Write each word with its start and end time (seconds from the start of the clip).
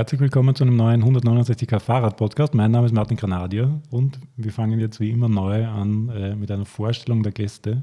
Herzlich 0.00 0.22
willkommen 0.22 0.54
zu 0.54 0.64
einem 0.64 0.76
neuen 0.76 1.04
169k 1.04 1.78
Fahrrad-Podcast. 1.78 2.54
Mein 2.54 2.70
Name 2.70 2.86
ist 2.86 2.94
Martin 2.94 3.18
Granadier 3.18 3.82
und 3.90 4.18
wir 4.34 4.50
fangen 4.50 4.80
jetzt 4.80 4.98
wie 4.98 5.10
immer 5.10 5.28
neu 5.28 5.66
an 5.66 6.08
äh, 6.08 6.34
mit 6.34 6.50
einer 6.50 6.64
Vorstellung 6.64 7.22
der 7.22 7.32
Gäste. 7.32 7.82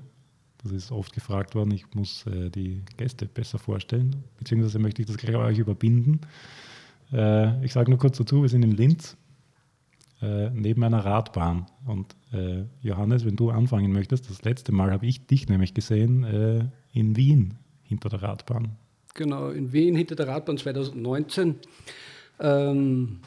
Das 0.63 0.71
ist 0.71 0.91
oft 0.91 1.13
gefragt 1.13 1.53
worden, 1.53 1.69
ich 1.69 1.93
muss 1.93 2.25
äh, 2.25 2.49
die 2.49 2.81
Gäste 2.97 3.27
besser 3.27 3.59
vorstellen, 3.59 4.23
beziehungsweise 4.39 4.79
möchte 4.79 5.03
ich 5.03 5.07
das 5.07 5.17
gleich 5.17 5.35
euch 5.35 5.59
überbinden. 5.59 6.21
Äh, 7.13 7.63
ich 7.63 7.71
sage 7.71 7.91
nur 7.91 7.99
kurz 7.99 8.17
dazu, 8.17 8.41
wir 8.41 8.49
sind 8.49 8.63
in 8.63 8.71
Linz, 8.71 9.15
äh, 10.19 10.49
neben 10.49 10.83
einer 10.83 11.05
Radbahn. 11.05 11.67
Und 11.85 12.15
äh, 12.33 12.63
Johannes, 12.81 13.25
wenn 13.25 13.35
du 13.35 13.51
anfangen 13.51 13.91
möchtest, 13.91 14.27
das 14.27 14.43
letzte 14.43 14.71
Mal 14.71 14.89
habe 14.91 15.05
ich 15.05 15.27
dich 15.27 15.49
nämlich 15.49 15.75
gesehen 15.75 16.23
äh, 16.23 16.65
in 16.93 17.15
Wien 17.15 17.59
hinter 17.83 18.09
der 18.09 18.23
Radbahn 18.23 18.75
genau, 19.17 19.49
in 19.49 19.73
Wien 19.73 19.95
hinter 19.95 20.15
der 20.15 20.29
Radbahn 20.29 20.57
2019. 20.57 21.55
Ähm, 22.39 23.19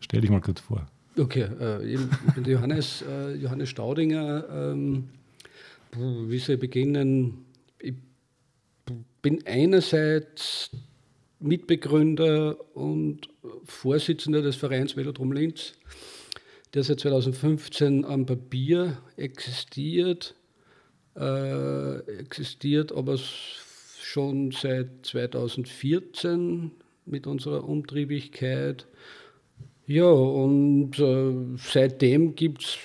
Stell 0.00 0.22
dich 0.22 0.30
mal 0.30 0.40
kurz 0.40 0.60
vor. 0.60 0.86
Okay, 1.18 1.46
äh, 1.60 1.94
ich 1.94 2.00
bin 2.34 2.44
Johannes, 2.44 3.02
äh, 3.08 3.34
Johannes 3.34 3.68
Staudinger. 3.68 4.44
Ähm, 4.50 5.10
wie 5.92 6.38
soll 6.38 6.54
ich 6.54 6.60
beginnen? 6.60 7.44
Ich 7.78 7.94
bin 9.20 9.44
einerseits 9.46 10.70
Mitbegründer 11.40 12.56
und 12.74 13.28
Vorsitzender 13.64 14.40
des 14.40 14.56
Vereins 14.56 14.96
Velodrom 14.96 15.32
Linz, 15.32 15.74
der 16.74 16.84
seit 16.84 17.00
2015 17.00 18.04
am 18.04 18.24
Papier 18.24 18.98
existiert, 19.16 20.34
äh, 21.16 21.98
existiert, 22.18 22.92
aber 22.92 23.18
schon 24.00 24.50
seit 24.52 25.06
2014 25.06 26.70
mit 27.06 27.26
unserer 27.26 27.68
Umtriebigkeit. 27.68 28.86
Ja, 29.86 30.08
und 30.08 30.98
äh, 30.98 31.56
seitdem 31.56 32.34
gibt 32.34 32.62
es, 32.62 32.78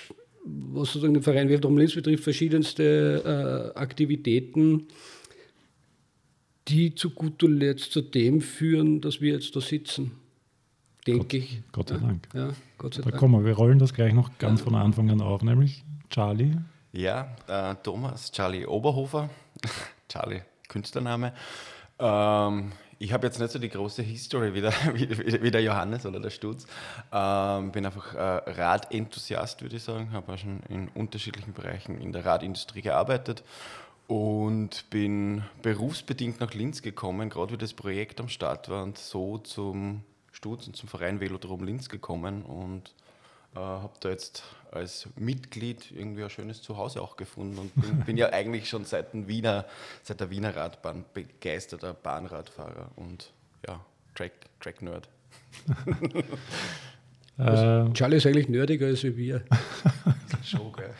was 0.44 0.88
sozusagen 0.88 1.14
den 1.14 1.22
Verein 1.22 1.48
Weltraum 1.48 1.78
Linz 1.78 1.94
betrifft, 1.94 2.24
verschiedenste 2.24 3.72
äh, 3.74 3.78
Aktivitäten, 3.78 4.88
die 6.68 6.94
zu 6.94 7.10
guter 7.10 7.48
Letzt 7.48 7.92
zu 7.92 8.00
dem 8.02 8.40
führen, 8.40 9.00
dass 9.00 9.20
wir 9.20 9.34
jetzt 9.34 9.54
da 9.54 9.60
sitzen. 9.60 10.12
Denke 11.06 11.36
ich. 11.36 11.62
Gott 11.70 11.90
sei 11.90 11.98
Dank. 11.98 12.28
Ja, 12.34 12.52
Gott 12.78 12.94
sei 12.94 13.02
da 13.02 13.10
Dank. 13.10 13.20
kommen 13.20 13.40
wir, 13.40 13.44
wir 13.44 13.54
rollen 13.54 13.78
das 13.78 13.94
gleich 13.94 14.12
noch 14.12 14.36
ganz 14.38 14.60
ja. 14.60 14.64
von 14.64 14.74
Anfang 14.74 15.08
an 15.10 15.20
auf, 15.20 15.42
nämlich 15.42 15.84
Charlie. 16.10 16.56
Ja, 16.92 17.36
äh, 17.46 17.76
Thomas, 17.84 18.32
Charlie 18.32 18.66
Oberhofer. 18.66 19.30
Charlie 20.08 20.42
Künstlername. 20.68 21.32
Ähm, 21.98 22.72
ich 22.98 23.12
habe 23.12 23.26
jetzt 23.26 23.38
nicht 23.38 23.50
so 23.50 23.58
die 23.58 23.68
große 23.68 24.02
History 24.02 24.54
wie 24.54 24.60
der, 24.62 24.72
wie, 24.94 25.42
wie 25.42 25.50
der 25.50 25.62
Johannes 25.62 26.06
oder 26.06 26.20
der 26.20 26.30
Stutz. 26.30 26.66
Ähm, 27.12 27.72
bin 27.72 27.84
einfach 27.84 28.14
äh, 28.14 28.50
Radenthusiast, 28.50 29.62
würde 29.62 29.76
ich 29.76 29.82
sagen. 29.82 30.12
Habe 30.12 30.32
auch 30.32 30.38
schon 30.38 30.60
in 30.68 30.88
unterschiedlichen 30.88 31.52
Bereichen 31.52 32.00
in 32.00 32.12
der 32.12 32.24
Radindustrie 32.24 32.82
gearbeitet 32.82 33.44
und 34.06 34.88
bin 34.90 35.44
berufsbedingt 35.62 36.40
nach 36.40 36.54
Linz 36.54 36.80
gekommen, 36.80 37.28
gerade 37.28 37.54
wie 37.54 37.58
das 37.58 37.74
Projekt 37.74 38.20
am 38.20 38.28
Start 38.28 38.68
war 38.68 38.82
und 38.82 38.98
so 38.98 39.38
zum 39.38 40.02
Stutz 40.32 40.66
und 40.66 40.76
zum 40.76 40.88
Verein 40.88 41.20
Velodrom 41.20 41.64
Linz 41.64 41.88
gekommen 41.88 42.42
und 42.42 42.94
äh, 43.54 43.58
habe 43.58 43.94
da 44.00 44.10
jetzt 44.10 44.44
als 44.76 45.08
Mitglied 45.16 45.90
irgendwie 45.90 46.24
ein 46.24 46.30
schönes 46.30 46.62
Zuhause 46.62 47.02
auch 47.02 47.16
gefunden 47.16 47.58
und 47.58 47.74
bin, 47.74 48.00
bin 48.00 48.16
ja 48.16 48.32
eigentlich 48.32 48.68
schon 48.68 48.84
seit, 48.84 49.08
Wiener, 49.12 49.66
seit 50.02 50.20
der 50.20 50.30
Wiener 50.30 50.54
Radbahn 50.54 51.04
begeisterter 51.12 51.94
Bahnradfahrer 51.94 52.90
und 52.96 53.32
ja, 53.66 53.80
Track, 54.14 54.32
Track 54.60 54.82
Nerd. 54.82 55.08
Also, 57.38 57.92
Charlie 57.92 58.16
ist 58.16 58.26
eigentlich 58.26 58.48
nerdiger 58.48 58.86
als 58.86 59.04
wir. 59.04 59.42
schon, 60.42 60.72
gell? 60.72 60.94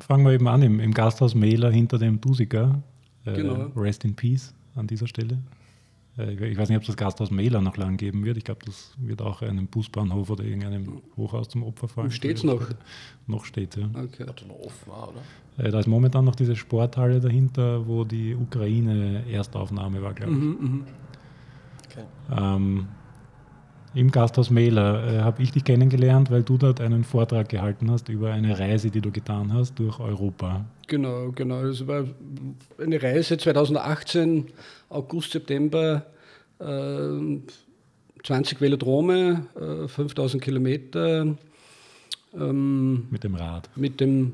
Fangen 0.00 0.24
wir 0.24 0.32
eben 0.32 0.48
an 0.48 0.62
im, 0.62 0.80
im 0.80 0.94
Gasthaus 0.94 1.34
Mehler 1.34 1.70
hinter 1.70 1.98
dem 1.98 2.18
Dusiker. 2.18 2.82
Äh, 3.26 3.34
genau. 3.34 3.70
Rest 3.76 4.04
in 4.04 4.14
Peace 4.14 4.54
an 4.74 4.86
dieser 4.86 5.06
Stelle. 5.06 5.38
Äh, 6.18 6.50
ich 6.50 6.58
weiß 6.58 6.68
nicht, 6.68 6.76
ob 6.76 6.82
es 6.82 6.88
das 6.88 6.96
Gasthaus 6.96 7.30
Mehler 7.30 7.60
noch 7.60 7.76
lang 7.76 7.96
geben 7.96 8.24
wird. 8.24 8.36
Ich 8.36 8.44
glaube, 8.44 8.60
das 8.64 8.92
wird 8.98 9.22
auch 9.22 9.42
einem 9.42 9.66
Busbahnhof 9.66 10.30
oder 10.30 10.44
irgendeinem 10.44 11.00
Hochhaus 11.16 11.48
zum 11.48 11.62
Opfer 11.62 11.88
fallen. 11.88 12.10
Steht 12.10 12.38
es 12.38 12.44
noch? 12.44 12.60
Noch 13.26 13.44
steht 13.44 13.76
ja. 13.76 13.88
Okay. 13.94 14.26
Hat 14.26 14.44
noch 14.46 14.58
offen 14.58 14.90
oder? 14.90 15.66
Äh, 15.66 15.70
da 15.70 15.78
ist 15.78 15.86
momentan 15.86 16.24
noch 16.24 16.34
diese 16.34 16.56
Sporthalle 16.56 17.20
dahinter, 17.20 17.86
wo 17.86 18.04
die 18.04 18.34
Ukraine 18.34 19.24
Erstaufnahme 19.30 20.02
war, 20.02 20.14
glaube 20.14 20.32
ich. 20.32 20.38
Mhm, 20.38 20.56
mhm. 20.60 20.84
Okay. 21.86 22.04
Ähm, 22.36 22.88
Im 23.94 24.10
Gasthaus 24.10 24.50
Mehler 24.50 25.12
äh, 25.12 25.18
habe 25.22 25.42
ich 25.42 25.52
dich 25.52 25.64
kennengelernt, 25.64 26.30
weil 26.30 26.42
du 26.42 26.58
dort 26.58 26.80
einen 26.80 27.04
Vortrag 27.04 27.48
gehalten 27.48 27.90
hast 27.90 28.08
über 28.08 28.32
eine 28.32 28.58
Reise, 28.58 28.90
die 28.90 29.00
du 29.00 29.10
getan 29.10 29.52
hast 29.52 29.78
durch 29.78 29.98
Europa. 29.98 30.64
Genau, 30.86 31.32
genau. 31.32 31.62
Das 31.62 31.86
war 31.86 32.04
eine 32.78 33.02
Reise 33.02 33.38
2018, 33.38 34.46
August, 34.90 35.32
September, 35.32 36.06
äh, 36.58 37.38
20 38.24 38.60
Velodrome, 38.60 39.46
äh, 39.58 39.88
5000 39.88 40.42
Kilometer. 40.42 41.36
Ähm, 42.38 43.06
mit 43.10 43.24
dem 43.24 43.34
Rad. 43.34 43.70
Mit 43.74 44.00
dem 44.00 44.32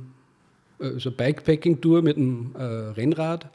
also 0.80 1.10
Bikepacking-Tour 1.10 2.02
mit 2.02 2.16
dem 2.16 2.54
äh, 2.56 2.62
Rennrad. 2.62 3.48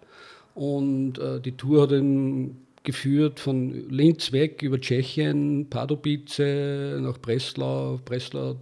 Und 0.56 1.20
äh, 1.20 1.40
die 1.40 1.54
Tour 1.54 1.84
hat 1.84 1.92
ihn 1.92 2.58
geführt 2.84 3.40
von 3.40 3.90
Linz 3.90 4.32
weg 4.32 4.62
über 4.62 4.80
Tschechien, 4.80 5.70
Pardubice 5.70 7.00
nach 7.00 7.18
Breslau, 7.18 8.00
Breslau 8.04 8.58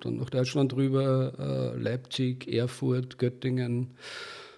dann 0.00 0.16
nach 0.16 0.30
Deutschland 0.30 0.74
rüber, 0.74 1.32
äh, 1.38 1.78
Leipzig, 1.78 2.48
Erfurt, 2.52 3.18
Göttingen, 3.18 3.88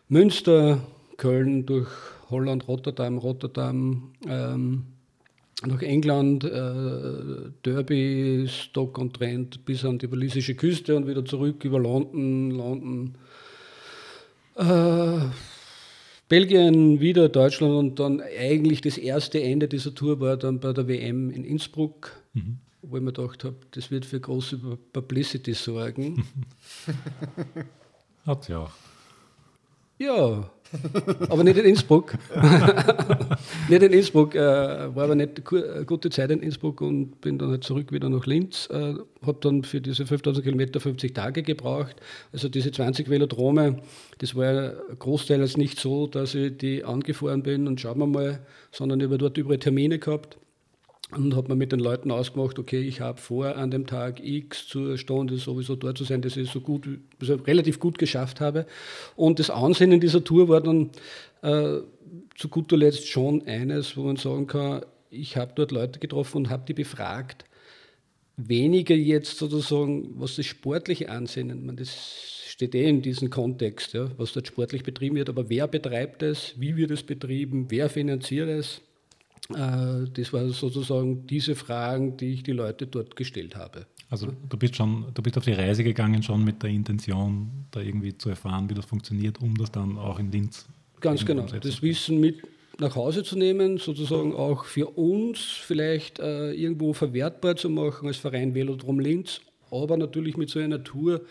Münster, 0.09 0.81
Köln, 1.17 1.67
durch 1.67 1.89
Holland, 2.31 2.69
Rotterdam, 2.69 3.19
Rotterdam, 3.19 4.13
ähm, 4.29 4.85
nach 5.67 5.83
England, 5.83 6.45
äh, 6.45 7.51
Derby, 7.65 8.47
Stock 8.49 8.97
und 8.99 9.15
Trent 9.15 9.65
bis 9.65 9.85
an 9.85 9.99
die 9.99 10.11
walisische 10.11 10.55
Küste 10.55 10.95
und 10.95 11.09
wieder 11.09 11.25
zurück 11.25 11.65
über 11.65 11.81
London, 11.81 12.51
London, 12.53 13.15
äh, 14.55 15.19
Belgien, 16.29 17.01
wieder 17.01 17.29
Deutschland 17.29 17.75
und 17.75 17.99
dann 17.99 18.21
eigentlich 18.21 18.81
das 18.81 18.99
erste 18.99 19.43
Ende 19.43 19.69
dieser 19.69 19.95
Tour 19.95 20.21
war 20.21 20.37
dann 20.37 20.61
bei 20.61 20.73
der 20.73 20.89
WM 20.89 21.31
in 21.31 21.45
Innsbruck. 21.45 22.23
Mhm 22.35 22.61
wo 22.83 22.97
ich 22.97 23.03
mir 23.03 23.13
gedacht 23.13 23.45
habe, 23.45 23.57
das 23.73 23.91
wird 23.91 24.05
für 24.05 24.21
große 24.21 24.59
Publicity 24.93 25.53
sorgen. 25.55 26.25
Hat 28.27 28.49
ja 28.49 28.59
auch. 28.61 28.73
Ja, 29.99 30.51
aber 31.29 31.45
nicht 31.45 31.57
in 31.57 31.65
Innsbruck. 31.65 32.15
nicht 33.69 33.83
in 33.83 33.93
Innsbruck, 33.93 34.35
äh, 34.35 34.39
war 34.95 35.05
aber 35.05 35.15
nicht 35.15 35.43
eine 35.51 35.85
gute 35.85 36.11
Zeit 36.11 36.31
in 36.31 36.41
Innsbruck 36.41 36.81
und 36.81 37.21
bin 37.21 37.39
dann 37.39 37.51
halt 37.51 37.65
zurück 37.65 37.93
wieder 37.93 38.09
nach 38.09 38.27
Linz. 38.27 38.69
Äh, 38.71 38.95
habe 39.25 39.39
dann 39.41 39.63
für 39.65 39.81
diese 39.81 40.07
5000 40.07 40.45
Kilometer 40.45 40.81
50 40.81 41.15
Tage 41.15 41.43
gebraucht. 41.43 41.97
Also 42.33 42.49
diese 42.49 42.71
20 42.71 43.09
Velodrome, 43.09 43.81
das 44.19 44.35
war 44.35 44.73
großteils 44.99 45.57
nicht 45.57 45.81
so, 45.81 46.07
dass 46.07 46.35
ich 46.35 46.57
die 46.57 46.85
angefahren 46.85 47.43
bin 47.43 47.67
und 47.67 47.81
schauen 47.81 47.99
wir 47.99 48.07
mal, 48.07 48.41
sondern 48.73 49.01
ich 49.01 49.07
habe 49.07 49.19
dort 49.19 49.39
überall 49.39 49.59
Termine 49.59 49.99
gehabt 49.99 50.39
und 51.11 51.35
hat 51.35 51.49
man 51.49 51.57
mit 51.57 51.73
den 51.73 51.81
Leuten 51.81 52.11
ausgemacht, 52.11 52.59
okay, 52.59 52.81
ich 52.81 53.01
habe 53.01 53.21
vor, 53.21 53.57
an 53.57 53.71
dem 53.71 53.87
Tag 53.87 54.21
X 54.23 54.67
zur 54.69 54.99
Stunde 54.99 55.39
sowieso 55.39 55.75
dort 55.75 55.97
zu 55.97 56.05
sein, 56.05 56.21
dass 56.21 56.37
ich 56.37 56.51
so 56.51 56.61
gut, 56.61 56.87
also 57.21 57.37
relativ 57.37 57.81
gut 57.81 57.99
geschafft 57.99 58.41
habe. 58.41 58.67
Und 59.17 59.39
das 59.39 59.49
Ansehen 59.49 59.93
in 59.93 60.01
dieser 60.01 60.23
Tour 60.23 60.49
war 60.49 60.61
dann 60.61 60.91
äh, 61.43 61.79
zu 62.37 62.49
guter 62.49 62.77
Letzt 62.77 63.09
schon 63.09 63.47
eines, 63.47 63.97
wo 63.97 64.03
man 64.03 64.17
sagen 64.17 64.47
kann, 64.47 64.83
ich 65.11 65.37
habe 65.39 65.53
dort 65.55 65.73
Leute 65.73 65.99
getroffen 65.99 66.39
und 66.39 66.51
habe 66.51 66.65
die 66.69 66.75
befragt. 66.75 67.47
Weniger 68.37 68.95
jetzt 68.95 69.39
sozusagen, 69.39 70.11
was 70.21 70.37
das 70.37 70.45
sportliche 70.45 71.11
Ansehen, 71.11 71.65
man, 71.65 71.77
das 71.77 71.89
steht 72.49 72.75
eh 72.75 72.89
in 72.89 73.01
diesem 73.01 73.31
Kontext, 73.31 73.95
ja, 73.95 74.11
was 74.19 74.33
dort 74.33 74.47
sportlich 74.47 74.83
betrieben 74.83 75.17
wird, 75.17 75.31
aber 75.31 75.49
wer 75.49 75.67
betreibt 75.67 76.23
es, 76.23 76.55
wie 76.59 76.77
wird 76.77 76.91
es 76.91 77.03
betrieben, 77.03 77.67
wer 77.71 77.89
finanziert 77.89 78.49
es, 78.49 78.83
das 79.49 80.33
waren 80.33 80.51
sozusagen 80.51 81.27
diese 81.27 81.55
Fragen, 81.55 82.17
die 82.17 82.35
ich 82.35 82.43
die 82.43 82.53
Leute 82.53 82.87
dort 82.87 83.17
gestellt 83.17 83.57
habe. 83.57 83.87
Also 84.11 84.29
du 84.49 84.57
bist 84.57 84.77
schon, 84.77 85.07
du 85.13 85.23
bist 85.23 85.37
auf 85.37 85.45
die 85.45 85.53
Reise 85.53 85.85
gegangen 85.85 86.23
schon 86.23 86.43
mit 86.45 86.63
der 86.63 86.71
Intention, 86.71 87.67
da 87.71 87.81
irgendwie 87.81 88.17
zu 88.17 88.31
erfahren, 88.31 88.69
wie 88.71 88.75
das 88.75 88.87
funktioniert, 88.87 89.41
um 89.41 89.57
das 89.57 89.71
dann 89.71 89.99
auch 89.99 90.19
in 90.19 90.31
Linz. 90.33 90.67
Ganz 91.01 91.25
genau, 91.25 91.47
das 91.47 91.83
Wissen 91.83 92.19
mit 92.19 92.43
nach 92.81 92.95
Hause 92.95 93.25
zu 93.25 93.37
nehmen, 93.37 93.79
sozusagen 93.79 94.35
auch 94.35 94.65
für 94.65 94.87
uns 94.87 95.41
vielleicht 95.41 96.21
äh, 96.21 96.53
irgendwo 96.53 96.93
verwertbar 96.93 97.57
zu 97.57 97.69
machen 97.69 98.07
als 98.07 98.19
Verein 98.19 98.55
Velodrom 98.55 99.01
Linz, 99.01 99.41
aber 99.71 99.97
natürlich 99.97 100.37
mit 100.37 100.49
so 100.49 100.61
einer 100.61 100.83
Tour 100.83 101.23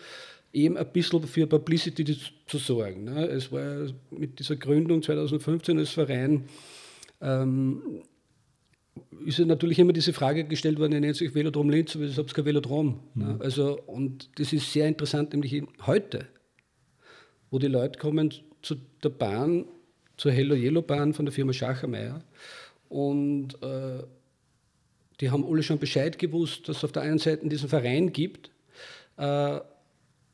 eben 0.52 0.76
ein 0.76 0.92
bisschen 0.92 1.22
für 1.26 1.46
Publicity 1.46 2.16
zu 2.46 2.58
sorgen. 2.58 3.04
Ne? 3.04 3.26
Es 3.28 3.50
war 3.50 3.86
mit 4.10 4.38
dieser 4.38 4.56
Gründung 4.56 5.02
2015 5.02 5.78
als 5.78 5.90
Verein 5.90 6.44
ähm, 7.20 8.02
ist 9.24 9.38
natürlich 9.38 9.78
immer 9.78 9.92
diese 9.92 10.12
Frage 10.12 10.44
gestellt 10.44 10.78
worden, 10.78 10.92
ihr 10.92 11.00
nennt 11.00 11.16
sich 11.16 11.34
Velodrom 11.34 11.70
Linz, 11.70 11.94
aber 11.94 12.04
ihr 12.04 12.16
habt 12.16 12.34
kein 12.34 12.44
Velodrom. 12.44 13.00
Mhm. 13.14 13.22
Ja, 13.22 13.36
also, 13.40 13.80
und 13.86 14.30
das 14.38 14.52
ist 14.52 14.72
sehr 14.72 14.88
interessant, 14.88 15.32
nämlich 15.32 15.62
heute, 15.86 16.26
wo 17.50 17.58
die 17.58 17.68
Leute 17.68 17.98
kommen 17.98 18.32
zu 18.62 18.76
der 19.02 19.10
Bahn, 19.10 19.66
zur 20.16 20.32
Hello 20.32 20.54
Yellow 20.54 20.82
Bahn 20.82 21.14
von 21.14 21.26
der 21.26 21.32
Firma 21.32 21.52
Schachermeier 21.52 22.24
und 22.88 23.54
äh, 23.62 24.02
die 25.20 25.30
haben 25.30 25.44
alle 25.44 25.62
schon 25.62 25.78
Bescheid 25.78 26.18
gewusst, 26.18 26.68
dass 26.68 26.78
es 26.78 26.84
auf 26.84 26.92
der 26.92 27.02
einen 27.02 27.18
Seite 27.18 27.48
diesen 27.48 27.68
Verein 27.68 28.12
gibt 28.12 28.50
äh, 29.16 29.60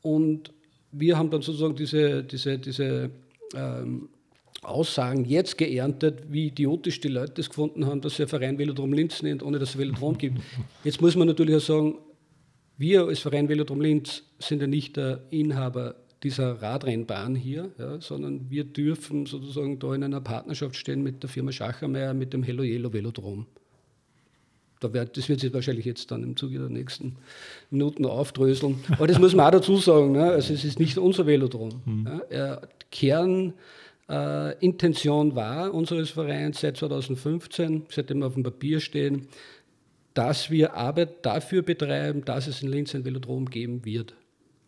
und 0.01 0.53
wir 0.91 1.17
haben 1.17 1.29
dann 1.29 1.41
sozusagen 1.41 1.75
diese, 1.75 2.23
diese, 2.23 2.57
diese 2.57 3.11
ähm, 3.53 4.09
Aussagen 4.67 5.25
jetzt 5.25 5.57
geerntet, 5.57 6.23
wie 6.29 6.47
idiotisch 6.47 6.99
die 6.99 7.07
Leute 7.07 7.33
das 7.35 7.49
gefunden 7.49 7.85
haben, 7.85 8.01
dass 8.01 8.19
ein 8.19 8.27
Verein 8.27 8.57
Velodrom 8.57 8.93
Linz 8.93 9.21
nennt, 9.21 9.43
ohne 9.43 9.59
dass 9.59 9.69
es 9.69 9.77
Velodrom 9.77 10.17
gibt. 10.17 10.39
Jetzt 10.83 11.01
muss 11.01 11.15
man 11.15 11.27
natürlich 11.27 11.55
auch 11.55 11.61
sagen, 11.61 11.95
wir 12.77 13.05
als 13.05 13.19
Verein 13.19 13.47
Velodrom 13.47 13.81
Linz 13.81 14.23
sind 14.39 14.61
ja 14.61 14.67
nicht 14.67 14.97
der 14.97 15.23
Inhaber 15.29 15.95
dieser 16.23 16.61
Radrennbahn 16.61 17.35
hier, 17.35 17.71
ja, 17.77 18.01
sondern 18.01 18.49
wir 18.49 18.63
dürfen 18.63 19.25
sozusagen 19.25 19.79
da 19.79 19.93
in 19.93 20.03
einer 20.03 20.21
Partnerschaft 20.21 20.75
stehen 20.75 21.03
mit 21.03 21.21
der 21.21 21.29
Firma 21.29 21.51
Schachermeier, 21.51 22.13
mit 22.13 22.33
dem 22.33 22.41
Hello 22.43 22.63
Yellow 22.63 22.91
Velodrom. 22.91 23.45
Da 24.79 24.91
wird, 24.93 25.17
das 25.17 25.29
wird 25.29 25.39
sich 25.39 25.53
wahrscheinlich 25.53 25.85
jetzt 25.85 26.11
dann 26.11 26.23
im 26.23 26.35
Zuge 26.35 26.59
der 26.59 26.69
nächsten 26.69 27.15
Minuten 27.69 28.05
aufdröseln. 28.05 28.83
Aber 28.89 29.07
das 29.07 29.19
muss 29.19 29.33
man 29.33 29.45
auch 29.45 29.51
dazu 29.51 29.77
sagen. 29.77 30.11
Ne? 30.11 30.23
Also 30.23 30.53
es 30.53 30.65
ist 30.65 30.79
nicht 30.79 30.97
unser 30.97 31.25
Velodrom. 31.25 31.81
Mhm. 31.85 32.21
Ja? 32.29 32.61
Kern 32.91 33.53
äh, 34.09 34.57
Intention 34.59 35.35
war 35.35 35.73
unseres 35.73 36.11
Vereins 36.11 36.61
seit 36.61 36.77
2015, 36.77 37.83
seitdem 37.89 38.19
wir 38.19 38.27
auf 38.27 38.33
dem 38.33 38.43
Papier 38.43 38.79
stehen, 38.79 39.27
dass 40.13 40.49
wir 40.49 40.75
Arbeit 40.75 41.25
dafür 41.25 41.61
betreiben, 41.61 42.23
dass 42.23 42.47
es 42.47 42.61
in 42.61 42.69
Linz 42.69 42.95
ein 42.95 43.03
Velodrom 43.03 43.49
geben 43.49 43.83
wird. 43.83 44.15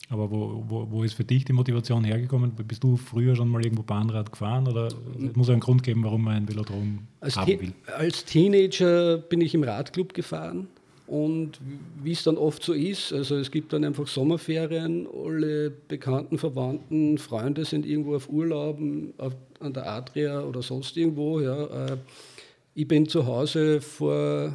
Aber 0.10 0.32
wo, 0.32 0.64
wo, 0.68 0.88
wo 0.90 1.04
ist 1.04 1.14
für 1.14 1.26
dich 1.26 1.44
die 1.44 1.54
Motivation 1.54 2.04
hergekommen? 2.04 2.54
Bist 2.66 2.84
du 2.84 2.96
früher 2.96 3.36
schon 3.36 3.50
mal 3.50 3.62
irgendwo 3.62 3.84
Bahnrad 3.84 4.32
gefahren 4.32 4.68
oder 4.68 4.88
es 4.88 5.36
muss 5.36 5.50
einen 5.50 5.60
Grund 5.60 5.84
geben, 5.84 6.04
warum 6.04 6.24
man 6.24 6.36
ein 6.36 6.50
Velodrom 6.50 7.00
als 7.20 7.36
haben 7.36 7.60
will? 7.60 7.74
Als 7.98 8.24
Teenager 8.24 9.18
bin 9.18 9.42
ich 9.42 9.54
im 9.54 9.64
Radclub 9.64 10.14
gefahren 10.14 10.68
und 11.08 11.60
wie 12.04 12.12
es 12.12 12.24
dann 12.24 12.38
oft 12.38 12.62
so 12.62 12.74
ist, 12.74 13.14
also 13.14 13.38
es 13.38 13.50
gibt 13.50 13.72
dann 13.72 13.86
einfach 13.86 14.08
Sommerferien, 14.08 15.08
alle 15.08 15.72
bekannten, 15.72 16.38
Verwandten, 16.38 17.18
Freunde 17.18 17.64
sind 17.64 17.86
irgendwo 17.86 18.16
auf 18.16 18.30
Urlauben 18.30 19.14
auf, 19.18 19.34
an 19.62 19.72
der 19.72 19.90
Adria 19.90 20.44
oder 20.44 20.62
sonst 20.62 20.98
irgendwo. 20.98 21.40
Ja. 21.40 21.94
Äh, 21.94 21.98
ich 22.76 22.88
bin 22.88 23.08
zu 23.08 23.26
Hause 23.26 23.80
vor, 23.80 24.54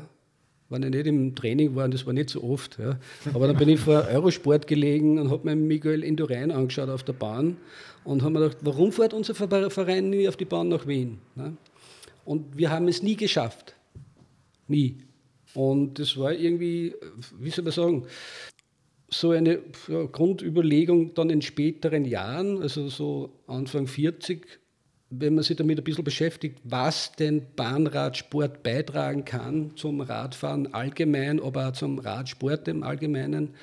wenn 0.68 0.82
ich 0.82 0.90
nicht 0.90 1.06
im 1.06 1.34
Training 1.34 1.74
war, 1.74 1.88
das 1.88 2.04
war 2.04 2.12
nicht 2.12 2.28
so 2.28 2.44
oft, 2.44 2.78
ja. 2.78 2.98
aber 3.32 3.46
dann 3.46 3.56
bin 3.56 3.70
ich 3.70 3.80
vor 3.80 4.06
Eurosport 4.10 4.66
gelegen 4.66 5.18
und 5.18 5.30
habe 5.30 5.46
mir 5.46 5.56
Miguel 5.56 6.04
Indurain 6.04 6.50
angeschaut 6.50 6.90
auf 6.90 7.02
der 7.02 7.14
Bahn 7.14 7.56
und 8.04 8.20
habe 8.20 8.34
mir 8.34 8.40
gedacht, 8.40 8.58
warum 8.60 8.92
fährt 8.92 9.14
unser 9.14 9.34
Verein 9.34 10.10
nie 10.10 10.28
auf 10.28 10.36
die 10.36 10.44
Bahn 10.44 10.68
nach 10.68 10.86
Wien? 10.86 11.18
Ne? 11.34 11.56
Und 12.26 12.58
wir 12.58 12.70
haben 12.70 12.88
es 12.88 13.02
nie 13.02 13.16
geschafft. 13.16 13.74
Nie. 14.68 14.98
Und 15.54 15.98
das 15.98 16.16
war 16.16 16.32
irgendwie, 16.32 16.94
wie 17.38 17.50
soll 17.50 17.64
man 17.64 17.72
sagen, 17.72 18.06
so 19.10 19.30
eine 19.30 19.58
Grundüberlegung 19.88 21.14
dann 21.14 21.28
in 21.28 21.42
späteren 21.42 22.04
Jahren, 22.04 22.62
also 22.62 22.88
so 22.88 23.42
Anfang 23.46 23.86
40, 23.86 24.46
wenn 25.10 25.34
man 25.34 25.44
sich 25.44 25.56
damit 25.56 25.78
ein 25.78 25.84
bisschen 25.84 26.04
beschäftigt, 26.04 26.58
was 26.64 27.12
denn 27.12 27.42
Bahnradsport 27.54 28.62
beitragen 28.62 29.26
kann 29.26 29.76
zum 29.76 30.00
Radfahren 30.00 30.72
allgemein, 30.72 31.40
aber 31.40 31.68
auch 31.68 31.72
zum 31.72 31.98
Radsport 31.98 32.66
im 32.68 32.82
Allgemeinen, 32.82 33.54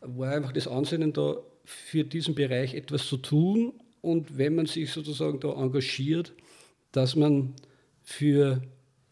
war 0.00 0.32
einfach 0.32 0.52
das 0.52 0.66
Ansinnen 0.66 1.12
da, 1.12 1.36
für 1.64 2.02
diesen 2.02 2.34
Bereich 2.34 2.74
etwas 2.74 3.06
zu 3.06 3.18
tun. 3.18 3.72
Und 4.00 4.36
wenn 4.36 4.56
man 4.56 4.66
sich 4.66 4.90
sozusagen 4.90 5.38
da 5.38 5.52
engagiert, 5.52 6.32
dass 6.90 7.14
man 7.14 7.54
für 8.02 8.60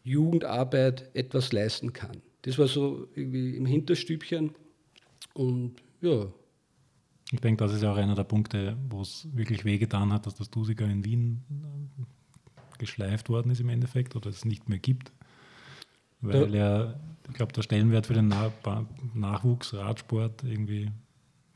Jugendarbeit 0.03 1.09
etwas 1.15 1.51
leisten 1.51 1.93
kann. 1.93 2.21
Das 2.43 2.57
war 2.57 2.67
so 2.67 3.07
irgendwie 3.15 3.55
im 3.55 3.65
Hinterstübchen. 3.65 4.51
Und 5.33 5.75
ja. 6.01 6.27
Ich 7.31 7.39
denke, 7.39 7.63
das 7.63 7.73
ist 7.73 7.83
ja 7.83 7.91
auch 7.91 7.97
einer 7.97 8.15
der 8.15 8.23
Punkte, 8.23 8.75
wo 8.89 9.01
es 9.01 9.27
wirklich 9.33 9.63
wehgetan 9.63 10.11
hat, 10.11 10.25
dass 10.25 10.35
das 10.35 10.49
Dusiger 10.49 10.85
in 10.85 11.05
Wien 11.05 11.43
äh, 11.49 12.77
geschleift 12.77 13.29
worden 13.29 13.51
ist 13.51 13.61
im 13.61 13.69
Endeffekt 13.69 14.15
oder 14.15 14.29
es 14.29 14.43
nicht 14.43 14.67
mehr 14.67 14.79
gibt. 14.79 15.11
Weil 16.21 16.53
ja, 16.53 16.99
ich 17.27 17.33
glaube, 17.33 17.53
der 17.53 17.61
Stellenwert 17.61 18.07
für 18.07 18.13
den 18.13 18.27
Na 18.27 18.51
Nachwuchs, 19.13 19.73
Radsport 19.73 20.43
irgendwie 20.43 20.91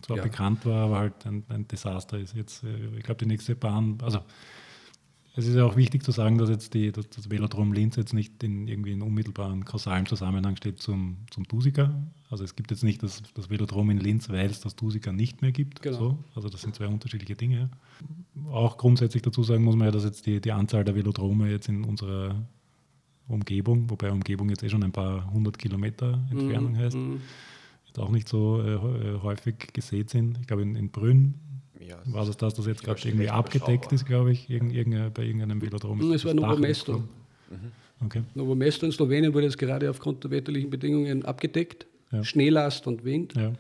zwar 0.02 0.18
ja. 0.18 0.24
bekannt 0.24 0.66
war, 0.66 0.86
aber 0.86 1.00
halt 1.00 1.26
ein, 1.26 1.44
ein 1.50 1.68
Desaster 1.68 2.18
ist. 2.18 2.36
Jetzt, 2.36 2.64
äh, 2.64 2.98
ich 2.98 3.04
glaube, 3.04 3.20
die 3.20 3.26
nächste 3.26 3.56
Bahn, 3.56 3.98
also 4.02 4.20
es 5.38 5.48
ist 5.48 5.56
ja 5.56 5.66
auch 5.66 5.76
wichtig 5.76 6.04
zu 6.04 6.12
sagen, 6.12 6.38
dass 6.38 6.50
jetzt 6.50 6.74
die, 6.74 6.94
dass 6.94 7.10
das 7.10 7.30
Velodrom 7.30 7.74
Linz 7.74 7.98
jetzt 7.98 8.14
nicht 8.14 8.42
in 8.42 8.68
irgendwie 8.70 8.94
in 8.94 9.02
unmittelbaren 9.02 9.66
kausalen 9.66 10.06
Zusammenhang 10.06 10.56
steht 10.56 10.80
zum, 10.80 11.18
zum 11.30 11.44
Dusika. 11.44 11.94
Also 12.30 12.46
es 12.46 12.56
gibt 12.56 12.72
jetzt 12.72 12.84
nicht 12.84 13.04
das, 13.04 13.22
das 13.34 13.50
Velodrom 13.50 13.90
in 13.90 14.00
Linz, 14.00 14.30
weil 14.30 14.50
es 14.50 14.62
das 14.62 14.78
Dusika 14.78 15.12
nicht 15.12 15.42
mehr 15.42 15.52
gibt. 15.52 15.82
Genau. 15.82 15.98
So. 15.98 16.18
Also 16.36 16.48
das 16.48 16.62
sind 16.62 16.74
zwei 16.74 16.88
unterschiedliche 16.88 17.36
Dinge. 17.36 17.70
Auch 18.50 18.78
grundsätzlich 18.78 19.24
dazu 19.24 19.44
sagen 19.44 19.66
muss 19.66 19.76
man 19.76 19.88
ja, 19.88 19.92
dass 19.92 20.06
jetzt 20.06 20.26
die, 20.26 20.40
die 20.40 20.54
Anzahl 20.54 20.86
der 20.86 20.96
Velodrome 20.96 21.52
jetzt 21.52 21.68
in 21.68 21.84
unserer 21.84 22.36
Umgebung, 23.28 23.90
wobei 23.90 24.12
Umgebung 24.12 24.50
jetzt 24.50 24.64
eh 24.64 24.70
schon 24.70 24.84
ein 24.84 24.94
paar 24.94 25.30
hundert 25.32 25.58
Kilometer 25.58 26.26
Entfernung 26.32 26.74
mm, 26.74 26.78
heißt, 26.78 26.96
mm. 26.96 27.16
jetzt 27.88 28.00
auch 28.00 28.10
nicht 28.10 28.30
so 28.30 28.62
äh, 28.62 28.74
äh 28.76 29.22
häufig 29.22 29.74
gesät 29.74 30.12
sind. 30.12 30.38
Ich 30.40 30.48
glaube 30.48 30.62
in, 30.62 30.76
in 30.76 30.92
Brünn 30.92 31.34
ja, 31.88 31.98
war 32.06 32.26
das 32.26 32.38
das, 32.38 32.54
das 32.54 32.66
jetzt 32.66 32.84
gerade 32.84 33.00
irgendwie 33.08 33.30
abgedeckt 33.30 33.92
ist, 33.92 34.06
glaube 34.06 34.32
ich, 34.32 34.50
irgend, 34.50 34.74
irgendein, 34.74 35.12
bei 35.14 35.24
irgendeinem 35.24 35.62
Velodrom? 35.62 36.12
Es 36.12 36.26
war 36.26 36.34
Novo 36.34 36.58
Mesto. 36.58 36.98
Mhm. 36.98 37.72
Okay. 38.06 38.24
Novo 38.34 38.56
Mesto 38.56 38.86
in 38.86 38.92
Slowenien 38.92 39.34
wurde 39.34 39.46
jetzt 39.46 39.58
gerade 39.58 39.90
aufgrund 39.90 40.24
der 40.24 40.32
wetterlichen 40.32 40.70
Bedingungen 40.70 41.24
abgedeckt. 41.24 41.88
Ja. 42.12 42.24
Schneelast 42.24 42.88
und 42.88 43.04
Wind. 43.04 43.34
Ja. 43.36 43.54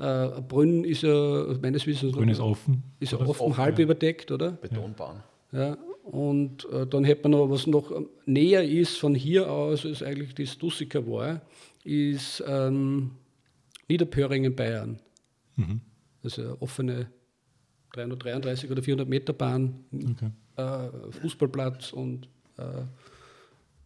Äh, 0.00 0.40
Brünn 0.40 0.84
ist 0.84 1.02
ja 1.02 1.46
meines 1.60 1.86
Wissens 1.86 2.12
Brünn 2.12 2.28
ist 2.28 2.40
offen. 2.40 2.82
Ist 3.00 3.12
ja 3.12 3.18
offen, 3.18 3.28
offen, 3.28 3.56
halb 3.56 3.78
ja. 3.78 3.84
überdeckt, 3.84 4.30
oder? 4.30 4.52
Betonbahn. 4.52 5.22
Ja. 5.52 5.76
Und 6.04 6.66
äh, 6.72 6.86
dann 6.86 7.04
hätte 7.04 7.28
man 7.28 7.32
noch, 7.32 7.50
was 7.50 7.66
noch 7.66 7.92
näher 8.24 8.64
ist 8.68 8.98
von 8.98 9.14
hier 9.14 9.50
aus, 9.50 9.84
als 9.84 10.02
eigentlich 10.02 10.34
das 10.34 10.58
Dussiker 10.58 11.06
war, 11.06 11.42
ist 11.84 12.42
ähm, 12.46 13.12
Niederpöhringen, 13.88 14.56
Bayern. 14.56 14.98
Mhm. 15.56 15.80
Also 16.22 16.56
offene 16.60 17.08
333 17.92 18.70
oder 18.70 18.82
400 18.82 19.08
Meter 19.08 19.32
Bahn, 19.32 19.84
okay. 19.92 20.30
äh, 20.56 21.12
Fußballplatz 21.20 21.92
und 21.92 22.28
äh, 22.56 22.82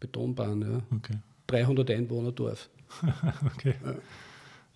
Betonbahn. 0.01 0.63
Ja. 0.63 0.97
Okay. 0.97 1.19
300 1.47 1.91
Einwohner 1.91 2.33
Dorf. 2.33 2.69
okay. 3.55 3.75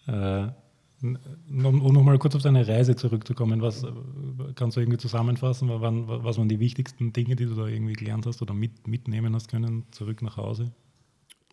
Ja. 0.07 0.47
Äh, 0.47 0.53
um 1.01 1.93
nochmal 1.93 2.19
kurz 2.19 2.35
auf 2.35 2.43
deine 2.43 2.67
Reise 2.67 2.97
zurückzukommen, 2.97 3.63
was 3.63 3.87
kannst 4.57 4.77
du 4.77 4.81
irgendwie 4.81 4.99
zusammenfassen, 4.99 5.69
wann, 5.71 6.09
was 6.09 6.39
waren 6.39 6.49
die 6.49 6.59
wichtigsten 6.59 7.13
Dinge, 7.13 7.37
die 7.37 7.47
du 7.47 7.55
da 7.55 7.67
irgendwie 7.67 7.93
gelernt 7.93 8.27
hast 8.27 8.43
oder 8.43 8.53
mit, 8.53 8.89
mitnehmen 8.89 9.35
hast 9.35 9.49
können, 9.49 9.85
zurück 9.93 10.23
nach 10.23 10.37
Hause? 10.37 10.73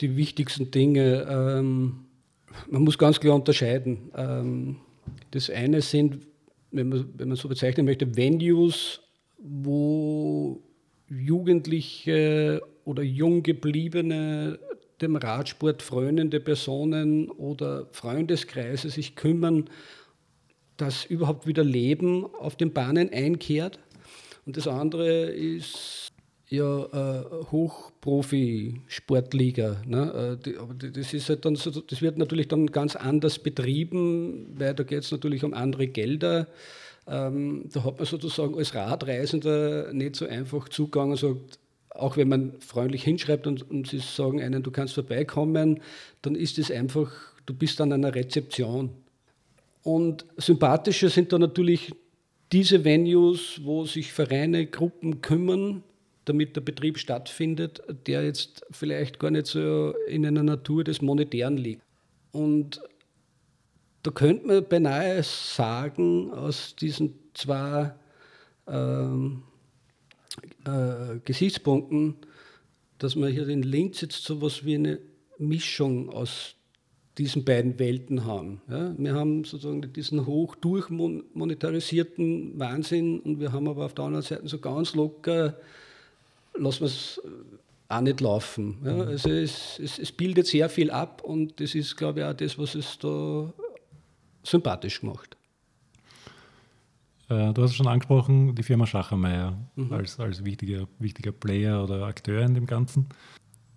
Die 0.02 0.18
wichtigsten 0.18 0.72
Dinge, 0.72 1.28
ähm, 1.30 2.06
man 2.72 2.84
muss 2.84 2.98
ganz 2.98 3.20
klar 3.20 3.36
unterscheiden. 3.36 4.10
Ähm, 4.16 4.78
das 5.30 5.52
eine 5.52 5.82
sind 5.82 6.26
wenn 6.76 6.90
man, 6.90 7.10
wenn 7.18 7.28
man 7.30 7.38
so 7.38 7.48
bezeichnen 7.48 7.86
möchte, 7.86 8.16
Venues, 8.16 9.02
wo 9.38 10.62
Jugendliche 11.08 12.62
oder 12.84 13.04
jung 13.04 13.44
gebliebene, 13.44 14.60
dem 15.02 15.16
Radsport 15.16 15.82
frönende 15.82 16.40
Personen 16.40 17.30
oder 17.30 17.88
Freundeskreise 17.92 18.90
sich 18.90 19.16
kümmern, 19.16 19.70
dass 20.78 21.06
überhaupt 21.06 21.48
wieder 21.48 21.64
Leben 21.64 22.26
auf 22.26 22.56
den 22.56 22.74
Bahnen 22.74 23.12
einkehrt. 23.12 23.80
Und 24.46 24.58
das 24.58 24.68
andere 24.68 25.26
ist 25.26 26.10
ja 26.50 26.86
äh, 26.86 27.24
Hochprofi-Sportliga. 27.52 29.82
Ne? 29.86 30.40
Äh, 30.46 30.54
das, 30.92 31.14
ist 31.14 31.30
halt 31.30 31.46
dann 31.46 31.56
so, 31.56 31.70
das 31.72 32.02
wird 32.02 32.18
natürlich 32.18 32.48
dann 32.48 32.66
ganz 32.68 32.96
anders 32.96 33.38
betrieben, 33.40 34.56
weil 34.58 34.74
da 34.74 34.84
geht 34.84 35.04
es 35.04 35.12
natürlich 35.12 35.44
um 35.44 35.54
andere 35.54 35.88
Gelder. 35.88 36.48
Ähm, 37.08 37.66
da 37.72 37.84
hat 37.84 37.98
man 37.98 38.06
sozusagen 38.06 38.58
als 38.58 38.74
Radreisender 38.74 39.94
nicht 39.94 40.16
so 40.16 40.26
einfach 40.28 40.70
Zugang 40.70 41.12
und 41.12 41.18
sagt, 41.18 41.60
auch 41.90 42.18
wenn 42.18 42.28
man 42.28 42.54
freundlich 42.60 43.04
hinschreibt 43.04 43.46
und, 43.48 43.70
und 43.70 43.88
sie 43.88 44.00
sagen 44.00 44.42
einen, 44.42 44.64
du 44.64 44.72
kannst 44.72 44.96
vorbeikommen, 44.96 45.82
dann 46.22 46.36
ist 46.36 46.60
es 46.60 46.72
einfach, 46.72 47.12
du 47.46 47.54
bist 47.54 47.80
an 47.80 47.94
einer 47.94 48.14
Rezeption. 48.14 48.90
Und 49.84 50.26
sympathischer 50.38 51.10
sind 51.10 51.32
da 51.32 51.40
natürlich 51.40 51.94
diese 52.52 52.84
Venues, 52.84 53.62
wo 53.64 53.86
sich 53.86 54.12
Vereine, 54.12 54.66
Gruppen 54.66 55.22
kümmern, 55.22 55.84
damit 56.26 56.56
der 56.56 56.62
Betrieb 56.62 56.98
stattfindet, 56.98 57.82
der 58.08 58.26
jetzt 58.26 58.66
vielleicht 58.72 59.20
gar 59.20 59.32
nicht 59.32 59.46
so 59.46 59.94
in 60.08 60.26
einer 60.26 60.44
Natur 60.44 60.84
des 60.84 61.02
Monetären 61.02 61.58
liegt. 61.58 61.82
Und 62.32 62.82
da 64.04 64.12
könnte 64.12 64.48
man 64.48 64.68
beinahe 64.68 65.24
sagen, 65.24 66.32
aus 66.32 66.76
diesen 66.76 67.16
zwei 67.34 67.94
ähm, 68.68 69.44
äh, 70.66 71.20
Gesichtspunkten, 71.24 72.16
dass 72.98 73.16
wir 73.16 73.28
hier 73.28 73.48
in 73.48 73.64
Linz 73.64 74.02
jetzt 74.02 74.24
so 74.24 74.36
etwas 74.36 74.66
wie 74.66 74.76
eine 74.76 75.00
Mischung 75.38 76.10
aus 76.10 76.56
diesen 77.18 77.46
beiden 77.46 77.80
Welten 77.80 78.26
haben. 78.26 78.62
Ja, 78.70 78.94
wir 78.98 79.14
haben 79.14 79.46
sozusagen 79.46 79.94
diesen 79.94 80.26
hoch 80.26 80.56
durchmonetarisierten 80.56 82.60
Wahnsinn 82.60 83.22
und 83.22 83.40
wir 83.40 83.54
haben 83.54 83.68
aber 83.68 83.86
auf 83.86 83.94
der 83.94 84.06
anderen 84.06 84.24
Seite 84.24 84.48
so 84.48 84.60
ganz 84.60 84.96
locker, 84.96 85.58
lassen 86.58 86.82
wir 86.82 86.88
es 86.88 87.22
auch 87.88 88.02
nicht 88.02 88.22
laufen. 88.22 88.78
Ja, 88.84 88.94
mhm. 88.94 89.02
also 89.02 89.30
es, 89.30 89.80
es, 89.80 90.00
es, 90.00 90.12
bildet 90.12 90.48
sehr 90.48 90.70
viel 90.70 90.92
ab 90.92 91.22
und 91.24 91.60
das 91.60 91.76
ist, 91.76 91.96
glaube 91.96 92.22
ich, 92.22 92.26
auch 92.26 92.34
das, 92.34 92.58
was 92.58 92.76
es 92.76 92.98
da 93.00 93.54
sympathisch 94.44 95.04
macht. 95.04 95.38
Äh, 97.30 97.54
du 97.54 97.64
hast 97.64 97.76
schon 97.76 97.88
angesprochen, 97.88 98.54
die 98.56 98.64
Firma 98.64 98.86
Schachermeier 98.86 99.58
mhm. 99.76 99.94
als, 99.94 100.20
als 100.20 100.44
wichtiger, 100.44 100.88
wichtiger 101.00 101.32
Player 101.32 101.84
oder 101.84 102.06
Akteur 102.06 102.44
in 102.44 102.54
dem 102.54 102.66
Ganzen. 102.66 103.08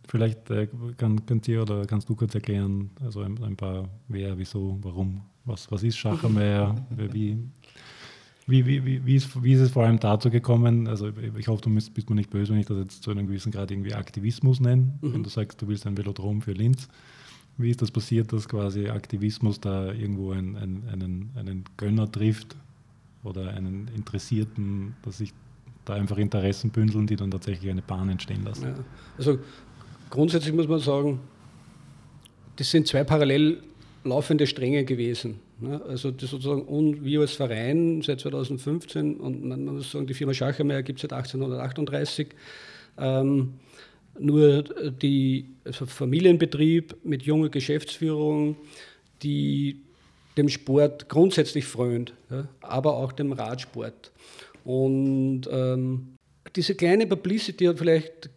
Vielleicht 0.06 0.50
äh, 0.50 0.68
kann, 0.96 1.24
könnt 1.26 1.46
ihr 1.48 1.62
oder 1.62 1.84
kannst 1.86 2.08
du 2.08 2.14
kurz 2.14 2.34
erklären, 2.34 2.90
also 3.02 3.20
ein, 3.20 3.42
ein 3.42 3.56
paar, 3.56 3.88
wer, 4.08 4.38
wieso, 4.38 4.78
warum, 4.82 5.22
was, 5.44 5.70
was 5.70 5.82
ist 5.82 5.98
Schachermeier, 5.98 6.74
wie, 6.90 7.38
wie, 8.48 8.66
wie, 8.66 8.84
wie, 8.84 9.04
wie, 9.04 9.14
ist, 9.14 9.42
wie 9.42 9.52
ist 9.52 9.60
es 9.60 9.70
vor 9.70 9.84
allem 9.84 10.00
dazu 10.00 10.30
gekommen? 10.30 10.88
Also 10.88 11.10
ich 11.36 11.48
hoffe, 11.48 11.60
du 11.60 11.70
bist, 11.74 11.92
bist 11.92 12.08
mir 12.08 12.16
nicht 12.16 12.30
böse, 12.30 12.52
wenn 12.52 12.60
ich 12.60 12.66
das 12.66 12.78
jetzt 12.78 13.02
zu 13.02 13.10
einem 13.10 13.26
gewissen 13.26 13.52
Grad 13.52 13.70
irgendwie 13.70 13.92
Aktivismus 13.92 14.58
nenne, 14.58 14.94
mhm. 15.02 15.12
wenn 15.12 15.22
du 15.22 15.28
sagst, 15.28 15.60
du 15.60 15.68
willst 15.68 15.86
ein 15.86 15.98
Velodrom 15.98 16.40
für 16.40 16.52
Linz. 16.52 16.88
Wie 17.58 17.70
ist 17.70 17.82
das 17.82 17.90
passiert, 17.90 18.32
dass 18.32 18.48
quasi 18.48 18.88
Aktivismus 18.88 19.60
da 19.60 19.92
irgendwo 19.92 20.30
einen, 20.32 20.56
einen, 20.56 21.30
einen 21.36 21.64
Gönner 21.76 22.10
trifft 22.10 22.56
oder 23.22 23.50
einen 23.50 23.90
Interessierten, 23.94 24.94
dass 25.02 25.18
sich 25.18 25.34
da 25.84 25.94
einfach 25.94 26.16
Interessen 26.16 26.70
bündeln, 26.70 27.06
die 27.06 27.16
dann 27.16 27.30
tatsächlich 27.30 27.70
eine 27.70 27.82
Bahn 27.82 28.08
entstehen 28.08 28.44
lassen? 28.44 28.68
Ja. 28.68 28.74
Also 29.18 29.38
grundsätzlich 30.08 30.54
muss 30.54 30.68
man 30.68 30.78
sagen, 30.78 31.20
das 32.56 32.70
sind 32.70 32.86
zwei 32.86 33.04
parallel 33.04 33.62
laufende 34.04 34.46
Stränge 34.46 34.84
gewesen. 34.84 35.40
Ne? 35.60 35.82
Also 35.82 36.10
das 36.10 36.30
sozusagen 36.30 36.62
und 36.62 37.04
wir 37.04 37.20
als 37.20 37.32
Verein 37.32 38.02
seit 38.02 38.20
2015 38.20 39.16
und 39.16 39.44
man 39.44 39.64
muss 39.64 39.90
sagen, 39.90 40.06
die 40.06 40.14
Firma 40.14 40.34
Schachermeier 40.34 40.82
gibt 40.82 40.98
es 40.98 41.02
seit 41.02 41.12
1838. 41.12 42.28
Ähm, 42.98 43.54
nur 44.18 44.64
die 44.90 45.50
also 45.64 45.86
Familienbetrieb 45.86 46.96
mit 47.04 47.22
junger 47.22 47.48
Geschäftsführung, 47.48 48.56
die 49.22 49.80
dem 50.36 50.48
Sport 50.48 51.08
grundsätzlich 51.08 51.66
frönt, 51.66 52.14
ja, 52.30 52.48
aber 52.60 52.96
auch 52.96 53.12
dem 53.12 53.32
Radsport. 53.32 54.12
Und 54.64 55.42
ähm, 55.50 56.16
diese 56.54 56.74
kleine 56.74 57.06
Publicity 57.06 57.66
hat 57.66 57.78
vielleicht 57.78 58.30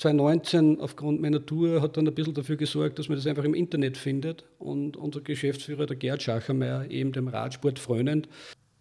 2019 0.00 0.80
aufgrund 0.80 1.20
meiner 1.20 1.44
Tour 1.44 1.82
hat 1.82 1.98
dann 1.98 2.08
ein 2.08 2.14
bisschen 2.14 2.32
dafür 2.32 2.56
gesorgt, 2.56 2.98
dass 2.98 3.10
man 3.10 3.18
das 3.18 3.26
einfach 3.26 3.44
im 3.44 3.52
Internet 3.52 3.98
findet. 3.98 4.46
Und 4.58 4.96
unser 4.96 5.20
Geschäftsführer, 5.20 5.84
der 5.84 5.96
Gerd 5.96 6.22
Schachermeier, 6.22 6.90
eben 6.90 7.12
dem 7.12 7.28
Radsport 7.28 7.78
frönend, 7.78 8.26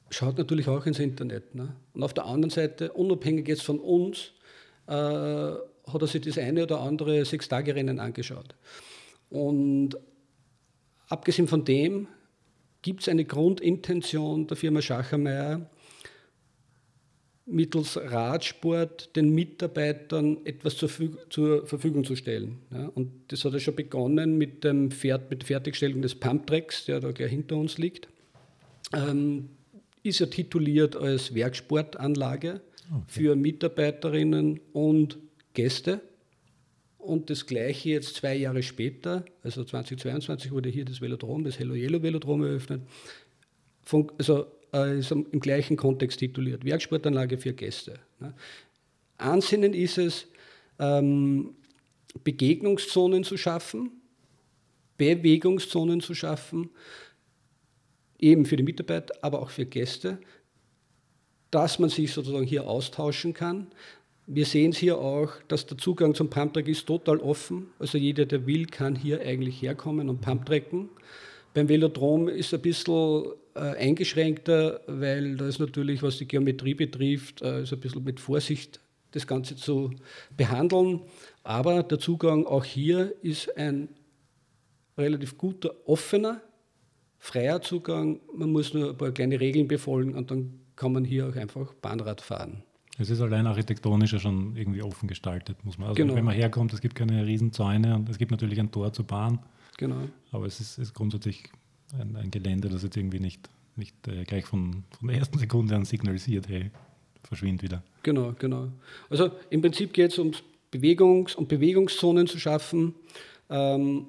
schaut 0.10 0.38
natürlich 0.38 0.70
auch 0.70 0.86
ins 0.86 1.00
Internet. 1.00 1.56
Ne? 1.56 1.76
Und 1.94 2.04
auf 2.04 2.14
der 2.14 2.26
anderen 2.26 2.52
Seite, 2.52 2.94
unabhängig 2.94 3.50
jetzt 3.50 3.64
von 3.64 3.82
uns, 3.82 4.32
äh, 4.88 4.94
hat 4.94 6.02
er 6.02 6.08
sich 6.08 6.22
das 6.22 6.38
eine 6.38 6.64
oder 6.64 6.80
andere 6.80 7.26
Sechstagerennen 7.26 8.00
angeschaut. 8.00 8.56
Und 9.30 9.98
abgesehen 11.10 11.50
von 11.50 11.66
dem 11.66 12.08
gibt 12.82 13.02
es 13.02 13.10
eine 13.10 13.26
Grundintention 13.26 14.48
der 14.48 14.56
Firma 14.56 14.82
Schachermeier, 14.82 15.70
mittels 17.50 17.98
Radsport 17.98 19.16
den 19.16 19.34
Mitarbeitern 19.34 20.38
etwas 20.46 20.78
zur, 20.78 20.90
zur 21.30 21.66
Verfügung 21.66 22.04
zu 22.04 22.16
stellen. 22.16 22.60
Ja, 22.72 22.88
und 22.88 23.12
das 23.30 23.44
hat 23.46 23.54
ja 23.54 23.60
schon 23.60 23.76
begonnen 23.76 24.38
mit, 24.38 24.64
dem 24.64 24.92
Pferd, 24.92 25.30
mit 25.30 25.42
der 25.42 25.48
Fertigstellung 25.48 26.02
des 26.02 26.16
Pumptracks, 26.16 26.86
der 26.86 27.00
da 27.00 27.12
gleich 27.12 27.32
hinter 27.32 27.58
uns 27.58 27.78
liegt. 27.78 28.08
Ähm, 28.94 29.50
ist 30.04 30.20
ja 30.20 30.28
tituliert 30.28 30.96
als 30.96 31.34
Werksportanlage 31.34 32.62
okay. 32.90 33.04
für 33.08 33.36
Mitarbeiterinnen 33.36 34.60
und 34.74 35.18
Gäste. 35.54 36.02
Und 36.98 37.30
das 37.30 37.46
Gleiche 37.46 37.90
jetzt 37.90 38.16
zwei 38.16 38.36
Jahre 38.36 38.62
später, 38.62 39.26
also 39.42 39.64
2022 39.64 40.52
wurde 40.52 40.70
hier 40.70 40.86
das 40.86 41.02
Velodrom, 41.02 41.44
das 41.44 41.58
Hello 41.58 41.74
Yellow 41.74 42.04
Velodrom 42.04 42.44
eröffnet. 42.44 42.82
Von, 43.84 44.12
also 44.18 44.46
ist 44.72 45.12
im 45.12 45.40
gleichen 45.40 45.78
Kontext 45.78 46.20
tituliert. 46.20 46.64
Werksportanlage 46.66 47.38
für 47.38 47.54
Gäste. 47.54 48.00
Ne? 48.20 48.34
Ansinnen 49.18 49.74
ist 49.74 49.98
es, 49.98 50.28
ähm, 50.80 51.56
Begegnungszonen 52.24 53.24
zu 53.24 53.38
schaffen, 53.38 53.92
Bewegungszonen 54.98 56.02
zu 56.02 56.14
schaffen, 56.14 56.70
eben 58.20 58.46
für 58.46 58.58
die 58.58 58.64
Mitarbeiter, 58.64 59.14
aber 59.22 59.42
auch 59.42 59.50
für 59.50 59.66
Gäste, 59.66 60.20
dass 61.52 61.80
man 61.80 61.90
sich 61.90 62.12
sozusagen 62.12 62.46
hier 62.46 62.68
austauschen 62.68 63.34
kann. 63.34 63.68
Wir 64.28 64.46
sehen 64.46 64.72
es 64.72 64.78
hier 64.78 64.98
auch, 65.00 65.32
dass 65.48 65.66
der 65.66 65.78
Zugang 65.78 66.14
zum 66.14 66.30
Pumptrack 66.30 66.68
ist 66.68 66.86
total 66.86 67.18
offen. 67.18 67.68
Also 67.80 67.98
jeder, 67.98 68.26
der 68.26 68.46
will, 68.46 68.66
kann 68.68 68.96
hier 68.96 69.22
eigentlich 69.22 69.62
herkommen 69.62 70.10
und 70.10 70.22
Pumptracken. 70.22 70.90
Beim 71.56 71.68
Velodrom 71.68 72.28
ist 72.28 72.54
ein 72.54 72.62
bisschen 72.62 73.24
äh, 73.24 73.49
eingeschränkter, 73.62 74.82
weil 74.88 75.38
da 75.38 75.48
ist 75.48 75.60
natürlich, 75.60 76.02
was 76.04 76.18
die 76.18 76.28
Geometrie 76.28 76.74
betrifft, 76.74 77.42
äh, 77.42 77.64
ist 77.64 77.74
ein 77.74 77.80
bisschen 77.80 78.04
mit 78.04 78.20
Vorsicht 78.20 78.80
das 79.12 79.26
Ganze 79.26 79.56
zu 79.56 79.92
behandeln. 80.36 81.02
Aber 81.44 81.84
der 81.84 82.00
Zugang 82.00 82.46
auch 82.46 82.64
hier 82.64 83.14
ist 83.22 83.56
ein 83.58 83.90
relativ 84.98 85.38
guter, 85.38 85.72
offener, 85.86 86.42
freier 87.18 87.62
Zugang. 87.62 88.20
Man 88.36 88.52
muss 88.52 88.74
nur 88.74 88.92
ein 88.92 88.98
paar 88.98 89.12
kleine 89.12 89.40
Regeln 89.40 89.68
befolgen 89.68 90.16
und 90.16 90.30
dann 90.32 90.60
kann 90.76 90.94
man 90.94 91.04
hier 91.04 91.28
auch 91.28 91.36
einfach 91.36 91.74
Bahnrad 91.76 92.22
fahren. 92.22 92.64
Es 92.98 93.10
ist 93.10 93.22
allein 93.22 93.48
architektonisch 93.48 94.12
ja 94.12 94.20
schon 94.20 94.56
irgendwie 94.58 94.82
offen 94.82 95.08
gestaltet, 95.08 95.64
muss 95.64 95.78
man. 95.78 95.88
Also 95.88 95.96
genau. 95.96 96.16
wenn 96.16 96.26
man 96.26 96.36
herkommt, 96.36 96.74
es 96.74 96.82
gibt 96.82 96.96
keine 96.96 97.26
Riesenzäune 97.26 97.96
und 97.96 98.10
es 98.10 98.18
gibt 98.18 98.32
natürlich 98.32 98.60
ein 98.60 98.72
Tor 98.72 98.92
zur 98.92 99.08
Bahn. 99.08 99.40
Genau. 99.78 100.10
Aber 100.32 100.46
es 100.46 100.60
ist, 100.60 100.78
ist 100.78 100.94
grundsätzlich 100.94 101.50
ein, 101.98 102.16
ein, 102.16 102.32
Gelände, 102.32 102.70
das 102.70 102.84
jetzt 102.84 102.98
irgendwie 102.98 103.20
nicht, 103.20 103.50
nicht 103.76 104.08
äh, 104.08 104.24
gleich 104.24 104.46
von, 104.46 104.84
von 104.98 105.08
der 105.08 105.18
ersten 105.18 105.40
Sekunde 105.40 105.76
an 105.76 105.86
signalisiert, 105.86 106.48
hey, 106.48 106.72
verschwindet 107.24 107.64
wieder. 107.64 107.84
Genau, 108.04 108.34
genau. 108.38 108.70
Also 109.10 109.32
im 109.50 109.62
Prinzip 109.62 109.94
geht 109.94 110.12
es 110.12 110.20
um 110.20 110.34
Bewegungs- 110.72 111.36
und 111.36 111.48
Bewegungszonen 111.48 112.28
zu 112.28 112.40
schaffen, 112.40 112.94
ähm, 113.50 114.08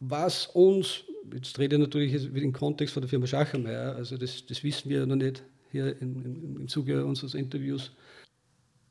was 0.00 0.46
uns, 0.46 1.04
jetzt 1.32 1.58
rede 1.58 1.76
ich 1.76 1.80
natürlich 1.80 2.34
im 2.34 2.52
Kontext 2.52 2.94
von 2.94 3.00
der 3.02 3.08
Firma 3.08 3.26
Schachermeier, 3.26 3.96
also 3.96 4.16
das, 4.16 4.46
das 4.46 4.62
wissen 4.62 4.90
wir 4.90 5.06
noch 5.06 5.16
nicht 5.16 5.42
hier 5.70 6.00
in, 6.00 6.24
in, 6.24 6.56
im 6.60 6.68
Zuge 6.68 7.04
unseres 7.04 7.34
Interviews, 7.34 7.90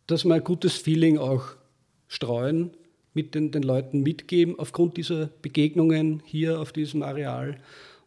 dass 0.08 0.26
wir 0.26 0.34
ein 0.34 0.44
gutes 0.44 0.74
Feeling 0.74 1.18
auch 1.18 1.56
streuen 2.08 2.72
mit 3.14 3.36
den, 3.36 3.52
den 3.52 3.64
Leuten 3.64 4.02
mitgeben 4.02 4.60
aufgrund 4.60 4.98
dieser 4.98 5.28
Begegnungen 5.42 6.22
hier 6.26 6.60
auf 6.60 6.74
diesem 6.74 7.04
Areal. 7.04 7.58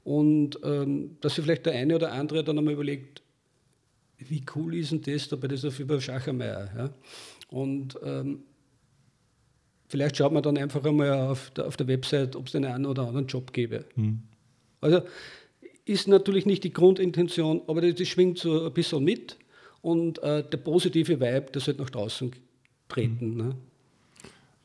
Und 0.07 0.61
ähm, 0.63 1.17
dass 1.21 1.35
sich 1.35 1.43
vielleicht 1.43 1.67
der 1.67 1.73
eine 1.73 1.97
oder 1.97 2.13
andere 2.13 2.45
dann 2.45 2.57
einmal 2.57 2.75
überlegt, 2.75 3.23
wie 4.19 4.41
cool 4.55 4.77
ist 4.77 4.93
denn 4.93 5.03
das 5.03 5.29
da 5.29 5.35
bei 5.35 5.49
dieser 5.49 5.73
Firma 5.73 6.01
Schachermeier? 6.01 6.71
Ja? 6.77 6.91
Und 7.49 7.99
ähm, 8.05 8.45
vielleicht 9.89 10.17
schaut 10.17 10.31
man 10.33 10.45
dann 10.45 10.59
einfach 10.59 10.85
einmal 10.85 11.11
auf 11.11 11.51
der, 11.51 11.67
auf 11.67 11.77
der 11.77 11.89
Website, 11.89 12.37
ob 12.37 12.47
es 12.47 12.53
den 12.53 12.65
einen 12.65 12.87
oder 12.87 13.09
anderen 13.09 13.27
Job 13.27 13.53
gäbe. 13.53 13.85
Mhm. 13.97 14.23
Also 14.81 15.03
ist 15.85 16.07
natürlich 16.07 16.47
nicht 16.47 16.63
die 16.63 16.73
Grundintention, 16.73 17.63
aber 17.67 17.81
das, 17.81 17.97
das 17.97 18.07
schwingt 18.07 18.39
so 18.39 18.65
ein 18.65 18.73
bisschen 18.73 19.03
mit 19.03 19.37
und 19.83 20.23
äh, 20.23 20.49
der 20.49 20.59
positive 20.59 21.19
Vibe, 21.19 21.51
der 21.53 21.61
sollte 21.61 21.83
nach 21.83 21.91
draußen 21.91 22.31
treten. 22.89 23.31
Mhm. 23.31 23.37
Ne? 23.37 23.57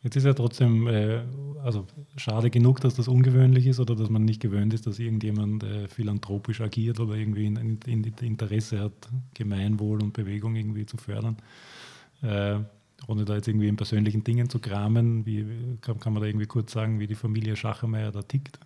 Jetzt 0.03 0.15
ist 0.15 0.23
ja 0.23 0.33
trotzdem, 0.33 0.87
äh, 0.87 1.21
also 1.63 1.85
schade 2.17 2.49
genug, 2.49 2.79
dass 2.81 2.95
das 2.95 3.07
ungewöhnlich 3.07 3.67
ist 3.67 3.79
oder 3.79 3.95
dass 3.95 4.09
man 4.09 4.25
nicht 4.25 4.41
gewöhnt 4.41 4.73
ist, 4.73 4.87
dass 4.87 4.97
irgendjemand 4.97 5.63
äh, 5.63 5.87
philanthropisch 5.87 6.61
agiert 6.61 6.99
oder 6.99 7.13
irgendwie 7.13 7.45
ein 7.45 7.79
in, 7.85 8.03
in 8.03 8.03
Interesse 8.03 8.79
hat, 8.79 8.93
Gemeinwohl 9.35 10.01
und 10.01 10.13
Bewegung 10.13 10.55
irgendwie 10.55 10.87
zu 10.87 10.97
fördern. 10.97 11.37
Äh, 12.23 12.59
ohne 13.07 13.25
da 13.25 13.35
jetzt 13.35 13.47
irgendwie 13.47 13.67
in 13.67 13.75
persönlichen 13.75 14.23
Dingen 14.23 14.49
zu 14.49 14.59
kramen, 14.59 15.25
wie, 15.25 15.45
kann, 15.81 15.99
kann, 15.99 16.13
man 16.13 16.21
da 16.21 16.27
irgendwie 16.27 16.47
kurz 16.47 16.71
sagen, 16.71 16.99
wie 16.99 17.07
die 17.07 17.15
Familie 17.15 17.55
Schachermeier 17.55 18.11
da 18.11 18.21
tickt? 18.23 18.59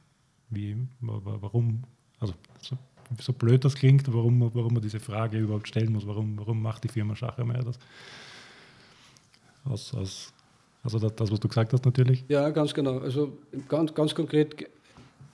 Wie, 0.49 0.77
warum, 1.01 1.83
also 2.19 2.33
so, 2.61 2.77
so 3.19 3.33
blöd 3.33 3.65
das 3.65 3.75
klingt, 3.75 4.13
warum, 4.13 4.39
warum 4.53 4.73
man 4.73 4.81
diese 4.81 4.99
Frage 4.99 5.37
überhaupt 5.39 5.67
stellen 5.67 5.91
muss, 5.91 6.07
warum, 6.07 6.37
warum 6.37 6.61
macht 6.61 6.83
die 6.85 6.89
Firma 6.89 7.15
Schachermeier 7.15 7.63
das? 7.63 7.79
aus, 9.65 9.93
aus 9.93 10.33
also 10.85 10.99
das, 10.99 11.15
das, 11.15 11.31
was 11.31 11.39
du 11.39 11.47
gesagt 11.47 11.73
hast 11.73 11.83
natürlich? 11.83 12.23
Ja, 12.29 12.49
ganz 12.51 12.73
genau. 12.73 12.99
Also 12.99 13.37
ganz, 13.67 13.93
ganz 13.93 14.13
konkret, 14.13 14.67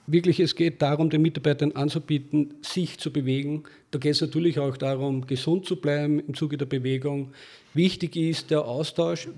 wirklich 0.06 0.40
es 0.40 0.56
geht 0.56 0.80
darum, 0.80 1.10
den 1.10 1.20
Mitarbeitern 1.20 1.72
anzubieten, 1.72 2.54
sich 2.62 2.98
zu 2.98 3.12
bewegen. 3.12 3.64
Da 3.90 3.98
geht 3.98 4.12
es 4.12 4.20
natürlich 4.22 4.58
auch 4.58 4.78
darum, 4.78 5.26
gesund 5.26 5.66
zu 5.66 5.76
bleiben 5.76 6.20
im 6.20 6.34
Zuge 6.34 6.56
der 6.56 6.66
Bewegung. 6.66 7.32
Wichtig 7.74 8.16
ist 8.16 8.50
der 8.50 8.64
Austausch. 8.64 9.28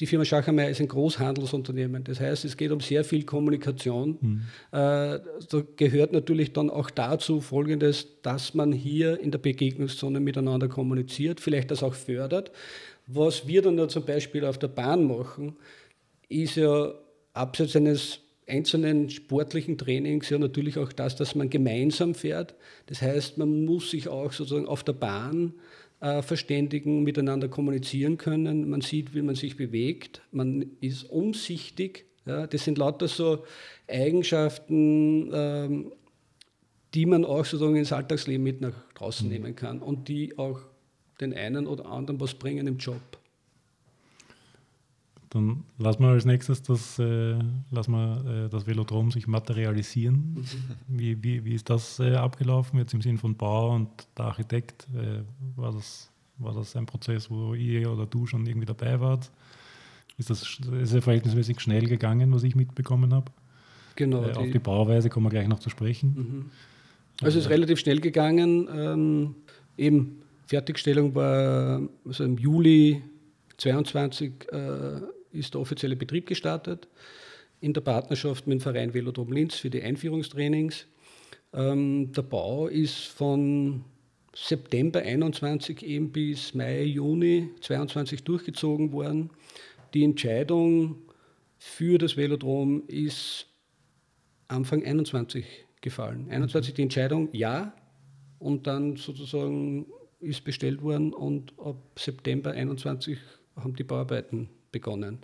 Die 0.00 0.06
Firma 0.06 0.24
Schachermeier 0.24 0.70
ist 0.70 0.80
ein 0.80 0.88
Großhandelsunternehmen. 0.88 2.04
Das 2.04 2.18
heißt, 2.18 2.46
es 2.46 2.56
geht 2.56 2.70
um 2.70 2.80
sehr 2.80 3.04
viel 3.04 3.24
Kommunikation. 3.24 4.16
Mhm. 4.20 4.40
Äh, 4.70 5.18
da 5.18 5.62
gehört 5.76 6.12
natürlich 6.12 6.52
dann 6.54 6.70
auch 6.70 6.88
dazu 6.88 7.40
Folgendes, 7.40 8.06
dass 8.22 8.54
man 8.54 8.72
hier 8.72 9.20
in 9.20 9.32
der 9.32 9.38
Begegnungszone 9.38 10.20
miteinander 10.20 10.68
kommuniziert, 10.68 11.40
vielleicht 11.40 11.70
das 11.70 11.82
auch 11.82 11.94
fördert. 11.94 12.52
Was 13.14 13.46
wir 13.46 13.62
dann 13.62 13.78
ja 13.78 13.88
zum 13.88 14.04
Beispiel 14.04 14.44
auf 14.44 14.58
der 14.58 14.68
Bahn 14.68 15.04
machen, 15.04 15.56
ist 16.28 16.56
ja 16.56 16.94
abseits 17.34 17.76
eines 17.76 18.20
einzelnen 18.48 19.08
sportlichen 19.08 19.78
Trainings 19.78 20.28
ja 20.30 20.38
natürlich 20.38 20.78
auch 20.78 20.92
das, 20.92 21.16
dass 21.16 21.34
man 21.34 21.48
gemeinsam 21.50 22.14
fährt. 22.14 22.54
Das 22.86 23.00
heißt, 23.02 23.38
man 23.38 23.64
muss 23.64 23.90
sich 23.90 24.08
auch 24.08 24.32
sozusagen 24.32 24.66
auf 24.66 24.82
der 24.82 24.94
Bahn 24.94 25.54
äh, 26.00 26.22
verständigen, 26.22 27.02
miteinander 27.02 27.48
kommunizieren 27.48 28.18
können. 28.18 28.68
Man 28.68 28.80
sieht, 28.80 29.14
wie 29.14 29.22
man 29.22 29.36
sich 29.36 29.56
bewegt. 29.56 30.22
Man 30.32 30.72
ist 30.80 31.04
umsichtig. 31.04 32.06
Ja. 32.26 32.46
Das 32.46 32.64
sind 32.64 32.78
lauter 32.78 33.08
so 33.08 33.44
Eigenschaften, 33.88 35.30
ähm, 35.32 35.92
die 36.94 37.06
man 37.06 37.24
auch 37.24 37.44
sozusagen 37.44 37.76
ins 37.76 37.92
Alltagsleben 37.92 38.42
mit 38.42 38.60
nach 38.60 38.74
draußen 38.94 39.26
mhm. 39.26 39.32
nehmen 39.32 39.56
kann 39.56 39.80
und 39.80 40.08
die 40.08 40.36
auch 40.38 40.60
den 41.22 41.34
einen 41.34 41.66
oder 41.66 41.86
anderen 41.86 42.20
was 42.20 42.34
bringen 42.34 42.66
im 42.66 42.78
Job. 42.78 43.00
Dann 45.30 45.64
lassen 45.78 46.02
wir 46.02 46.08
als 46.08 46.26
nächstes 46.26 46.62
das, 46.62 46.98
äh, 46.98 47.38
lassen 47.70 47.92
wir, 47.92 48.44
äh, 48.44 48.48
das 48.50 48.66
Velodrom 48.66 49.10
sich 49.10 49.26
materialisieren. 49.26 50.34
Mhm. 50.34 50.46
Wie, 50.88 51.22
wie, 51.22 51.44
wie 51.46 51.54
ist 51.54 51.70
das 51.70 51.98
äh, 52.00 52.16
abgelaufen, 52.16 52.78
jetzt 52.78 52.92
im 52.92 53.00
Sinn 53.00 53.16
von 53.16 53.34
Bau 53.34 53.74
und 53.74 53.88
der 54.18 54.26
Architekt? 54.26 54.86
Äh, 54.94 55.22
war, 55.56 55.72
das, 55.72 56.10
war 56.36 56.52
das 56.52 56.76
ein 56.76 56.84
Prozess, 56.84 57.30
wo 57.30 57.54
ihr 57.54 57.90
oder 57.90 58.04
du 58.04 58.26
schon 58.26 58.44
irgendwie 58.44 58.66
dabei 58.66 59.00
wart? 59.00 59.30
Ist 60.18 60.28
das 60.28 60.60
ist 60.82 60.92
ja 60.92 61.00
verhältnismäßig 61.00 61.60
schnell 61.60 61.86
gegangen, 61.86 62.30
was 62.34 62.42
ich 62.42 62.54
mitbekommen 62.54 63.14
habe? 63.14 63.32
Genau. 63.96 64.24
Äh, 64.24 64.32
auf 64.32 64.50
die 64.50 64.58
Bauweise 64.58 65.08
kommen 65.08 65.26
wir 65.26 65.30
gleich 65.30 65.48
noch 65.48 65.60
zu 65.60 65.70
sprechen. 65.70 66.14
Mhm. 66.14 66.50
Also 67.22 67.38
es 67.38 67.46
ist 67.46 67.50
relativ 67.50 67.78
schnell 67.78 68.00
gegangen. 68.00 68.68
Ähm, 68.70 69.34
eben 69.78 70.22
Fertigstellung 70.52 71.14
war 71.14 71.80
also 72.04 72.24
im 72.24 72.36
Juli 72.36 73.02
22 73.56 74.52
äh, 74.52 75.00
ist 75.30 75.54
der 75.54 75.62
offizielle 75.62 75.96
Betrieb 75.96 76.26
gestartet 76.26 76.88
in 77.62 77.72
der 77.72 77.80
Partnerschaft 77.80 78.46
mit 78.46 78.58
dem 78.58 78.60
Verein 78.60 78.92
Velodrom 78.92 79.32
Linz 79.32 79.54
für 79.54 79.70
die 79.70 79.80
Einführungstrainings. 79.82 80.86
Ähm, 81.54 82.12
der 82.12 82.20
Bau 82.20 82.66
ist 82.66 83.06
von 83.06 83.86
September 84.34 85.00
21 85.00 85.82
eben 85.86 86.12
bis 86.12 86.52
Mai, 86.52 86.82
Juni 86.82 87.48
22 87.62 88.22
durchgezogen 88.22 88.92
worden. 88.92 89.30
Die 89.94 90.04
Entscheidung 90.04 90.96
für 91.56 91.96
das 91.96 92.18
Velodrom 92.18 92.82
ist 92.88 93.46
Anfang 94.48 94.84
21 94.84 95.46
gefallen. 95.80 96.26
21 96.30 96.74
die 96.74 96.82
Entscheidung, 96.82 97.30
ja, 97.32 97.74
und 98.38 98.66
dann 98.66 98.96
sozusagen 98.96 99.86
ist 100.22 100.44
bestellt 100.44 100.82
worden 100.82 101.12
und 101.12 101.52
ab 101.58 101.76
September 101.98 102.52
21 102.52 103.18
haben 103.56 103.76
die 103.76 103.84
Bauarbeiten 103.84 104.48
begonnen. 104.70 105.18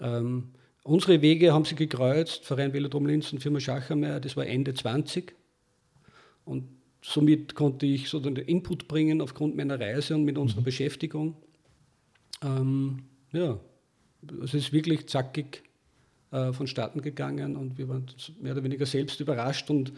Ähm, 0.00 0.48
unsere 0.82 1.22
Wege 1.22 1.52
haben 1.52 1.64
sich 1.64 1.76
gekreuzt, 1.76 2.44
Verein 2.44 2.72
Velodrom 2.72 3.06
Linz 3.06 3.32
und 3.32 3.40
Firma 3.40 3.60
Schachermeier, 3.60 4.20
das 4.20 4.36
war 4.36 4.46
Ende 4.46 4.74
20. 4.74 5.34
Und 6.44 6.68
somit 7.02 7.54
konnte 7.54 7.86
ich 7.86 8.08
so 8.08 8.18
den 8.18 8.36
Input 8.36 8.88
bringen 8.88 9.20
aufgrund 9.20 9.56
meiner 9.56 9.78
Reise 9.78 10.14
und 10.14 10.24
mit 10.24 10.38
unserer 10.38 10.60
mhm. 10.60 10.64
Beschäftigung. 10.64 11.36
Ähm, 12.42 13.04
ja, 13.32 13.60
es 14.42 14.54
ist 14.54 14.72
wirklich 14.72 15.06
zackig 15.08 15.62
äh, 16.30 16.52
vonstatten 16.52 17.02
gegangen 17.02 17.56
und 17.56 17.78
wir 17.78 17.88
waren 17.88 18.06
mehr 18.40 18.52
oder 18.52 18.64
weniger 18.64 18.86
selbst 18.86 19.20
überrascht 19.20 19.70
und 19.70 19.92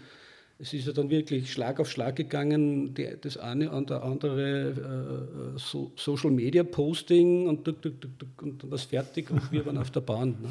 es 0.59 0.73
ist 0.73 0.87
ja 0.87 0.92
dann 0.92 1.11
wirklich 1.11 1.53
Schlag 1.53 1.81
auf 1.81 1.90
Schlag 1.90 2.16
gegangen, 2.16 2.95
die, 2.95 3.16
das 3.21 3.37
eine 3.37 3.71
an 3.71 3.87
der 3.87 4.03
andere 4.03 5.55
äh, 5.55 5.59
so, 5.59 5.92
Social 5.97 6.31
Media 6.31 6.64
Posting 6.64 7.47
und, 7.47 7.66
duck, 7.66 7.83
duck, 7.83 8.01
duck, 8.01 8.42
und 8.42 8.62
dann 8.62 8.71
war 8.71 8.77
es 8.77 8.85
fertig 8.85 9.31
und 9.31 9.53
wir 9.53 9.66
waren 9.66 9.79
auf 9.79 9.90
der 9.90 10.01
Bahn. 10.01 10.37
Ne? 10.40 10.49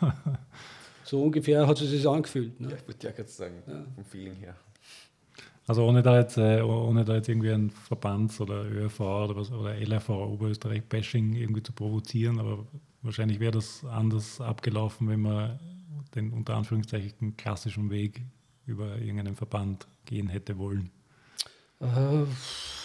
So 1.04 1.22
ungefähr 1.22 1.66
hat 1.66 1.80
es 1.80 1.88
sich 1.88 2.06
angefühlt. 2.06 2.60
Ne? 2.60 2.68
Ja, 2.68 2.76
ich 2.76 2.86
würde 2.86 3.06
ja 3.06 3.10
gerade 3.12 3.30
sagen, 3.30 3.62
ja. 3.66 3.82
vom 3.94 4.04
Feeling 4.04 4.34
her. 4.34 4.54
Also 5.66 5.86
ohne 5.86 6.02
da 6.02 6.18
jetzt, 6.18 6.36
äh, 6.36 6.60
ohne 6.60 7.02
da 7.02 7.14
jetzt 7.14 7.30
irgendwie 7.30 7.50
ein 7.50 7.70
Verbands- 7.70 8.42
oder 8.42 8.66
ÖV 8.66 9.00
oder, 9.00 9.34
was, 9.34 9.50
oder 9.50 9.74
LRV 9.74 10.10
Oberösterreich-Bashing 10.10 11.32
irgendwie 11.32 11.62
zu 11.62 11.72
provozieren, 11.72 12.38
aber 12.38 12.66
wahrscheinlich 13.00 13.40
wäre 13.40 13.52
das 13.52 13.86
anders 13.86 14.38
abgelaufen, 14.42 15.08
wenn 15.08 15.22
man 15.22 15.58
den 16.14 16.30
unter 16.30 16.56
Anführungszeichen 16.56 17.38
klassischen 17.38 17.88
Weg 17.88 18.20
über 18.68 18.98
irgendeinen 18.98 19.34
Verband 19.34 19.86
gehen 20.04 20.28
hätte 20.28 20.58
wollen. 20.58 20.90
Uh, 21.80 22.26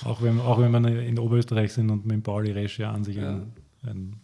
auch, 0.06 0.22
wenn, 0.22 0.40
auch 0.40 0.60
wenn 0.60 0.72
wir 0.72 1.02
in 1.02 1.18
Oberösterreich 1.18 1.74
sind 1.74 1.90
und 1.90 2.06
mit 2.06 2.24
Pauli 2.24 2.52
Resch 2.52 2.78
ja 2.78 2.92
an 2.92 3.04
sich 3.04 3.16
ja. 3.16 3.30
ein, 3.32 3.54
ein, 3.84 4.16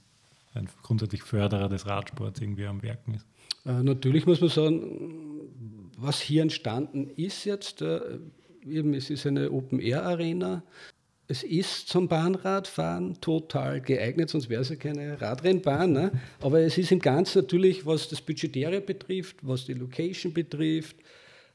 ein, 0.53 0.69
grundsätzlich 0.83 1.23
Förderer 1.23 1.69
des 1.69 1.87
Radsports 1.87 2.39
irgendwie 2.39 2.67
am 2.67 2.83
Werken 2.83 3.15
ist. 3.15 3.25
Uh, 3.65 3.83
natürlich 3.83 4.27
muss 4.27 4.41
man 4.41 4.49
sagen, 4.49 5.49
was 5.97 6.21
hier 6.21 6.43
entstanden 6.43 7.09
ist 7.15 7.45
jetzt, 7.45 7.81
uh, 7.81 7.99
eben, 8.65 8.93
es 8.93 9.09
ist 9.09 9.25
eine 9.25 9.51
Open-Air-Arena. 9.51 10.63
Es 11.27 11.43
ist 11.43 11.89
zum 11.89 12.07
Bahnradfahren 12.07 13.19
total 13.21 13.81
geeignet, 13.81 14.29
sonst 14.29 14.49
wäre 14.49 14.61
es 14.61 14.69
ja 14.69 14.75
keine 14.75 15.19
Radrennbahn. 15.19 15.91
Ne? 15.91 16.11
Aber 16.41 16.59
es 16.59 16.77
ist 16.77 16.91
im 16.91 16.99
Ganzen 16.99 17.41
natürlich, 17.41 17.85
was 17.85 18.07
das 18.07 18.21
Budgetäre 18.21 18.81
betrifft, 18.81 19.37
was 19.41 19.65
die 19.65 19.73
Location 19.73 20.33
betrifft, 20.33 20.95
äh, 20.99 21.03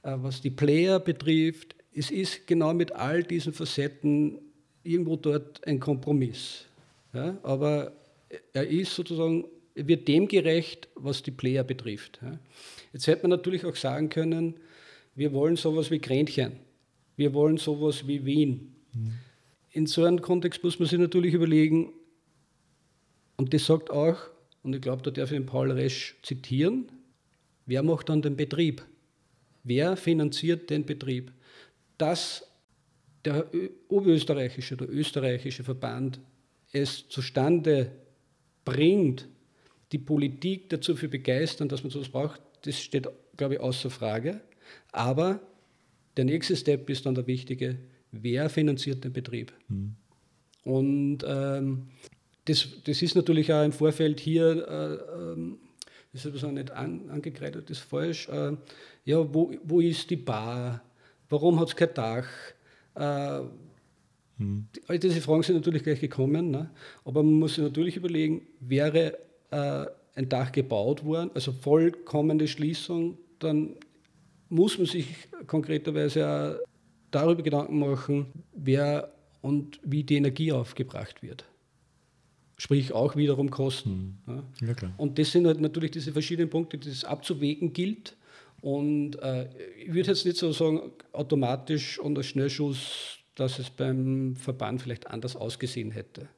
was 0.04 0.40
die 0.40 0.50
Player 0.50 1.00
betrifft. 1.00 1.74
Es 1.92 2.10
ist 2.10 2.46
genau 2.46 2.74
mit 2.74 2.92
all 2.92 3.22
diesen 3.22 3.52
Facetten 3.52 4.38
irgendwo 4.82 5.16
dort 5.16 5.66
ein 5.66 5.80
Kompromiss. 5.80 6.66
Ja? 7.12 7.38
Aber 7.42 7.92
er 8.52 8.66
ist 8.66 8.94
sozusagen, 8.94 9.46
er 9.74 9.88
wird 9.88 10.06
dem 10.06 10.28
gerecht, 10.28 10.88
was 10.94 11.22
die 11.22 11.30
Player 11.30 11.64
betrifft. 11.64 12.20
Ja? 12.22 12.38
Jetzt 12.92 13.06
hätte 13.06 13.22
man 13.22 13.30
natürlich 13.30 13.64
auch 13.64 13.76
sagen 13.76 14.10
können, 14.10 14.54
wir 15.14 15.32
wollen 15.32 15.56
sowas 15.56 15.90
wie 15.90 16.00
Grenchen, 16.00 16.52
wir 17.16 17.32
wollen 17.32 17.56
sowas 17.56 18.06
wie 18.06 18.24
Wien. 18.24 18.74
Mhm. 18.92 19.12
In 19.70 19.86
so 19.86 20.04
einem 20.04 20.20
Kontext 20.20 20.62
muss 20.62 20.78
man 20.78 20.88
sich 20.88 20.98
natürlich 20.98 21.34
überlegen, 21.34 21.92
und 23.36 23.52
das 23.54 23.66
sagt 23.66 23.90
auch, 23.90 24.18
und 24.62 24.74
ich 24.74 24.80
glaube, 24.80 25.02
da 25.02 25.10
darf 25.10 25.30
ich 25.30 25.36
den 25.36 25.46
Paul 25.46 25.70
Resch 25.70 26.16
zitieren, 26.22 26.88
wer 27.66 27.82
macht 27.82 28.08
dann 28.08 28.22
den 28.22 28.36
Betrieb? 28.36 28.82
Wer 29.64 29.96
finanziert 29.96 30.70
den 30.70 30.84
Betrieb? 30.84 31.32
Dass 31.98 32.46
der 33.24 33.46
oberösterreichische 33.88 34.74
oder 34.74 34.88
österreichische 34.88 35.64
Verband 35.64 36.20
es 36.72 37.08
zustande 37.08 37.90
bringt, 38.64 39.26
die 39.92 39.98
Politik 39.98 40.68
dazu 40.68 40.94
zu 40.94 41.08
begeistern, 41.08 41.68
dass 41.68 41.82
man 41.82 41.90
sowas 41.90 42.08
braucht, 42.08 42.40
das 42.62 42.80
steht, 42.80 43.08
glaube 43.36 43.54
ich, 43.54 43.60
außer 43.60 43.90
Frage. 43.90 44.40
Aber 44.92 45.40
der 46.16 46.24
nächste 46.24 46.56
Step 46.56 46.88
ist 46.90 47.06
dann 47.06 47.14
der 47.14 47.26
wichtige, 47.26 47.78
wer 48.12 48.50
finanziert 48.50 49.04
den 49.04 49.12
Betrieb? 49.12 49.52
Mhm. 49.68 49.94
Und 50.64 51.18
ähm, 51.26 51.88
das, 52.46 52.68
das 52.84 53.00
ist 53.02 53.14
natürlich 53.14 53.52
auch 53.52 53.64
im 53.64 53.72
Vorfeld 53.72 54.20
hier 54.20 54.66
äh, 54.68 55.32
ähm, 55.32 55.58
das 56.14 56.24
ist 56.24 56.44
aber 56.44 56.52
nicht 56.52 56.70
an, 56.70 57.10
angekreidet, 57.10 57.68
das 57.68 57.78
ist 57.78 57.84
falsch. 57.84 58.28
Äh, 58.28 58.52
ja, 59.04 59.34
wo, 59.34 59.52
wo 59.64 59.80
ist 59.80 60.08
die 60.10 60.16
Bar? 60.16 60.82
Warum 61.28 61.60
hat 61.60 61.68
es 61.68 61.76
kein 61.76 61.94
Dach? 61.94 62.26
Äh, 62.94 63.40
hm. 64.38 64.66
All 64.88 64.98
diese 64.98 65.20
Fragen 65.20 65.42
sind 65.42 65.56
natürlich 65.56 65.82
gleich 65.82 66.00
gekommen, 66.00 66.50
ne? 66.50 66.70
aber 67.04 67.22
man 67.22 67.34
muss 67.34 67.54
sich 67.54 67.64
natürlich 67.64 67.96
überlegen, 67.96 68.42
wäre 68.60 69.18
äh, 69.50 69.86
ein 70.16 70.28
Dach 70.28 70.50
gebaut 70.52 71.04
worden, 71.04 71.30
also 71.34 71.52
vollkommene 71.52 72.48
Schließung, 72.48 73.18
dann 73.38 73.76
muss 74.48 74.78
man 74.78 74.86
sich 74.86 75.06
konkreterweise 75.46 76.28
auch 76.28 76.66
darüber 77.10 77.42
Gedanken 77.42 77.78
machen, 77.78 78.26
wer 78.52 79.12
und 79.40 79.78
wie 79.84 80.02
die 80.02 80.16
Energie 80.16 80.50
aufgebracht 80.52 81.22
wird 81.22 81.44
sprich 82.56 82.92
auch 82.92 83.16
wiederum 83.16 83.50
Kosten. 83.50 84.18
Mhm. 84.26 84.42
Ja. 84.62 84.68
Ja, 84.68 84.92
und 84.96 85.18
das 85.18 85.32
sind 85.32 85.46
halt 85.46 85.60
natürlich 85.60 85.92
diese 85.92 86.12
verschiedenen 86.12 86.50
Punkte, 86.50 86.78
die 86.78 86.88
es 86.88 87.04
abzuwägen 87.04 87.72
gilt. 87.72 88.16
Und 88.64 89.16
äh, 89.16 89.46
ich 89.76 89.92
würde 89.92 90.08
jetzt 90.08 90.24
nicht 90.24 90.38
so 90.38 90.50
sagen, 90.52 90.80
automatisch 91.12 91.98
unter 91.98 92.22
Schnellschuss, 92.22 93.18
dass 93.34 93.58
es 93.58 93.68
beim 93.68 94.36
Verband 94.36 94.80
vielleicht 94.80 95.06
anders 95.06 95.36
ausgesehen 95.36 95.90
hätte. 95.90 96.28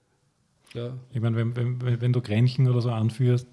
Ja. 0.75 0.93
Ich 1.13 1.21
meine, 1.21 1.37
wenn, 1.37 1.55
wenn, 1.55 2.01
wenn 2.01 2.13
du 2.13 2.21
Grenchen 2.21 2.67
oder 2.67 2.81
so 2.81 2.91
anführst, 2.91 3.47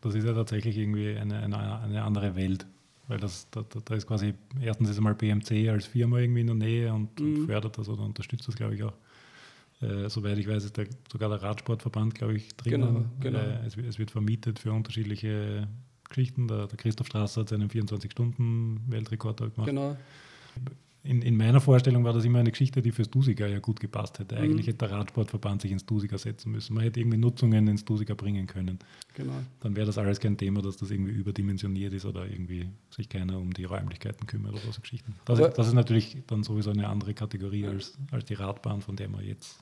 das 0.00 0.16
ist 0.16 0.24
ja 0.24 0.34
tatsächlich 0.34 0.76
irgendwie 0.76 1.16
eine, 1.16 1.38
eine, 1.38 1.80
eine 1.80 2.02
andere 2.02 2.34
Welt. 2.34 2.66
Weil 3.06 3.20
das, 3.20 3.46
da, 3.52 3.64
da 3.84 3.94
ist 3.94 4.08
quasi, 4.08 4.34
erstens 4.60 4.90
ist 4.90 4.96
einmal 4.96 5.14
BMC 5.14 5.68
als 5.68 5.86
Firma 5.86 6.18
irgendwie 6.18 6.40
in 6.40 6.48
der 6.48 6.56
Nähe 6.56 6.92
und, 6.92 7.20
Mhm. 7.20 7.42
und 7.42 7.46
fördert 7.46 7.78
das 7.78 7.88
oder 7.88 8.02
unterstützt 8.02 8.48
das, 8.48 8.56
glaube 8.56 8.74
ich, 8.74 8.82
auch. 8.82 8.94
Äh, 9.80 10.08
soweit 10.08 10.36
ich 10.36 10.48
weiß, 10.48 10.64
ist 10.64 10.76
der, 10.76 10.86
sogar 11.12 11.28
der 11.28 11.40
Radsportverband, 11.42 12.16
glaube 12.16 12.34
ich, 12.34 12.48
drin. 12.56 12.72
Genau, 12.72 13.04
genau. 13.20 13.38
Äh, 13.38 13.66
es, 13.66 13.76
es 13.76 14.00
wird 14.00 14.10
vermietet 14.10 14.58
für 14.58 14.72
unterschiedliche 14.72 15.68
Geschichten. 16.08 16.48
Der, 16.48 16.66
der 16.66 16.76
Christoph 16.76 17.06
Strasser 17.06 17.42
hat 17.42 17.48
seinen 17.48 17.68
24-Stunden-Weltrekord 17.68 19.40
da 19.40 19.48
gemacht. 19.48 19.68
Genau. 19.68 19.96
In, 21.06 21.22
in 21.22 21.36
meiner 21.36 21.60
Vorstellung 21.60 22.02
war 22.02 22.12
das 22.12 22.24
immer 22.24 22.40
eine 22.40 22.50
Geschichte, 22.50 22.82
die 22.82 22.90
fürs 22.90 23.08
Dusiger 23.08 23.46
ja 23.46 23.60
gut 23.60 23.78
gepasst 23.78 24.18
hätte. 24.18 24.34
Mhm. 24.34 24.42
Eigentlich 24.42 24.66
hätte 24.66 24.78
der 24.78 24.90
Radsportverband 24.90 25.62
sich 25.62 25.70
ins 25.70 25.86
Dusiger 25.86 26.18
setzen 26.18 26.50
müssen. 26.50 26.74
Man 26.74 26.82
hätte 26.82 26.98
irgendwie 26.98 27.16
Nutzungen 27.16 27.68
ins 27.68 27.84
Dusiger 27.84 28.16
bringen 28.16 28.48
können. 28.48 28.80
genau. 29.14 29.34
Dann 29.60 29.76
wäre 29.76 29.86
das 29.86 29.98
alles 29.98 30.18
kein 30.18 30.36
Thema, 30.36 30.62
dass 30.62 30.76
das 30.78 30.90
irgendwie 30.90 31.12
überdimensioniert 31.12 31.92
ist 31.92 32.06
oder 32.06 32.28
irgendwie 32.28 32.68
sich 32.90 33.08
keiner 33.08 33.38
um 33.38 33.52
die 33.52 33.64
Räumlichkeiten 33.64 34.26
kümmert 34.26 34.54
oder 34.54 34.72
so 34.72 34.80
Geschichten. 34.80 35.14
Das, 35.26 35.38
das 35.38 35.68
ist 35.68 35.74
natürlich 35.74 36.18
dann 36.26 36.42
sowieso 36.42 36.70
eine 36.70 36.88
andere 36.88 37.14
Kategorie 37.14 37.66
als, 37.66 37.96
als 38.10 38.24
die 38.24 38.34
Radbahn, 38.34 38.80
von 38.80 38.96
der 38.96 39.08
wir 39.08 39.22
jetzt 39.22 39.60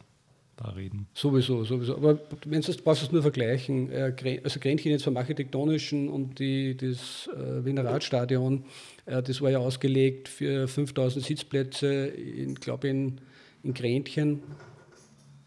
da 0.56 0.70
reden. 0.70 1.08
Sowieso, 1.14 1.64
sowieso. 1.64 1.96
Aber 1.96 2.18
wenn 2.46 2.60
du 2.60 2.72
brauchst 2.82 3.02
du 3.02 3.06
es 3.06 3.12
nur 3.12 3.22
vergleichen. 3.22 3.90
Äh, 3.90 4.40
Also 4.44 4.60
Grenchen 4.60 4.90
jetzt 4.90 5.04
vom 5.04 5.16
Architektonischen 5.16 6.08
und 6.08 6.38
die, 6.38 6.76
das 6.76 7.28
äh, 7.34 7.64
Wiener 7.64 7.84
Radstadion, 7.84 8.64
äh, 9.06 9.22
das 9.22 9.40
war 9.40 9.50
ja 9.50 9.58
ausgelegt 9.58 10.28
für 10.28 10.68
5000 10.68 11.24
Sitzplätze, 11.24 12.08
ich 12.08 12.54
glaube 12.56 12.88
in, 12.88 13.20
in 13.62 13.74
Grenchen 13.74 14.42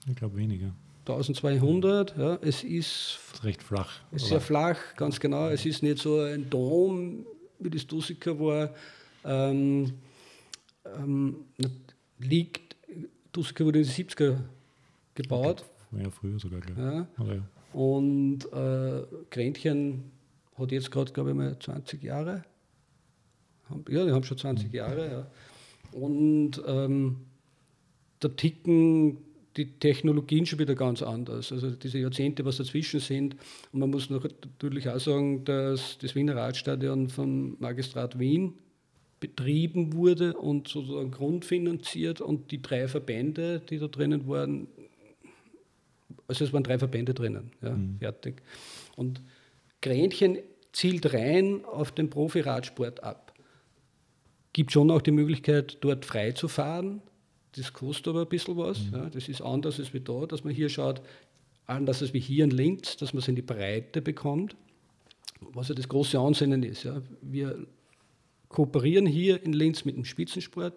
Ich 0.09 0.15
glaube 0.15 0.37
weniger. 0.37 0.73
1200. 1.05 2.17
Ja. 2.17 2.37
Es 2.41 2.63
ist 2.63 3.19
ist 3.37 3.43
recht 3.43 3.63
flach. 3.63 4.01
Es 4.11 4.23
ist 4.23 4.29
sehr 4.29 4.41
flach, 4.41 4.77
ganz 4.95 5.19
genau. 5.19 5.49
Es 5.49 5.65
ist 5.65 5.83
nicht 5.83 5.99
so 5.99 6.21
ein 6.21 6.49
Dom, 6.49 7.25
wie 7.59 7.69
das 7.69 7.85
Dusiker 7.85 8.39
war. 8.39 8.73
Ähm, 9.23 9.93
ähm, 10.85 11.35
liegt, 12.19 12.75
Dusiker 13.31 13.65
wurde 13.65 13.79
in 13.79 13.85
den 13.85 13.93
70er 13.93 14.37
gebaut. 15.17 15.65
war 15.91 16.01
ja 16.01 16.09
früher 16.09 16.39
sogar, 16.39 16.61
glaube 16.61 16.81
ich. 16.81 16.87
Ja. 16.87 17.23
Oder 17.23 17.35
ja. 17.35 17.43
Und 17.73 18.45
äh, 18.53 19.03
Grenchen 19.29 20.11
hat 20.57 20.71
jetzt 20.71 20.89
gerade, 20.91 21.11
glaube 21.11 21.31
ich, 21.31 21.35
mal 21.35 21.57
20 21.59 22.01
Jahre. 22.01 22.43
Ja, 23.89 24.05
die 24.05 24.11
haben 24.11 24.23
schon 24.23 24.37
20 24.37 24.71
Jahre. 24.71 25.11
Ja. 25.11 25.27
Und 25.99 26.61
ähm, 26.65 27.17
da 28.19 28.29
ticken 28.29 29.17
die 29.57 29.71
Technologien 29.79 30.45
schon 30.45 30.59
wieder 30.59 30.75
ganz 30.75 31.01
anders. 31.01 31.51
Also 31.51 31.71
diese 31.71 31.97
Jahrzehnte, 31.97 32.45
was 32.45 32.57
dazwischen 32.57 32.99
sind. 32.99 33.35
Und 33.71 33.79
man 33.79 33.89
muss 33.89 34.09
noch 34.09 34.23
natürlich 34.23 34.87
auch 34.89 34.99
sagen, 34.99 35.43
dass 35.43 35.97
das 35.97 36.15
Wiener 36.15 36.35
Radstadion 36.35 37.09
vom 37.09 37.57
Magistrat 37.59 38.17
Wien 38.19 38.53
betrieben 39.19 39.93
wurde 39.93 40.33
und 40.33 40.67
sozusagen 40.67 41.09
grundfinanziert 41.09 42.21
und 42.21 42.51
die 42.51 42.61
drei 42.61 42.87
Verbände, 42.87 43.61
die 43.67 43.79
da 43.79 43.87
drinnen 43.87 44.27
waren, 44.27 44.67
also 46.27 46.43
es 46.43 46.53
waren 46.53 46.63
drei 46.63 46.77
Verbände 46.77 47.13
drinnen, 47.13 47.51
ja, 47.61 47.77
fertig. 47.99 48.41
Und 48.95 49.21
Grenchen 49.81 50.39
zielt 50.73 51.13
rein 51.13 51.63
auf 51.65 51.91
den 51.91 52.09
Profi-Radsport 52.09 53.03
ab. 53.03 53.33
Gibt 54.53 54.71
schon 54.71 54.91
auch 54.91 55.01
die 55.01 55.11
Möglichkeit, 55.11 55.77
dort 55.81 56.05
frei 56.05 56.31
zu 56.31 56.47
fahren. 56.47 57.01
Das 57.55 57.73
kostet 57.73 58.07
aber 58.07 58.21
ein 58.21 58.29
bisschen 58.29 58.57
was. 58.57 58.79
Ja. 58.91 59.09
Das 59.09 59.27
ist 59.27 59.41
anders 59.41 59.79
als 59.79 59.93
wie 59.93 59.99
da, 59.99 60.25
dass 60.25 60.43
man 60.43 60.53
hier 60.53 60.69
schaut, 60.69 61.01
anders 61.65 62.01
als 62.01 62.13
wie 62.13 62.19
hier 62.19 62.43
in 62.43 62.51
Linz, 62.51 62.97
dass 62.97 63.13
man 63.13 63.21
es 63.21 63.27
in 63.27 63.35
die 63.35 63.41
Breite 63.41 64.01
bekommt. 64.01 64.55
Was 65.39 65.69
ja 65.69 65.75
das 65.75 65.87
große 65.87 66.19
Ansinnen 66.19 66.63
ist. 66.63 66.83
Ja. 66.83 67.01
Wir 67.21 67.65
kooperieren 68.49 69.05
hier 69.05 69.43
in 69.43 69.53
Linz 69.53 69.85
mit 69.85 69.95
dem 69.95 70.05
Spitzensport, 70.05 70.73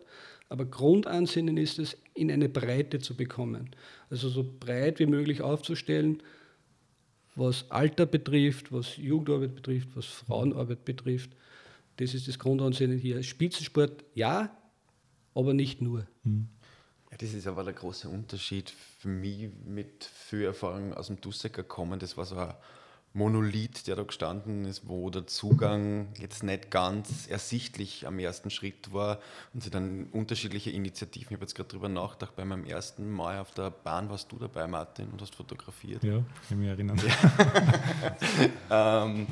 aber 0.50 0.66
Grundansinnen 0.66 1.56
ist 1.56 1.78
es, 1.78 1.96
in 2.12 2.30
eine 2.30 2.48
Breite 2.48 2.98
zu 2.98 3.16
bekommen. 3.16 3.70
Also 4.10 4.28
so 4.28 4.44
breit 4.44 4.98
wie 4.98 5.06
möglich 5.06 5.42
aufzustellen, 5.42 6.22
was 7.36 7.70
Alter 7.70 8.04
betrifft, 8.04 8.72
was 8.72 8.96
Jugendarbeit 8.96 9.54
betrifft, 9.54 9.90
was 9.94 10.06
Frauenarbeit 10.06 10.84
betrifft. 10.84 11.30
Das 11.96 12.14
ist 12.14 12.26
das 12.26 12.38
Grundansinnen 12.38 12.98
hier. 12.98 13.22
Spitzensport 13.22 14.04
ja, 14.14 14.50
aber 15.34 15.54
nicht 15.54 15.80
nur. 15.80 16.08
Ja, 16.24 17.16
das 17.16 17.32
ist 17.32 17.46
aber 17.46 17.62
der 17.62 17.72
große 17.72 18.08
Unterschied 18.08 18.70
für 18.70 19.08
mich 19.08 19.48
mit 19.64 20.04
viel 20.04 20.42
Erfahrung 20.42 20.92
aus 20.94 21.06
dem 21.06 21.20
Dussecker 21.20 21.62
kommen. 21.62 22.00
Das 22.00 22.16
war 22.16 22.24
so 22.24 22.36
ein 22.36 22.54
Monolith, 23.12 23.86
der 23.88 23.96
da 23.96 24.04
gestanden 24.04 24.64
ist, 24.64 24.88
wo 24.88 25.10
der 25.10 25.26
Zugang 25.26 26.08
jetzt 26.20 26.44
nicht 26.44 26.70
ganz 26.70 27.26
ersichtlich 27.26 28.06
am 28.06 28.20
ersten 28.20 28.50
Schritt 28.50 28.92
war 28.92 29.18
und 29.52 29.64
sie 29.64 29.70
dann 29.70 30.06
unterschiedliche 30.12 30.70
Initiativen. 30.70 31.28
Ich 31.30 31.34
habe 31.34 31.42
jetzt 31.42 31.56
gerade 31.56 31.68
drüber 31.68 31.88
nachgedacht, 31.88 32.36
bei 32.36 32.44
meinem 32.44 32.64
ersten 32.64 33.10
Mal 33.10 33.40
auf 33.40 33.52
der 33.52 33.70
Bahn 33.70 34.08
warst 34.10 34.30
du 34.30 34.38
dabei, 34.38 34.68
Martin, 34.68 35.08
und 35.08 35.20
hast 35.20 35.34
fotografiert. 35.34 36.04
ja, 36.04 36.18
ich 36.42 36.48
kann 36.48 36.58
mich 36.58 36.68
erinnern. 36.68 37.00
Ähm, 38.70 39.26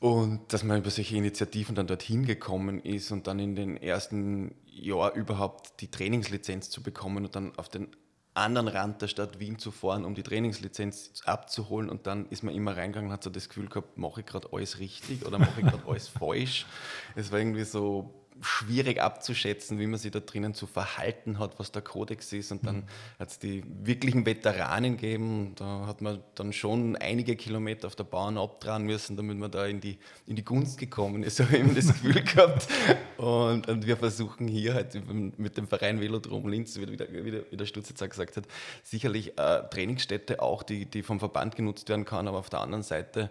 und 0.00 0.52
dass 0.52 0.64
man 0.64 0.78
über 0.78 0.90
solche 0.90 1.16
Initiativen 1.16 1.74
dann 1.74 1.86
dorthin 1.86 2.24
gekommen 2.24 2.80
ist 2.82 3.10
und 3.10 3.26
dann 3.26 3.38
in 3.38 3.54
den 3.56 3.76
ersten 3.76 4.54
Jahr 4.66 5.14
überhaupt 5.14 5.80
die 5.80 5.88
Trainingslizenz 5.88 6.70
zu 6.70 6.82
bekommen 6.82 7.24
und 7.24 7.34
dann 7.34 7.56
auf 7.56 7.68
den 7.68 7.88
anderen 8.38 8.68
Rand 8.68 9.02
der 9.02 9.08
Stadt 9.08 9.38
Wien 9.40 9.58
zu 9.58 9.70
fahren, 9.70 10.04
um 10.04 10.14
die 10.14 10.22
Trainingslizenz 10.22 11.12
abzuholen 11.24 11.88
und 11.90 12.06
dann 12.06 12.26
ist 12.26 12.42
man 12.42 12.54
immer 12.54 12.76
reingegangen 12.76 13.10
und 13.10 13.12
hat 13.12 13.24
so 13.24 13.30
das 13.30 13.48
Gefühl 13.48 13.68
gehabt, 13.68 13.98
mache 13.98 14.20
ich 14.20 14.26
gerade 14.26 14.48
alles 14.52 14.78
richtig 14.78 15.26
oder 15.26 15.38
mache 15.38 15.60
ich 15.60 15.66
gerade 15.66 15.82
alles 15.88 16.08
falsch. 16.08 16.66
Es 17.14 17.30
war 17.30 17.38
irgendwie 17.38 17.64
so 17.64 18.17
schwierig 18.40 19.00
abzuschätzen, 19.00 19.78
wie 19.78 19.86
man 19.86 19.98
sich 19.98 20.10
da 20.12 20.20
drinnen 20.20 20.54
zu 20.54 20.66
verhalten 20.66 21.38
hat, 21.38 21.58
was 21.58 21.72
der 21.72 21.82
Kodex 21.82 22.32
ist. 22.32 22.52
Und 22.52 22.64
dann 22.66 22.84
hat 23.18 23.30
es 23.30 23.38
die 23.38 23.64
wirklichen 23.82 24.24
Veteranen 24.26 24.96
gegeben. 24.96 25.52
Da 25.56 25.86
hat 25.86 26.00
man 26.02 26.22
dann 26.34 26.52
schon 26.52 26.96
einige 26.96 27.34
Kilometer 27.36 27.86
auf 27.88 27.96
der 27.96 28.04
Bahn 28.04 28.38
abdrehen 28.38 28.84
müssen, 28.84 29.16
damit 29.16 29.38
man 29.38 29.50
da 29.50 29.66
in 29.66 29.80
die, 29.80 29.98
in 30.26 30.36
die 30.36 30.44
Gunst 30.44 30.78
gekommen 30.78 31.22
ist. 31.22 31.36
So 31.36 31.44
habe 31.46 31.56
ich 31.56 31.60
immer 31.62 31.74
das 31.74 31.86
Gefühl 31.88 32.22
gehabt. 32.22 32.68
Und, 33.16 33.68
und 33.68 33.86
wir 33.86 33.96
versuchen 33.96 34.46
hier 34.46 34.74
halt 34.74 34.96
mit 35.38 35.56
dem 35.56 35.66
Verein 35.66 36.00
Velodrom 36.00 36.48
Linz, 36.48 36.78
wie, 36.78 36.86
der- 36.86 37.24
wie, 37.24 37.56
der- 37.56 37.66
Stutz 37.66 37.88
jetzt 37.88 38.02
auch 38.02 38.08
gesagt 38.08 38.36
hat, 38.36 38.44
sicherlich 38.84 39.38
äh, 39.38 39.62
Trainingsstätte 39.68 40.40
auch, 40.40 40.62
die, 40.62 40.86
die 40.86 41.02
vom 41.02 41.18
Verband 41.18 41.56
genutzt 41.56 41.88
werden 41.88 42.04
kann, 42.04 42.28
aber 42.28 42.38
auf 42.38 42.50
der 42.50 42.60
anderen 42.60 42.82
Seite 42.84 43.30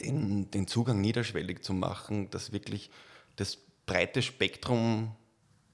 den, 0.00 0.50
den 0.50 0.66
Zugang 0.66 1.00
niederschwellig 1.00 1.62
zu 1.62 1.74
machen, 1.74 2.30
dass 2.30 2.52
wirklich 2.52 2.90
das 3.36 3.58
breite 3.86 4.22
Spektrum 4.22 5.14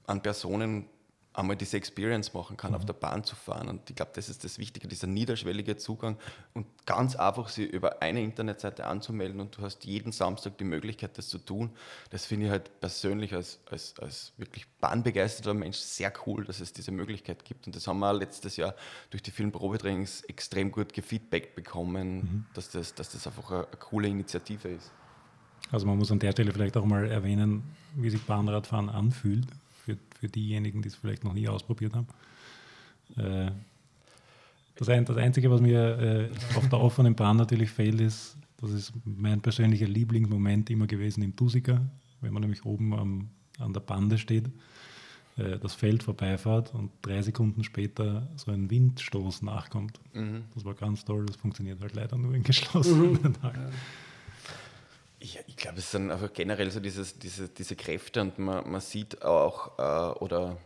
an 0.05 0.21
Personen 0.21 0.89
einmal 1.33 1.55
diese 1.55 1.77
Experience 1.77 2.33
machen 2.33 2.57
kann, 2.57 2.75
auf 2.75 2.85
der 2.85 2.93
Bahn 2.93 3.23
zu 3.23 3.35
fahren. 3.35 3.69
Und 3.69 3.89
ich 3.89 3.95
glaube, 3.95 4.11
das 4.13 4.29
ist 4.29 4.43
das 4.43 4.57
Wichtige, 4.57 4.87
dieser 4.87 5.07
niederschwellige 5.07 5.77
Zugang 5.77 6.17
und 6.53 6.65
ganz 6.85 7.15
einfach 7.15 7.49
sie 7.49 7.65
über 7.65 8.01
eine 8.01 8.21
Internetseite 8.21 8.85
anzumelden 8.85 9.39
und 9.39 9.57
du 9.57 9.61
hast 9.61 9.85
jeden 9.85 10.11
Samstag 10.11 10.57
die 10.57 10.63
Möglichkeit, 10.63 11.17
das 11.17 11.29
zu 11.29 11.37
tun. 11.37 11.71
Das 12.09 12.25
finde 12.25 12.47
ich 12.47 12.51
halt 12.51 12.79
persönlich 12.81 13.33
als, 13.33 13.59
als, 13.69 13.97
als 13.99 14.33
wirklich 14.37 14.67
bahnbegeisterter 14.79 15.53
Mensch 15.53 15.77
sehr 15.77 16.11
cool, 16.25 16.45
dass 16.45 16.59
es 16.59 16.73
diese 16.73 16.91
Möglichkeit 16.91 17.45
gibt. 17.45 17.67
Und 17.67 17.75
das 17.75 17.87
haben 17.87 17.99
wir 17.99 18.13
letztes 18.13 18.57
Jahr 18.57 18.75
durch 19.11 19.23
die 19.23 19.31
vielen 19.31 19.51
Probetrainings 19.51 20.23
extrem 20.23 20.71
gut 20.71 20.93
gefeedbackt 20.93 21.55
bekommen, 21.55 22.47
dass, 22.53 22.69
das, 22.71 22.95
dass 22.95 23.11
das 23.11 23.27
einfach 23.27 23.51
eine, 23.51 23.67
eine 23.67 23.77
coole 23.77 24.07
Initiative 24.07 24.67
ist. 24.69 24.91
Also 25.71 25.85
man 25.85 25.97
muss 25.97 26.11
an 26.11 26.19
der 26.19 26.31
Stelle 26.31 26.51
vielleicht 26.51 26.77
auch 26.77 26.85
mal 26.85 27.05
erwähnen, 27.05 27.63
wie 27.95 28.09
sich 28.09 28.21
Bahnradfahren 28.23 28.89
anfühlt, 28.89 29.45
für, 29.85 29.97
für 30.19 30.27
diejenigen, 30.27 30.81
die 30.81 30.87
es 30.87 30.95
vielleicht 30.95 31.23
noch 31.23 31.33
nie 31.33 31.47
ausprobiert 31.47 31.93
haben. 31.95 32.07
Äh, 33.17 33.51
das, 34.75 34.89
ein, 34.89 35.05
das 35.05 35.17
Einzige, 35.17 35.51
was 35.51 35.61
mir 35.61 35.99
äh, 35.99 36.57
auf 36.57 36.67
der 36.69 36.79
offenen 36.79 37.15
Bahn 37.15 37.37
natürlich 37.37 37.69
fehlt, 37.69 38.01
ist, 38.01 38.37
das 38.61 38.71
ist 38.71 38.93
mein 39.05 39.41
persönlicher 39.41 39.87
Lieblingsmoment 39.87 40.69
immer 40.69 40.87
gewesen 40.87 41.21
im 41.23 41.35
Tusiker, 41.35 41.81
wenn 42.21 42.33
man 42.33 42.41
nämlich 42.41 42.65
oben 42.65 42.93
am, 42.93 43.29
an 43.59 43.73
der 43.73 43.81
Bande 43.81 44.17
steht, 44.17 44.49
äh, 45.37 45.59
das 45.59 45.75
Feld 45.75 46.03
vorbeifahrt 46.03 46.73
und 46.73 46.91
drei 47.01 47.21
Sekunden 47.21 47.63
später 47.63 48.27
so 48.35 48.51
ein 48.51 48.69
Windstoß 48.69 49.43
nachkommt. 49.43 49.99
Das 50.55 50.65
war 50.65 50.73
ganz 50.73 51.05
toll, 51.05 51.25
das 51.25 51.35
funktioniert 51.35 51.79
halt 51.81 51.95
leider 51.95 52.17
nur 52.17 52.33
in 52.33 52.43
geschlossenen 52.43 53.33
Tagen. 53.33 53.61
Ja, 53.61 53.69
ich 55.19 55.57
glaube, 55.57 55.79
es 55.79 55.91
sind 55.91 56.11
einfach 56.11 56.31
generell 56.33 56.71
so 56.71 56.79
dieses, 56.79 57.19
diese, 57.19 57.49
diese 57.49 57.75
Kräfte 57.75 58.21
und 58.21 58.39
man, 58.39 58.69
man 58.69 58.81
sieht 58.81 59.21
auch, 59.21 59.77
äh, 59.77 60.19
oder 60.19 60.57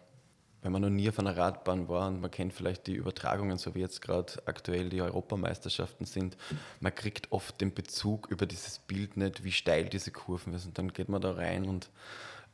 wenn 0.61 0.71
man 0.71 0.81
noch 0.81 0.89
nie 0.89 1.09
auf 1.09 1.19
einer 1.19 1.35
Radbahn 1.35 1.89
war 1.89 2.07
und 2.07 2.21
man 2.21 2.31
kennt 2.31 2.53
vielleicht 2.53 2.87
die 2.87 2.93
Übertragungen, 2.93 3.57
so 3.57 3.75
wie 3.75 3.79
jetzt 3.79 4.01
gerade 4.01 4.33
aktuell 4.45 4.89
die 4.89 5.01
Europameisterschaften 5.01 6.05
sind, 6.05 6.37
man 6.79 6.95
kriegt 6.95 7.31
oft 7.31 7.59
den 7.59 7.73
Bezug 7.73 8.27
über 8.29 8.45
dieses 8.45 8.79
Bild 8.79 9.17
nicht, 9.17 9.43
wie 9.43 9.51
steil 9.51 9.89
diese 9.89 10.11
Kurven 10.11 10.57
sind. 10.57 10.77
Dann 10.77 10.93
geht 10.93 11.09
man 11.09 11.21
da 11.21 11.31
rein 11.31 11.65
und 11.65 11.89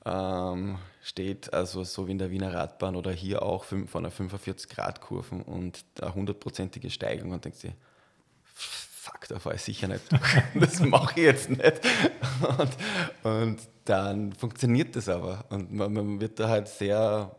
ähm, 0.05 0.79
steht, 1.03 1.53
also 1.53 1.83
so 1.83 2.07
wie 2.07 2.11
in 2.11 2.17
der 2.17 2.31
Wiener 2.31 2.53
Radbahn 2.53 2.95
oder 2.95 3.11
hier 3.11 3.43
auch 3.43 3.63
von 3.65 3.87
einer 3.93 4.11
45-Grad-Kurven 4.11 5.41
und 5.41 5.83
eine 6.01 6.15
hundertprozentige 6.15 6.89
Steigung 6.89 7.31
und 7.31 7.45
denkst 7.45 7.61
dir, 7.61 7.73
fuck, 9.09 9.27
da 9.27 9.39
fahre 9.39 9.55
ich 9.55 9.61
sicher 9.61 9.87
nicht 9.87 10.03
Das 10.55 10.79
mache 10.79 11.19
ich 11.19 11.25
jetzt 11.25 11.49
nicht. 11.49 11.81
Und, 12.57 12.77
und 13.23 13.59
dann 13.85 14.33
funktioniert 14.33 14.95
das 14.95 15.09
aber. 15.09 15.45
Und 15.49 15.71
man, 15.71 15.93
man, 15.93 16.21
wird 16.21 16.39
da 16.39 16.49
halt 16.49 16.67
sehr, 16.67 17.35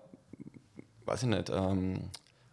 weiß 1.05 1.23
ich 1.23 1.29
nicht, 1.29 1.51
ähm, 1.51 2.11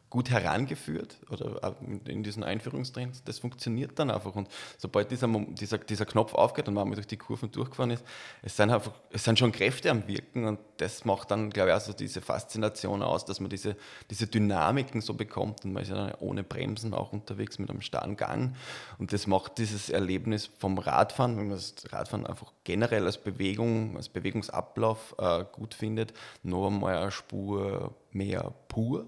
gut 0.09 0.29
herangeführt 0.29 1.17
oder 1.29 1.75
in 2.05 2.23
diesen 2.23 2.43
Einführungstrainings, 2.43 3.23
das 3.25 3.39
funktioniert 3.39 3.99
dann 3.99 4.09
einfach. 4.09 4.35
Und 4.35 4.47
sobald 4.77 5.11
dieser, 5.11 5.27
dieser, 5.27 5.79
dieser 5.79 6.05
Knopf 6.05 6.33
aufgeht 6.33 6.67
und 6.69 6.75
man 6.75 6.89
durch 6.93 7.07
die 7.07 7.17
Kurven 7.17 7.51
durchgefahren 7.51 7.91
ist, 7.91 8.05
es 8.41 8.55
sind, 8.55 8.69
einfach, 8.69 8.93
es 9.11 9.25
sind 9.25 9.37
schon 9.37 9.51
Kräfte 9.51 9.91
am 9.91 10.07
Wirken 10.07 10.45
und 10.45 10.59
das 10.77 11.03
macht 11.03 11.31
dann, 11.31 11.49
glaube 11.49 11.69
ich, 11.69 11.75
auch 11.75 11.81
so 11.81 11.91
diese 11.91 12.21
Faszination 12.21 13.03
aus, 13.03 13.25
dass 13.25 13.41
man 13.41 13.49
diese, 13.49 13.75
diese 14.09 14.27
Dynamiken 14.27 15.01
so 15.01 15.13
bekommt. 15.13 15.65
Und 15.65 15.73
man 15.73 15.83
ist 15.83 15.89
ja 15.89 15.95
dann 15.95 16.13
ohne 16.19 16.43
Bremsen 16.43 16.93
auch 16.93 17.11
unterwegs 17.11 17.59
mit 17.59 17.69
einem 17.69 17.81
starren 17.81 18.15
Gang. 18.15 18.55
Und 18.99 19.11
das 19.11 19.27
macht 19.27 19.57
dieses 19.57 19.89
Erlebnis 19.89 20.49
vom 20.57 20.77
Radfahren, 20.77 21.37
wenn 21.37 21.47
man 21.49 21.57
das 21.57 21.75
Radfahren 21.91 22.25
einfach 22.25 22.53
generell 22.63 23.05
als 23.05 23.17
Bewegung, 23.17 23.97
als 23.97 24.07
Bewegungsablauf 24.07 25.15
äh, 25.17 25.43
gut 25.51 25.73
findet, 25.73 26.13
noch 26.43 26.67
einmal 26.67 26.97
eine 26.97 27.11
Spur 27.11 27.93
mehr 28.11 28.53
pur 28.69 29.07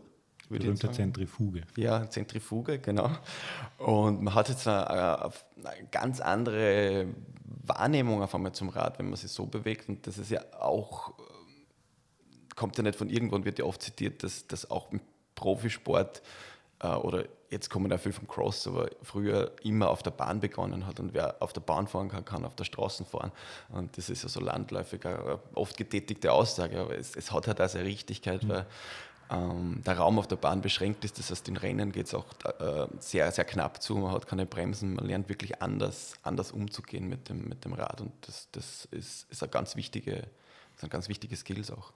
würde 0.49 0.65
Berühmte 0.65 0.87
ich 0.87 0.95
sagen. 0.95 1.13
Zentrifuge. 1.13 1.61
Ja, 1.75 2.09
Zentrifuge, 2.09 2.79
genau. 2.79 3.09
Und 3.77 4.21
man 4.21 4.33
hat 4.33 4.49
jetzt 4.49 4.67
eine, 4.67 4.89
eine, 4.89 5.31
ganz 5.91 6.19
andere 6.19 7.07
Wahrnehmung 7.65 8.21
auf 8.21 8.33
einmal 8.33 8.51
zum 8.53 8.69
Rad, 8.69 8.99
wenn 8.99 9.07
man 9.07 9.15
sich 9.15 9.31
so 9.31 9.45
bewegt. 9.45 9.89
Und 9.89 10.05
das 10.07 10.17
ist 10.17 10.31
ja 10.31 10.41
auch, 10.59 11.13
kommt 12.55 12.77
ja 12.77 12.83
nicht 12.83 12.97
von 12.97 13.09
irgendwo 13.09 13.35
und 13.35 13.45
wird 13.45 13.59
ja 13.59 13.65
oft 13.65 13.81
zitiert, 13.81 14.23
dass 14.23 14.47
das 14.47 14.69
auch 14.69 14.91
im 14.91 15.01
Profisport 15.35 16.21
äh, 16.81 16.87
oder 16.87 17.25
jetzt 17.49 17.69
kommen 17.69 17.89
ja 17.89 17.97
viel 17.97 18.13
vom 18.13 18.27
Cross, 18.27 18.67
aber 18.67 18.89
früher 19.01 19.51
immer 19.63 19.89
auf 19.89 20.03
der 20.03 20.11
Bahn 20.11 20.39
begonnen 20.39 20.85
hat 20.85 20.99
und 20.99 21.13
wer 21.13 21.41
auf 21.41 21.53
der 21.53 21.61
Bahn 21.61 21.87
fahren 21.87 22.09
kann, 22.09 22.25
kann 22.25 22.45
auf 22.45 22.55
der 22.55 22.63
Straße 22.63 23.05
fahren. 23.05 23.31
Und 23.69 23.97
das 23.97 24.09
ist 24.09 24.23
ja 24.23 24.29
so 24.29 24.39
landläufig, 24.39 25.01
oft 25.55 25.77
getätigte 25.77 26.31
Aussage, 26.31 26.79
aber 26.79 26.97
es, 26.97 27.15
es 27.15 27.31
hat 27.31 27.47
halt 27.47 27.59
auch 27.61 27.69
seine 27.69 27.85
Richtigkeit, 27.85 28.43
mhm. 28.43 28.49
weil 28.49 28.65
ähm, 29.31 29.81
der 29.85 29.97
Raum 29.97 30.17
auf 30.17 30.27
der 30.27 30.37
Bahn 30.37 30.61
beschränkt 30.61 31.05
ist. 31.05 31.19
Das 31.19 31.29
heißt, 31.29 31.47
in 31.49 31.57
Rennen 31.57 31.91
geht 31.91 32.07
es 32.07 32.13
auch 32.13 32.25
äh, 32.59 32.87
sehr, 32.99 33.31
sehr 33.31 33.45
knapp 33.45 33.81
zu. 33.81 33.95
Man 33.95 34.11
hat 34.11 34.27
keine 34.27 34.45
Bremsen. 34.45 34.95
Man 34.95 35.05
lernt 35.05 35.29
wirklich 35.29 35.61
anders, 35.61 36.13
anders 36.23 36.51
umzugehen 36.51 37.07
mit 37.07 37.29
dem, 37.29 37.47
mit 37.47 37.63
dem 37.65 37.73
Rad. 37.73 38.01
Und 38.01 38.11
das, 38.21 38.47
das 38.51 38.87
ist, 38.91 39.29
ist, 39.29 39.43
eine 39.43 39.51
ganz 39.51 39.75
wichtige, 39.75 40.23
ist 40.75 40.83
ein 40.83 40.89
ganz 40.89 41.09
wichtiges 41.09 41.41
Skills 41.41 41.71
auch. 41.71 41.93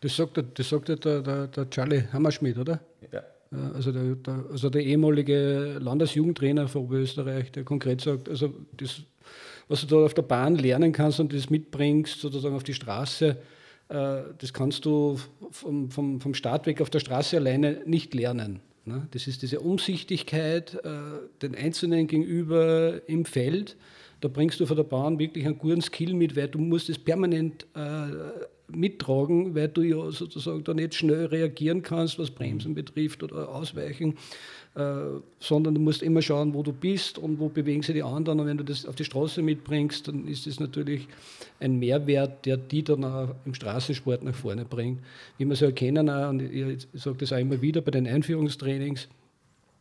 Das 0.00 0.14
sagt, 0.14 0.42
das 0.54 0.68
sagt 0.68 0.88
der, 0.88 0.96
der, 0.96 1.46
der 1.48 1.70
Charlie 1.70 2.04
Hammerschmidt, 2.12 2.58
oder? 2.58 2.80
Ja. 3.12 3.22
Also 3.74 3.92
der, 3.92 4.16
der, 4.16 4.44
also 4.50 4.70
der 4.70 4.82
ehemalige 4.82 5.78
Landesjugendtrainer 5.80 6.68
von 6.68 6.82
Oberösterreich, 6.82 7.52
der 7.52 7.64
konkret 7.64 8.00
sagt, 8.00 8.28
also 8.28 8.52
das, 8.76 9.00
was 9.68 9.80
du 9.80 9.86
da 9.86 10.04
auf 10.04 10.14
der 10.14 10.22
Bahn 10.22 10.56
lernen 10.56 10.92
kannst 10.92 11.20
und 11.20 11.32
das 11.32 11.48
mitbringst, 11.48 12.20
sozusagen 12.20 12.54
auf 12.54 12.64
die 12.64 12.74
Straße, 12.74 13.28
äh, 13.28 13.36
das 13.88 14.52
kannst 14.52 14.84
du 14.84 15.18
vom, 15.50 15.90
vom, 15.90 16.20
vom 16.20 16.34
Start 16.34 16.66
weg 16.66 16.80
auf 16.80 16.90
der 16.90 17.00
Straße 17.00 17.36
alleine 17.36 17.82
nicht 17.86 18.14
lernen. 18.14 18.60
Ne? 18.84 19.08
Das 19.10 19.26
ist 19.26 19.42
diese 19.42 19.60
Umsichtigkeit 19.60 20.74
äh, 20.84 20.90
den 21.42 21.54
Einzelnen 21.54 22.06
gegenüber 22.06 23.00
im 23.08 23.24
Feld. 23.24 23.76
Da 24.20 24.28
bringst 24.28 24.60
du 24.60 24.66
von 24.66 24.76
der 24.76 24.84
Bahn 24.84 25.18
wirklich 25.18 25.44
einen 25.44 25.58
guten 25.58 25.82
Skill 25.82 26.14
mit, 26.14 26.36
weil 26.36 26.48
du 26.48 26.58
musst 26.58 26.88
es 26.88 26.98
permanent 26.98 27.66
äh, 27.74 28.06
mittragen, 28.68 29.54
weil 29.54 29.68
du 29.68 29.82
ja 29.82 30.10
sozusagen 30.10 30.64
da 30.64 30.72
nicht 30.72 30.94
schnell 30.94 31.26
reagieren 31.26 31.82
kannst, 31.82 32.18
was 32.18 32.30
Bremsen 32.30 32.74
betrifft 32.74 33.22
oder 33.22 33.48
Ausweichen. 33.48 34.14
Äh, 34.76 35.20
sondern 35.40 35.74
du 35.74 35.80
musst 35.80 36.02
immer 36.02 36.20
schauen, 36.20 36.52
wo 36.52 36.62
du 36.62 36.70
bist 36.70 37.16
und 37.16 37.40
wo 37.40 37.48
bewegen 37.48 37.82
sich 37.82 37.94
die 37.94 38.02
anderen. 38.02 38.40
Und 38.40 38.46
wenn 38.46 38.58
du 38.58 38.64
das 38.64 38.84
auf 38.84 38.94
die 38.94 39.06
Straße 39.06 39.40
mitbringst, 39.40 40.06
dann 40.06 40.28
ist 40.28 40.46
das 40.46 40.60
natürlich 40.60 41.08
ein 41.60 41.78
Mehrwert, 41.78 42.44
der 42.44 42.58
die 42.58 42.84
dann 42.84 43.02
auch 43.02 43.34
im 43.46 43.54
Straßensport 43.54 44.22
nach 44.22 44.34
vorne 44.34 44.66
bringt. 44.66 45.00
Wie 45.38 45.46
wir 45.46 45.56
so 45.56 45.64
erkennen, 45.64 46.10
und 46.10 46.42
ich 46.42 46.86
sage 46.92 47.16
das 47.16 47.32
auch 47.32 47.38
immer 47.38 47.62
wieder 47.62 47.80
bei 47.80 47.90
den 47.90 48.06
Einführungstrainings, 48.06 49.08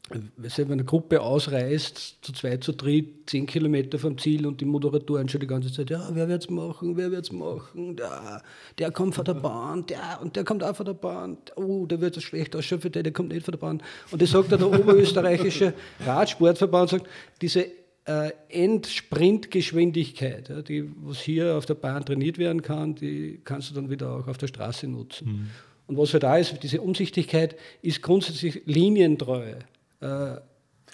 wenn 0.09 0.71
eine 0.71 0.83
Gruppe 0.83 1.19
ausreist, 1.19 2.19
zu 2.21 2.31
zwei, 2.31 2.57
zu 2.57 2.73
dritt, 2.73 3.27
zehn 3.27 3.47
Kilometer 3.47 3.97
vom 3.97 4.19
Ziel 4.19 4.45
und 4.45 4.61
die 4.61 4.65
Moderatoren 4.65 5.27
schon 5.27 5.41
die 5.41 5.47
ganze 5.47 5.71
Zeit, 5.71 5.89
ja, 5.89 6.07
wer 6.11 6.29
wird 6.29 6.43
es 6.43 6.49
machen, 6.49 6.95
wer 6.95 7.09
wird 7.09 7.25
es 7.25 7.31
machen, 7.31 7.95
der, 7.95 8.43
der 8.77 8.91
kommt 8.91 9.15
von 9.15 9.25
der 9.25 9.33
Bahn, 9.33 9.85
der 9.87 10.19
und 10.21 10.35
der 10.35 10.43
kommt 10.43 10.63
auch 10.63 10.75
von 10.75 10.85
der 10.85 10.93
Bahn, 10.93 11.37
oh, 11.55 11.87
der 11.87 12.01
wird 12.01 12.17
es 12.17 12.23
schlecht 12.23 12.55
ausschauen 12.55 12.81
für 12.81 12.91
den, 12.91 13.03
der 13.03 13.13
kommt 13.13 13.29
nicht 13.29 13.45
von 13.45 13.53
der 13.53 13.59
Bahn. 13.59 13.81
Und 14.11 14.21
das 14.21 14.29
sagt 14.29 14.51
der 14.51 14.61
oberösterreichische 14.61 15.73
Radsportverband, 16.05 16.89
sagt, 16.91 17.07
diese 17.41 17.65
äh, 18.05 18.31
Endsprintgeschwindigkeit, 18.49 20.49
ja, 20.49 20.61
die, 20.61 20.87
was 20.97 21.21
hier 21.21 21.55
auf 21.55 21.65
der 21.65 21.73
Bahn 21.73 22.05
trainiert 22.05 22.37
werden 22.37 22.61
kann, 22.61 22.93
die 22.93 23.41
kannst 23.43 23.71
du 23.71 23.73
dann 23.73 23.89
wieder 23.89 24.11
auch 24.11 24.27
auf 24.27 24.37
der 24.37 24.47
Straße 24.47 24.87
nutzen. 24.87 25.27
Mhm. 25.27 25.49
Und 25.87 25.97
was 25.97 26.13
halt 26.13 26.23
da 26.23 26.37
ist, 26.37 26.61
diese 26.61 26.81
Umsichtigkeit 26.81 27.55
ist 27.81 28.03
grundsätzlich 28.03 28.61
Linientreue 28.65 29.57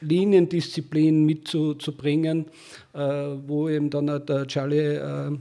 Liniendisziplin 0.01 1.25
mitzubringen, 1.25 2.47
äh, 2.93 2.99
wo 2.99 3.69
eben 3.69 3.89
dann 3.89 4.07
der 4.25 4.47
Charlie 4.47 4.95
äh, 4.95 5.31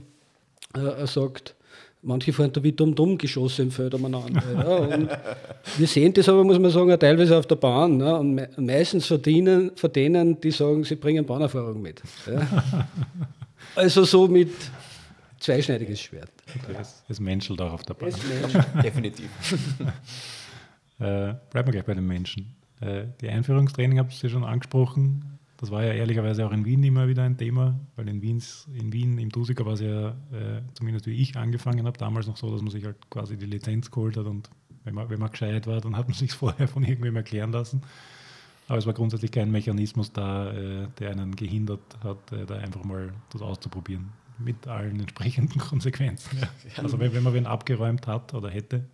äh, 0.75 1.07
sagt, 1.07 1.55
manche 2.03 2.31
fahren 2.31 2.51
da 2.53 2.63
wie 2.63 2.71
dumm-dumm 2.71 3.17
geschossen 3.17 3.63
im 3.63 3.71
Feld 3.71 3.93
umeinander. 3.93 4.41
Ja, 4.55 4.75
und 4.95 5.09
wir 5.77 5.87
sehen 5.87 6.13
das 6.13 6.29
aber, 6.29 6.43
muss 6.43 6.59
man 6.59 6.71
sagen, 6.71 6.97
teilweise 6.99 7.37
auf 7.37 7.47
der 7.47 7.55
Bahn. 7.55 7.97
Ne? 7.97 8.15
Und 8.15 8.35
me 8.35 8.49
meistens 8.57 9.07
verdienen, 9.07 9.71
verdienen, 9.75 10.39
die 10.39 10.51
sagen, 10.51 10.83
sie 10.83 10.95
bringen 10.95 11.25
Bahnerfahrung 11.25 11.81
mit. 11.81 12.01
Ja? 12.27 12.47
Also 13.73 14.03
so 14.03 14.27
mit 14.27 14.51
zweischneidiges 15.39 16.01
Schwert. 16.01 16.31
Es, 16.77 17.03
es 17.07 17.19
menschelt 17.21 17.61
auch 17.61 17.71
auf 17.71 17.83
der 17.83 17.93
Bahn. 17.93 18.11
Definitiv. 18.83 19.29
äh, 20.99 21.35
bleiben 21.51 21.67
wir 21.67 21.71
gleich 21.71 21.85
bei 21.85 21.93
den 21.93 22.05
Menschen. 22.05 22.53
Äh, 22.81 23.05
die 23.21 23.29
Einführungstraining 23.29 23.99
habt 23.99 24.21
ihr 24.23 24.29
schon 24.29 24.43
angesprochen. 24.43 25.39
Das 25.57 25.69
war 25.69 25.83
ja 25.83 25.93
ehrlicherweise 25.93 26.45
auch 26.45 26.51
in 26.51 26.65
Wien 26.65 26.83
immer 26.83 27.07
wieder 27.07 27.21
ein 27.23 27.37
Thema, 27.37 27.79
weil 27.95 28.09
in, 28.09 28.21
Wiens, 28.23 28.67
in 28.73 28.91
Wien 28.91 29.19
im 29.19 29.31
Tusiker 29.31 29.63
war 29.65 29.73
es 29.73 29.81
ja, 29.81 30.09
äh, 30.09 30.63
zumindest 30.73 31.05
wie 31.05 31.13
ich 31.13 31.37
angefangen 31.37 31.85
habe, 31.85 31.97
damals 31.99 32.25
noch 32.25 32.37
so, 32.37 32.51
dass 32.51 32.63
man 32.63 32.71
sich 32.71 32.83
halt 32.83 32.97
quasi 33.11 33.37
die 33.37 33.45
Lizenz 33.45 33.91
geholt 33.91 34.17
hat 34.17 34.25
und 34.25 34.49
wenn 34.83 34.95
man, 34.95 35.09
wenn 35.11 35.19
man 35.19 35.29
gescheit 35.29 35.67
war, 35.67 35.79
dann 35.79 35.95
hat 35.95 36.07
man 36.07 36.15
sich 36.17 36.31
vorher 36.31 36.67
von 36.67 36.83
irgendwem 36.83 37.15
erklären 37.15 37.51
lassen. 37.51 37.83
Aber 38.67 38.79
es 38.79 38.87
war 38.87 38.93
grundsätzlich 38.93 39.31
kein 39.31 39.51
Mechanismus 39.51 40.11
da, 40.13 40.51
äh, 40.51 40.87
der 40.99 41.11
einen 41.11 41.35
gehindert 41.35 41.81
hat, 42.03 42.31
äh, 42.31 42.45
da 42.45 42.55
einfach 42.55 42.83
mal 42.83 43.11
das 43.31 43.43
auszuprobieren. 43.43 44.09
Mit 44.39 44.67
allen 44.67 44.99
entsprechenden 44.99 45.59
Konsequenzen. 45.59 46.39
Ja. 46.39 46.83
Also 46.83 46.99
wenn, 46.99 47.13
wenn 47.13 47.21
man 47.21 47.33
wen 47.33 47.45
abgeräumt 47.45 48.07
hat 48.07 48.33
oder 48.33 48.49
hätte 48.49 48.85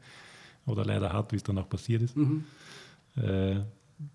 oder 0.66 0.84
leider 0.84 1.14
hat, 1.14 1.32
wie 1.32 1.38
es 1.38 1.44
dann 1.44 1.58
auch 1.58 1.70
passiert 1.70 2.02
ist, 2.02 2.18
mhm. 2.18 2.44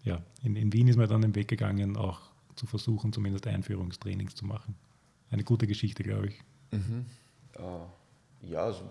Ja, 0.02 0.22
in, 0.42 0.56
in 0.56 0.72
Wien 0.72 0.88
ist 0.88 0.96
man 0.96 1.08
dann 1.08 1.22
den 1.22 1.34
Weg 1.34 1.48
gegangen, 1.48 1.96
auch 1.96 2.20
zu 2.56 2.66
versuchen, 2.66 3.12
zumindest 3.12 3.46
Einführungstrainings 3.46 4.34
zu 4.34 4.44
machen. 4.44 4.76
Eine 5.30 5.44
gute 5.44 5.66
Geschichte, 5.66 6.02
glaube 6.02 6.28
ich. 6.28 6.40
Mhm. 6.70 7.06
Uh, 7.58 7.86
ja, 8.42 8.64
also, 8.64 8.82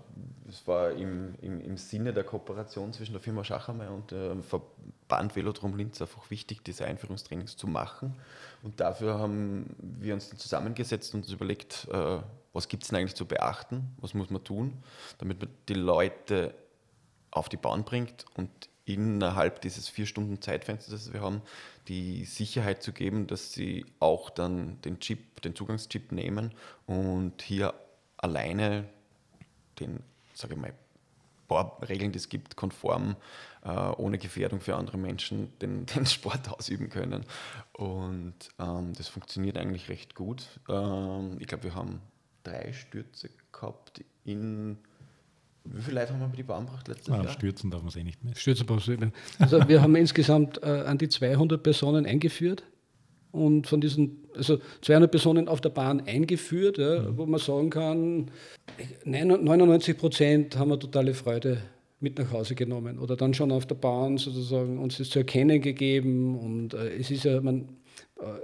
es 0.48 0.66
war 0.68 0.92
im, 0.92 1.36
im, 1.42 1.62
im 1.62 1.78
Sinne 1.78 2.14
der 2.14 2.24
Kooperation 2.24 2.94
zwischen 2.94 3.12
der 3.12 3.22
Firma 3.22 3.44
Schachammer 3.44 3.92
und 3.92 4.12
dem 4.12 4.44
Verband 4.44 5.36
Velodrom 5.36 5.76
Linz 5.76 6.02
einfach 6.02 6.30
wichtig, 6.32 6.64
diese 6.64 6.86
Einführungstrainings 6.86 7.58
zu 7.58 7.68
machen. 7.68 8.16
Und 8.64 8.80
dafür 8.80 9.20
haben 9.20 9.76
wir 9.78 10.14
uns 10.14 10.30
dann 10.30 10.40
zusammengesetzt 10.40 11.14
und 11.14 11.22
uns 11.22 11.32
überlegt, 11.32 11.88
uh, 11.94 12.22
was 12.54 12.68
gibt 12.68 12.84
es 12.84 12.90
denn 12.90 13.00
eigentlich 13.00 13.16
zu 13.16 13.26
beachten, 13.26 13.96
was 13.98 14.14
muss 14.14 14.30
man 14.30 14.44
tun, 14.44 14.84
damit 15.18 15.42
man 15.42 15.50
die 15.70 15.74
Leute 15.74 16.54
auf 17.30 17.48
die 17.48 17.58
Bahn 17.58 17.84
bringt 17.84 18.26
und 18.36 18.50
innerhalb 18.94 19.62
dieses 19.62 19.88
vier 19.88 20.06
Stunden 20.06 20.42
Zeitfensters, 20.42 21.06
das 21.06 21.14
wir 21.14 21.22
haben, 21.22 21.42
die 21.88 22.26
Sicherheit 22.26 22.84
zu 22.84 22.94
geben, 22.94 23.28
dass 23.28 23.54
sie 23.54 23.86
auch 24.00 24.30
dann 24.30 24.82
den 24.82 25.00
Chip, 25.00 25.42
den 25.42 25.56
Zugangschip 25.56 26.12
nehmen 26.12 26.54
und 26.86 27.42
hier 27.42 27.74
alleine 28.18 28.86
den, 29.80 30.02
sage 30.34 30.54
ich 30.54 30.60
mal, 30.60 30.74
paar 31.52 31.78
Regeln, 31.90 32.14
die 32.14 32.18
es 32.18 32.30
gibt, 32.30 32.56
konform, 32.56 33.18
äh, 33.66 33.70
ohne 33.70 34.18
Gefährdung 34.18 34.62
für 34.62 34.76
andere 34.76 34.98
Menschen 34.98 35.52
den, 35.60 35.86
den 35.96 36.06
Sport 36.06 36.50
ausüben 36.50 36.90
können. 36.90 37.26
Und 37.74 38.36
ähm, 38.58 38.94
das 38.94 39.10
funktioniert 39.10 39.58
eigentlich 39.58 39.90
recht 39.90 40.16
gut. 40.16 40.48
Ähm, 40.70 41.36
ich 41.40 41.48
glaube, 41.48 41.66
wir 41.66 41.76
haben 41.76 42.02
drei 42.44 42.72
Stürze 42.72 43.30
gehabt 43.52 44.04
in 44.24 44.78
wie 45.64 45.82
viele 45.82 46.00
Leute 46.00 46.14
haben 46.14 46.20
wir 46.20 46.28
mit 46.28 46.38
die 46.38 46.44
Bahn 46.44 46.66
gebracht 46.66 46.88
letztes 46.88 47.14
ah, 47.14 47.24
Jahr? 47.24 47.32
Stürzen 47.32 47.70
darf 47.70 47.82
man 47.82 47.90
es 47.90 47.96
eh 47.96 48.04
nicht 48.04 48.24
mehr. 48.24 48.36
Stürzen 48.36 48.66
brauchst 48.66 48.88
du 48.88 48.92
nicht. 48.92 49.14
Also 49.40 49.68
wir 49.68 49.82
haben 49.82 49.96
insgesamt 49.96 50.62
äh, 50.64 50.66
an 50.66 50.98
die 50.98 51.10
200 51.10 51.62
Personen 51.62 52.06
eingeführt. 52.06 52.64
und 53.32 53.68
von 53.68 53.80
diesen, 53.80 54.18
also 54.36 54.60
200 54.82 55.10
Personen 55.10 55.48
auf 55.48 55.62
der 55.62 55.70
Bahn 55.70 56.02
eingeführt, 56.02 56.78
ja, 56.78 57.02
mhm. 57.02 57.18
wo 57.18 57.26
man 57.26 57.40
sagen 57.40 57.70
kann, 57.70 58.32
99 59.06 59.98
Prozent 59.98 60.58
haben 60.58 60.70
wir 60.70 60.80
totale 60.80 61.14
Freude 61.14 61.62
mit 62.02 62.18
nach 62.18 62.32
Hause 62.32 62.56
genommen 62.56 63.00
oder 63.00 63.16
dann 63.16 63.34
schon 63.34 63.52
auf 63.52 63.66
der 63.68 63.76
Bahn 63.76 64.18
sozusagen 64.18 64.80
uns 64.80 64.98
das 64.98 65.10
zu 65.10 65.20
erkennen 65.20 65.62
gegeben 65.62 66.38
und 66.38 66.74
äh, 66.74 66.96
es 66.96 67.12
ist 67.12 67.24
ja, 67.24 67.40
man, 67.40 67.70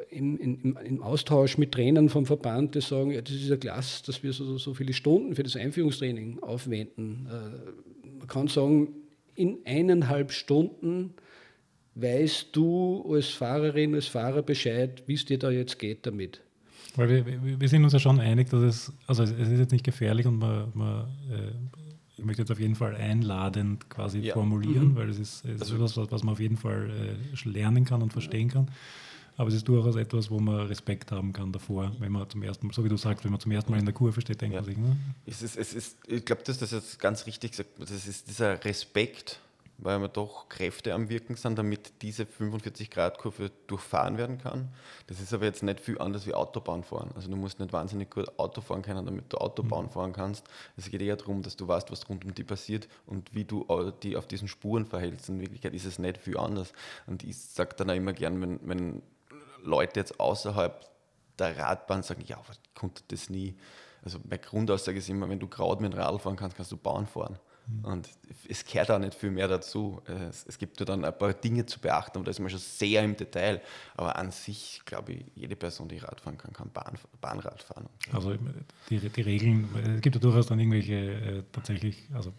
im, 0.10 0.38
im, 0.38 0.78
im, 0.84 1.04
Austausch 1.04 1.58
mit 1.58 1.72
Trainern 1.72 2.10
vom 2.10 2.26
Verband, 2.26 2.76
die 2.76 2.82
sagen, 2.82 3.12
ja, 3.12 3.22
das 3.22 3.36
ist 3.36 3.50
ja 3.50 3.58
klasse, 3.58 4.04
dass 4.06 4.24
wir 4.24 4.34
so, 4.34 4.58
so 4.58 4.74
viele 4.74 4.94
Stunden 4.94 5.36
für 5.36 5.44
das 5.44 5.56
Einführungstraining 5.56 6.40
aufwenden. 6.40 7.28
Äh, 7.30 8.10
man 8.20 8.28
kann 8.28 8.48
sagen, 8.48 8.90
in 9.36 9.60
eineinhalb 9.66 10.32
Stunden 10.32 11.14
weißt 11.96 12.50
du 12.56 13.06
als 13.14 13.28
Fahrerin, 13.28 13.96
als 13.96 14.08
Fahrer 14.08 14.42
Bescheid, 14.42 15.04
wie 15.08 15.14
es 15.14 15.26
dir 15.26 15.38
da 15.38 15.50
jetzt 15.52 15.80
geht 15.80 16.06
damit. 16.06 16.42
Weil 16.96 17.26
wir, 17.26 17.60
wir 17.60 17.70
sind 17.70 17.84
uns 17.84 17.94
ja 17.94 18.00
schon 18.00 18.20
einig, 18.20 18.50
dass 18.50 18.64
es, 18.64 18.94
also 19.06 19.24
es 19.24 19.32
ist 19.32 19.60
jetzt 19.60 19.72
nicht 19.72 19.86
gefährlich 19.86 20.26
und 20.26 20.40
man, 20.40 20.72
man 20.74 21.02
äh, 21.32 21.52
ich 22.18 22.26
möchte 22.26 22.42
jetzt 22.42 22.52
auf 22.52 22.60
jeden 22.60 22.76
Fall 22.76 22.96
einladend 22.96 23.90
quasi 23.90 24.20
ja. 24.20 24.34
formulieren, 24.34 24.90
mhm. 24.90 24.96
weil 24.96 25.10
es 25.10 25.20
ist, 25.20 25.46
es 25.46 25.62
ist 25.62 25.72
etwas, 25.72 25.98
was 25.98 26.24
man 26.24 26.34
auf 26.34 26.40
jeden 26.40 26.58
Fall 26.58 26.90
äh, 26.90 27.48
lernen 27.50 27.86
kann 27.86 28.02
und 28.02 28.12
verstehen 28.12 28.50
kann. 28.50 28.72
Aber 29.38 29.50
es 29.50 29.56
ist 29.56 29.68
durchaus 29.68 29.96
etwas, 29.96 30.32
wo 30.32 30.40
man 30.40 30.66
Respekt 30.68 31.12
haben 31.12 31.32
kann 31.32 31.52
davor, 31.52 31.92
wenn 32.00 32.12
man 32.12 32.28
zum 32.28 32.42
ersten 32.42 32.68
Mal, 32.68 32.74
so 32.74 32.84
wie 32.84 32.90
du 32.90 32.98
sagst, 32.98 33.24
wenn 33.24 33.32
man 33.32 33.40
zum 33.40 33.52
ersten 33.52 33.72
Mal 33.72 33.78
in 33.80 33.86
der 33.86 33.94
Kurve 33.94 34.20
steht, 34.20 34.42
denkt 34.42 34.56
ja. 34.56 34.62
man 34.62 34.66
sich, 34.66 34.78
ne? 34.78 34.98
Es 35.28 35.44
ist, 35.44 35.56
es 35.56 35.74
ist, 35.74 35.98
ich 36.08 36.26
glaube, 36.26 36.42
dass 36.44 36.58
das 36.58 36.72
jetzt 36.72 37.00
ganz 37.00 37.28
richtig 37.28 37.52
gesagt 37.52 37.70
das 37.80 37.92
ist 37.92 38.28
dieser 38.28 38.64
Respekt, 38.66 39.40
weil 39.78 40.00
wir 40.00 40.08
doch 40.08 40.50
Kräfte 40.50 40.92
am 40.94 41.10
Wirken 41.10 41.36
sind, 41.36 41.58
damit 41.58 42.02
diese 42.02 42.24
45-Grad-Kurve 42.24 43.52
durchfahren 43.68 44.18
werden 44.18 44.40
kann. 44.40 44.70
Das 45.06 45.22
ist 45.22 45.34
aber 45.34 45.46
jetzt 45.46 45.62
nicht 45.62 45.80
viel 45.80 46.00
anders 46.00 46.26
wie 46.26 46.34
Autobahn 46.34 46.84
fahren. 46.84 47.12
Also 47.16 47.30
du 47.30 47.36
musst 47.36 47.60
nicht 47.60 47.72
wahnsinnig 47.72 48.10
gut 48.10 48.28
Auto 48.40 48.62
fahren 48.62 48.82
können, 48.82 49.06
damit 49.06 49.32
du 49.32 49.38
Autobahn 49.38 49.86
mhm. 49.86 49.90
fahren 49.92 50.14
kannst. 50.14 50.48
Es 50.78 50.90
geht 50.90 51.02
eher 51.02 51.16
darum, 51.16 51.44
dass 51.44 51.56
du 51.56 51.68
weißt, 51.68 51.92
was 51.92 52.10
rund 52.10 52.26
um 52.26 52.34
dich 52.34 52.48
passiert 52.48 52.88
und 53.06 53.36
wie 53.36 53.46
du 53.46 53.68
die 54.02 54.18
auf 54.18 54.26
diesen 54.26 54.48
Spuren 54.48 54.88
verhältst. 54.88 55.30
In 55.30 55.40
Wirklichkeit 55.40 55.76
ist 55.76 55.86
es 55.86 56.00
nicht 56.00 56.18
viel 56.18 56.38
anders. 56.38 56.74
Und 57.06 57.24
ich 57.24 57.38
sage 57.38 57.76
dann 57.78 57.92
auch 57.92 57.96
immer 57.96 58.14
gern, 58.14 58.42
wenn, 58.42 58.60
wenn 58.64 59.04
Leute 59.62 60.00
jetzt 60.00 60.20
außerhalb 60.20 60.86
der 61.40 61.58
Radbahn 61.58 62.04
sagen, 62.04 62.24
ja, 62.26 62.40
ich 62.52 62.74
konnte 62.74 63.04
das 63.10 63.30
nie. 63.30 63.56
Also 64.04 64.20
meine 64.24 64.40
Grundaussage 64.40 64.98
ist 64.98 65.10
immer, 65.10 65.30
wenn 65.30 65.40
du 65.40 65.48
gerade 65.48 65.82
mit 65.82 65.94
dem 65.94 66.00
Radl 66.00 66.20
fahren 66.20 66.36
kannst, 66.36 66.56
kannst 66.56 66.72
du 66.72 66.78
Bahn 66.78 67.06
fahren. 67.06 67.40
Und 67.84 68.10
es 68.48 68.66
gehört 68.66 68.92
auch 68.92 69.00
nicht 69.00 69.14
viel 69.14 69.32
mehr 69.32 69.48
dazu. 69.48 70.02
Es, 70.30 70.46
es 70.48 70.58
gibt 70.58 70.80
ja 70.80 70.86
dann 70.86 71.04
ein 71.04 71.18
paar 71.18 71.34
Dinge 71.34 71.66
zu 71.66 71.80
beachten, 71.80 72.18
aber 72.18 72.26
da 72.26 72.32
ist 72.32 72.40
man 72.40 72.50
schon 72.50 72.60
sehr 72.60 73.04
im 73.04 73.16
Detail. 73.16 73.62
Aber 73.96 74.18
an 74.18 74.32
sich, 74.32 74.82
glaube 74.86 75.14
ich, 75.14 75.26
jede 75.36 75.56
Person, 75.56 75.90
die 75.90 75.98
Radfahren 75.98 76.38
kann, 76.38 76.54
kann 76.54 76.70
Bahn, 76.72 76.98
Bahnrad 77.20 77.62
fahren. 77.62 77.88
Also 78.14 78.36
die, 78.90 79.00
die 79.00 79.22
Regeln, 79.22 79.68
es 79.96 80.02
gibt 80.02 80.16
ja 80.16 80.22
durchaus 80.22 80.48
dann 80.48 80.60
irgendwelche 80.60 80.94
äh, 80.96 81.44
tatsächlich, 81.52 82.08
also 82.14 82.32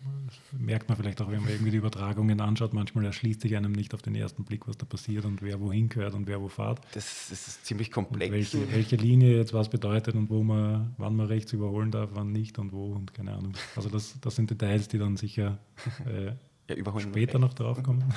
merkt 0.53 0.89
man 0.89 0.97
vielleicht 0.97 1.21
auch, 1.21 1.31
wenn 1.31 1.43
man 1.43 1.51
irgendwie 1.51 1.73
die 1.73 1.77
Übertragungen 1.77 2.41
anschaut, 2.41 2.73
manchmal 2.73 3.05
erschließt 3.05 3.43
sich 3.43 3.55
einem 3.57 3.73
nicht 3.73 3.93
auf 3.93 4.01
den 4.01 4.15
ersten 4.15 4.45
Blick, 4.45 4.67
was 4.67 4.79
da 4.79 4.87
passiert 4.87 5.27
und 5.27 5.43
wer 5.43 5.61
wohin 5.61 5.91
gehört 5.91 6.15
und 6.15 6.27
wer 6.27 6.41
wo 6.41 6.49
fährt. 6.49 6.81
Das, 6.95 7.29
das 7.29 7.49
ist 7.49 7.67
ziemlich 7.67 7.91
komplex. 7.91 8.33
Welche, 8.33 8.73
welche, 8.73 8.97
Linie 8.97 9.37
jetzt 9.37 9.53
was 9.53 9.69
bedeutet 9.69 10.15
und 10.15 10.31
wo 10.31 10.43
man, 10.43 10.95
wann 10.97 11.15
man 11.15 11.27
rechts 11.27 11.53
überholen 11.53 11.91
darf, 11.91 12.11
wann 12.15 12.33
nicht 12.33 12.59
und 12.59 12.73
wo 12.73 12.93
und 12.93 13.13
keine 13.15 13.35
Ahnung. 13.35 13.53
Also 13.77 13.89
das, 13.91 14.19
das 14.21 14.37
sind 14.37 14.51
Details, 14.51 14.89
die 14.89 14.99
dann 14.99 15.18
sicher 15.19 15.59
äh, 16.07 16.33
ja, 16.71 17.01
später 17.01 17.39
noch 17.39 17.55
drauf 17.55 17.83
kommen. 17.83 18.05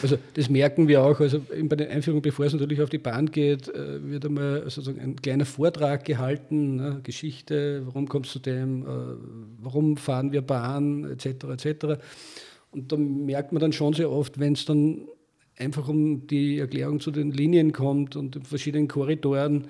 Also 0.00 0.16
das 0.34 0.48
merken 0.48 0.86
wir 0.86 1.02
auch. 1.02 1.18
Also 1.18 1.40
bei 1.40 1.74
der 1.74 1.90
Einführung, 1.90 2.22
bevor 2.22 2.46
es 2.46 2.52
natürlich 2.52 2.80
auf 2.80 2.90
die 2.90 2.98
Bahn 2.98 3.32
geht, 3.32 3.68
äh, 3.68 4.08
wird 4.08 4.24
einmal 4.26 4.62
sozusagen 4.70 5.00
ein 5.00 5.16
kleiner 5.16 5.44
Vortrag 5.44 6.04
gehalten, 6.04 6.76
ne? 6.76 7.00
Geschichte, 7.02 7.82
warum 7.84 8.06
kommst 8.06 8.32
du 8.36 8.38
dem, 8.38 8.82
äh, 8.82 8.86
warum 9.60 9.96
fahren 9.96 10.30
wir 10.30 10.42
Bahn, 10.42 11.04
etc. 11.04 11.26
etc. 11.26 12.00
Und 12.70 12.92
da 12.92 12.96
merkt 12.96 13.50
man 13.50 13.60
dann 13.60 13.72
schon 13.72 13.92
sehr 13.92 14.08
oft, 14.08 14.38
wenn 14.38 14.52
es 14.52 14.66
dann 14.66 15.08
einfach 15.56 15.88
um 15.88 16.28
die 16.28 16.58
Erklärung 16.58 17.00
zu 17.00 17.10
den 17.10 17.32
Linien 17.32 17.72
kommt 17.72 18.14
und 18.14 18.36
den 18.36 18.42
verschiedenen 18.44 18.86
Korridoren, 18.86 19.66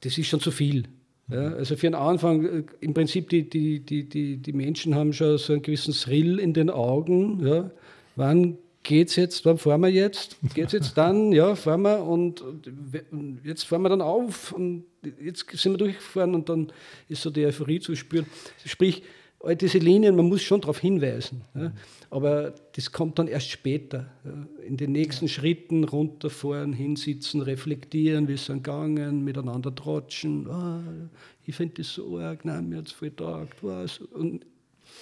das 0.00 0.16
ist 0.16 0.28
schon 0.28 0.40
zu 0.40 0.50
viel. 0.50 0.84
Ja, 1.30 1.52
also 1.54 1.76
für 1.76 1.86
den 1.86 1.94
Anfang, 1.94 2.44
äh, 2.44 2.62
im 2.80 2.94
Prinzip, 2.94 3.28
die, 3.28 3.48
die, 3.48 3.80
die, 3.80 4.08
die, 4.08 4.36
die 4.36 4.52
Menschen 4.52 4.94
haben 4.94 5.12
schon 5.12 5.38
so 5.38 5.52
einen 5.52 5.62
gewissen 5.62 5.94
Thrill 5.94 6.38
in 6.38 6.52
den 6.52 6.70
Augen. 6.70 7.46
Ja. 7.46 7.70
Wann 8.16 8.58
geht's 8.82 9.16
jetzt, 9.16 9.44
wann 9.44 9.58
fahren 9.58 9.82
wir 9.82 9.90
jetzt? 9.90 10.36
Geht's 10.54 10.72
jetzt 10.72 10.96
dann? 10.96 11.32
Ja, 11.40 11.54
fahren 11.54 11.82
wir 11.82 12.02
und, 12.02 12.40
und 12.40 13.40
jetzt 13.44 13.64
fahren 13.64 13.82
wir 13.82 13.88
dann 13.88 14.00
auf 14.02 14.52
und 14.52 14.84
jetzt 15.22 15.46
sind 15.50 15.72
wir 15.72 15.78
durchgefahren 15.78 16.34
und 16.34 16.48
dann 16.48 16.72
ist 17.08 17.22
so 17.22 17.30
die 17.30 17.44
Euphorie 17.46 17.80
zu 17.80 17.94
spüren. 17.94 18.26
Sprich, 18.64 19.02
all 19.42 19.56
diese 19.56 19.78
Linien, 19.78 20.16
man 20.16 20.26
muss 20.26 20.42
schon 20.42 20.60
darauf 20.60 20.78
hinweisen. 20.78 21.42
Ja. 21.54 21.72
Aber 22.10 22.54
das 22.76 22.92
kommt 22.92 23.18
dann 23.18 23.26
erst 23.26 23.50
später. 23.50 24.10
Ja. 24.24 24.64
In 24.64 24.76
den 24.76 24.92
nächsten 24.92 25.26
ja. 25.26 25.32
Schritten 25.32 25.84
runterfahren, 25.84 26.72
hinsitzen, 26.72 27.40
reflektieren, 27.40 28.28
wie 28.28 28.34
es 28.34 28.46
gegangen, 28.46 29.24
miteinander 29.24 29.74
trotschen. 29.74 30.46
Oh, 30.46 31.08
ich 31.46 31.54
finde 31.54 31.76
das 31.76 31.94
so 31.94 32.18
arg, 32.18 32.44
nein, 32.44 32.68
mir 32.68 32.78
hat 32.78 32.86
es 32.86 32.92
voll 32.92 33.10
taugt. 33.10 33.62
Was. 33.62 33.98
Und 33.98 34.44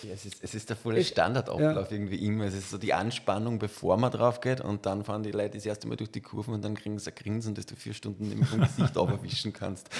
ja, 0.02 0.12
es, 0.12 0.26
ist, 0.26 0.42
es 0.42 0.54
ist 0.54 0.68
der 0.68 0.76
volle 0.76 1.02
Standardablauf 1.02 1.90
ja. 1.90 1.96
irgendwie 1.96 2.24
immer. 2.24 2.44
Es 2.44 2.54
ist 2.54 2.70
so 2.70 2.78
die 2.78 2.94
Anspannung, 2.94 3.58
bevor 3.58 3.96
man 3.96 4.10
drauf 4.10 4.40
geht 4.40 4.60
und 4.60 4.86
dann 4.86 5.04
fahren 5.04 5.22
die 5.22 5.30
Leute 5.30 5.56
das 5.56 5.66
erste 5.66 5.88
Mal 5.88 5.96
durch 5.96 6.10
die 6.10 6.20
Kurven 6.20 6.54
und 6.54 6.64
dann 6.64 6.74
kriegen 6.74 6.98
sie 6.98 7.10
ein 7.10 7.14
Grinsen, 7.14 7.54
dass 7.54 7.66
du 7.66 7.76
vier 7.76 7.94
Stunden 7.94 8.44
vom 8.44 8.60
Gesicht 8.60 8.96
abwischen 8.96 9.52
kannst. 9.52 9.88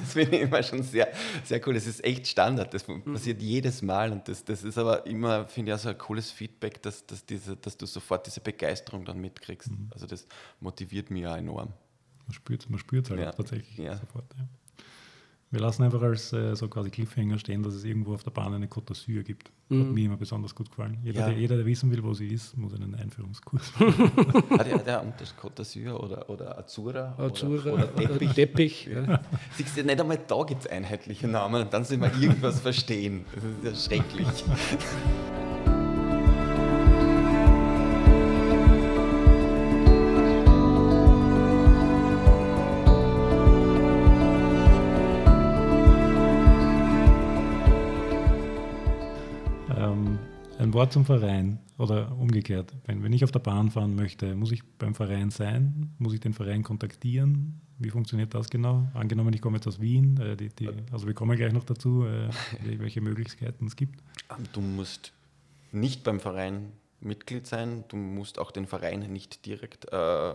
Das 0.00 0.12
finde 0.12 0.36
ich 0.36 0.42
immer 0.42 0.62
schon 0.62 0.82
sehr, 0.82 1.08
sehr 1.44 1.66
cool. 1.66 1.76
Es 1.76 1.86
ist 1.86 2.04
echt 2.04 2.26
Standard. 2.26 2.72
Das 2.72 2.86
mhm. 2.86 3.02
passiert 3.02 3.40
jedes 3.42 3.82
Mal 3.82 4.12
und 4.12 4.28
das, 4.28 4.44
das 4.44 4.62
ist 4.62 4.78
aber 4.78 5.06
immer, 5.06 5.46
finde 5.46 5.72
ich, 5.72 5.76
auch 5.76 5.80
so 5.80 5.88
ein 5.88 5.98
cooles 5.98 6.30
Feedback, 6.30 6.82
dass, 6.82 7.06
dass, 7.06 7.24
diese, 7.24 7.56
dass 7.56 7.76
du 7.76 7.86
sofort 7.86 8.26
diese 8.26 8.40
Begeisterung 8.40 9.04
dann 9.04 9.20
mitkriegst. 9.20 9.70
Mhm. 9.70 9.90
Also 9.92 10.06
das 10.06 10.26
motiviert 10.60 11.10
mich 11.10 11.26
auch 11.26 11.36
enorm. 11.36 11.72
Man 12.26 12.34
spürt 12.34 12.62
es 12.62 12.70
man 12.70 12.80
halt 13.18 13.18
ja. 13.18 13.32
tatsächlich 13.32 13.76
ja. 13.78 13.96
sofort. 13.96 14.24
Ja. 14.38 14.46
Wir 15.52 15.58
lassen 15.58 15.82
einfach 15.82 16.00
als 16.02 16.32
äh, 16.32 16.54
so 16.54 16.68
quasi 16.68 16.90
Cliffhanger 16.90 17.36
stehen, 17.38 17.64
dass 17.64 17.74
es 17.74 17.82
irgendwo 17.82 18.14
auf 18.14 18.22
der 18.22 18.30
Bahn 18.30 18.54
eine 18.54 18.66
Côte 18.66 18.92
d'Azur 18.92 19.24
gibt. 19.24 19.50
Mhm. 19.68 19.80
Hat 19.80 19.86
mir 19.88 20.04
immer 20.06 20.16
besonders 20.16 20.54
gut 20.54 20.70
gefallen. 20.70 20.98
Jeder, 21.02 21.20
ja. 21.20 21.26
der, 21.26 21.38
jeder, 21.38 21.56
der 21.56 21.66
wissen 21.66 21.90
will, 21.90 22.04
wo 22.04 22.14
sie 22.14 22.28
ist, 22.28 22.56
muss 22.56 22.72
einen 22.72 22.94
Einführungskurs 22.94 23.72
machen. 23.80 24.12
hat 24.50 24.66
der, 24.66 24.78
der 24.78 25.12
das 25.18 25.34
Côte 25.36 25.62
d'Azur 25.62 25.94
oder, 25.94 26.30
oder 26.30 26.56
Azura? 26.56 27.16
Azura 27.18 27.72
oder, 27.72 27.92
oder 27.94 27.96
Teppich. 27.96 28.32
Teppich 28.34 28.86
ja. 28.86 29.20
Siehst 29.56 29.76
du, 29.76 29.82
nicht 29.82 30.00
einmal 30.00 30.20
da 30.24 30.44
gibt 30.44 30.60
es 30.60 30.66
einheitliche 30.68 31.26
Namen 31.26 31.62
und 31.62 31.72
dann 31.72 31.84
sind 31.84 32.00
wir 32.00 32.14
irgendwas 32.20 32.60
verstehen. 32.60 33.24
Das 33.64 33.72
ist 33.72 33.90
ja 33.90 33.96
schrecklich. 33.96 34.44
Wort 50.80 50.94
zum 50.94 51.04
Verein 51.04 51.58
oder 51.76 52.10
umgekehrt. 52.16 52.72
Wenn, 52.86 53.02
wenn 53.02 53.12
ich 53.12 53.22
auf 53.22 53.30
der 53.30 53.40
Bahn 53.40 53.70
fahren 53.70 53.94
möchte, 53.94 54.34
muss 54.34 54.50
ich 54.50 54.64
beim 54.78 54.94
Verein 54.94 55.28
sein? 55.28 55.94
Muss 55.98 56.14
ich 56.14 56.20
den 56.20 56.32
Verein 56.32 56.62
kontaktieren? 56.62 57.60
Wie 57.78 57.90
funktioniert 57.90 58.32
das 58.32 58.48
genau? 58.48 58.88
Angenommen, 58.94 59.34
ich 59.34 59.42
komme 59.42 59.58
jetzt 59.58 59.66
aus 59.66 59.78
Wien, 59.78 60.18
äh, 60.18 60.38
die, 60.38 60.48
die, 60.48 60.70
also 60.90 61.06
wir 61.06 61.12
kommen 61.12 61.36
gleich 61.36 61.52
noch 61.52 61.64
dazu, 61.64 62.06
äh, 62.06 62.30
welche 62.78 63.02
Möglichkeiten 63.02 63.66
es 63.66 63.76
gibt. 63.76 64.02
Du 64.54 64.62
musst 64.62 65.12
nicht 65.70 66.02
beim 66.02 66.18
Verein 66.18 66.72
Mitglied 67.00 67.46
sein, 67.46 67.84
du 67.88 67.98
musst 67.98 68.38
auch 68.38 68.50
den 68.50 68.66
Verein 68.66 69.00
nicht 69.00 69.44
direkt 69.44 69.92
äh, 69.92 70.32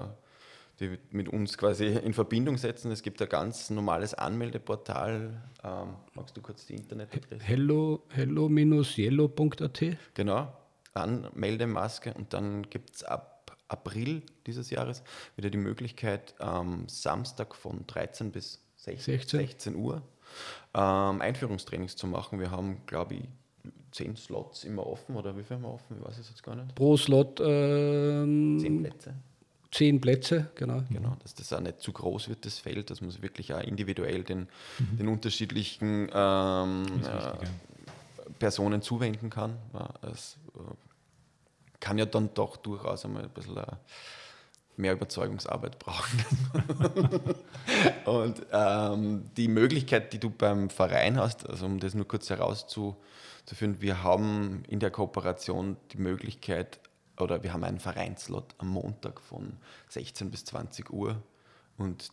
die 0.80 0.98
mit 1.12 1.30
uns 1.30 1.58
quasi 1.58 1.86
in 1.88 2.14
Verbindung 2.14 2.58
setzen. 2.58 2.92
Es 2.92 3.02
gibt 3.02 3.22
ein 3.22 3.30
ganz 3.30 3.70
normales 3.70 4.14
Anmeldeportal. 4.14 5.42
Ähm, 5.64 5.96
magst 6.14 6.36
du 6.36 6.42
kurz 6.42 6.66
die 6.66 6.76
Internetadresse? 6.76 7.44
Hello, 7.44 8.04
hello-yellow.at. 8.10 9.84
Genau, 10.14 10.54
Anmeldemaske 10.94 12.14
und 12.14 12.34
dann 12.34 12.70
gibt 12.70 12.96
es 12.96 13.04
ab 13.04 13.58
April 13.68 14.22
dieses 14.46 14.70
Jahres 14.70 15.04
wieder 15.36 15.50
die 15.50 15.58
Möglichkeit, 15.58 16.40
am 16.40 16.88
Samstag 16.88 17.56
von 17.56 17.86
13 17.88 18.32
bis 18.32 18.62
16, 18.78 19.14
16. 19.16 19.40
16 19.40 19.76
Uhr 19.76 20.02
ähm, 20.74 21.22
Einführungstrainings 21.22 21.96
zu 21.96 22.08
machen. 22.08 22.40
Wir 22.40 22.52
haben, 22.52 22.86
glaube 22.86 23.16
ich, 23.16 23.24
zehn 23.92 24.16
Slots 24.16 24.66
immer 24.66 24.86
offen 24.86 25.16
oder 25.16 25.36
wie 25.38 25.44
viel 25.44 25.56
haben 25.56 25.64
wir 25.64 25.74
offen? 25.74 25.98
Ich 25.98 26.06
weiß 26.06 26.18
es 26.20 26.30
jetzt 26.30 26.44
gar 26.44 26.56
nicht. 26.56 26.76
Pro 26.76 26.98
Slot 26.98 27.40
ähm, 27.42 28.60
zehn 28.60 28.84
Plätze. 28.84 29.16
Zehn 29.76 30.00
Plätze, 30.00 30.50
genau. 30.56 30.84
Genau, 30.90 31.18
dass 31.22 31.36
das 31.36 31.52
auch 31.52 31.60
nicht 31.60 31.82
zu 31.82 31.92
groß 31.92 32.30
wird, 32.30 32.46
das 32.46 32.60
Feld, 32.60 32.90
dass 32.90 33.02
man 33.02 33.12
sich 33.12 33.22
wirklich 33.22 33.54
auch 33.54 33.60
individuell 33.60 34.24
den, 34.24 34.48
mhm. 34.80 34.98
den 34.98 35.08
unterschiedlichen 35.10 36.10
ähm, 36.14 36.86
äh, 37.04 38.32
Personen 38.40 38.82
zuwenden 38.82 39.30
kann. 39.30 39.58
Ja, 39.74 39.90
es 40.10 40.38
äh, 40.56 40.60
kann 41.82 41.98
ja 41.98 42.06
dann 42.06 42.34
doch 42.34 42.56
durchaus 42.56 43.04
einmal 43.04 43.24
ein 43.24 43.30
bisschen 43.32 43.58
ein 43.58 43.78
mehr 44.78 44.94
Überzeugungsarbeit 44.94 45.78
brauchen. 45.78 46.24
und 48.06 48.46
ähm, 48.54 49.30
die 49.36 49.50
Möglichkeit, 49.50 50.14
die 50.14 50.20
du 50.20 50.30
beim 50.30 50.70
Verein 50.70 51.20
hast, 51.20 51.50
also 51.50 51.66
um 51.66 51.82
das 51.82 51.96
nur 51.96 52.08
kurz 52.08 52.30
herauszuführen, 52.30 53.82
wir 53.82 54.04
haben 54.04 54.64
in 54.70 54.80
der 54.80 54.92
Kooperation 54.92 55.76
die 55.92 55.98
Möglichkeit, 55.98 56.80
oder 57.20 57.44
wir 57.44 57.54
haben 57.54 57.64
einen 57.64 57.80
Vereinslot 57.80 58.56
am 58.58 58.70
Montag 58.70 59.22
von 59.22 59.58
16 59.90 60.32
bis 60.32 60.46
20 60.46 60.92
Uhr 60.92 61.22
und 61.78 62.12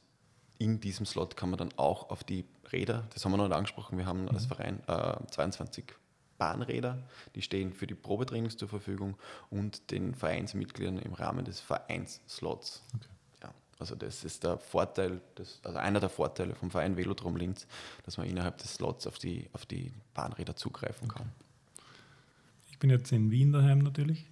in 0.58 0.80
diesem 0.80 1.06
Slot 1.06 1.36
kann 1.36 1.50
man 1.50 1.58
dann 1.58 1.72
auch 1.76 2.10
auf 2.10 2.22
die 2.24 2.44
Räder, 2.72 3.04
das 3.12 3.24
haben 3.24 3.32
wir 3.32 3.36
noch 3.36 3.48
nicht 3.48 3.56
angesprochen, 3.56 3.98
wir 3.98 4.06
haben 4.06 4.28
als 4.28 4.44
mhm. 4.44 4.48
Verein 4.48 4.80
äh, 4.86 5.26
22 5.30 5.84
Bahnräder, 6.38 6.98
die 7.34 7.42
stehen 7.42 7.72
für 7.72 7.86
die 7.86 7.94
Probetrainings 7.94 8.56
zur 8.56 8.68
Verfügung 8.68 9.16
und 9.50 9.90
den 9.90 10.14
Vereinsmitgliedern 10.14 10.98
im 10.98 11.12
Rahmen 11.12 11.44
des 11.44 11.60
Vereinsslots. 11.60 12.82
Okay. 12.96 13.06
Ja, 13.42 13.54
also 13.78 13.94
das 13.94 14.24
ist 14.24 14.44
der 14.44 14.58
Vorteil, 14.58 15.20
des, 15.38 15.60
also 15.62 15.78
einer 15.78 16.00
der 16.00 16.08
Vorteile 16.08 16.54
vom 16.54 16.70
Verein 16.70 16.96
Velodrom 16.96 17.36
Linz, 17.36 17.66
dass 18.04 18.16
man 18.16 18.26
innerhalb 18.26 18.58
des 18.58 18.74
Slots 18.74 19.06
auf 19.06 19.18
die, 19.18 19.48
auf 19.52 19.66
die 19.66 19.92
Bahnräder 20.14 20.56
zugreifen 20.56 21.08
kann. 21.08 21.30
Ich 22.70 22.78
bin 22.78 22.90
jetzt 22.90 23.12
in 23.12 23.30
Wien 23.30 23.52
daheim 23.52 23.78
natürlich. 23.78 24.26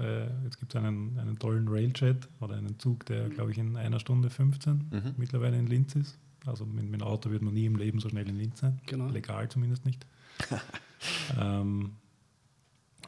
Äh, 0.00 0.28
jetzt 0.44 0.58
gibt 0.58 0.74
es 0.74 0.80
einen, 0.80 1.18
einen 1.18 1.38
tollen 1.38 1.68
Railjet 1.68 2.28
oder 2.40 2.56
einen 2.56 2.78
Zug, 2.78 3.06
der, 3.06 3.28
glaube 3.28 3.50
ich, 3.50 3.58
in 3.58 3.76
einer 3.76 4.00
Stunde 4.00 4.30
15 4.30 4.72
mhm. 4.90 5.14
mittlerweile 5.16 5.58
in 5.58 5.66
Linz 5.66 5.94
ist. 5.94 6.18
Also 6.46 6.64
mit, 6.64 6.84
mit 6.84 7.00
dem 7.00 7.06
Auto 7.06 7.30
wird 7.30 7.42
man 7.42 7.54
nie 7.54 7.66
im 7.66 7.76
Leben 7.76 8.00
so 8.00 8.08
schnell 8.08 8.28
in 8.28 8.36
Linz 8.36 8.60
sein. 8.60 8.80
Genau. 8.86 9.08
Legal 9.08 9.48
zumindest 9.48 9.84
nicht. 9.84 10.06
ähm, 11.38 11.96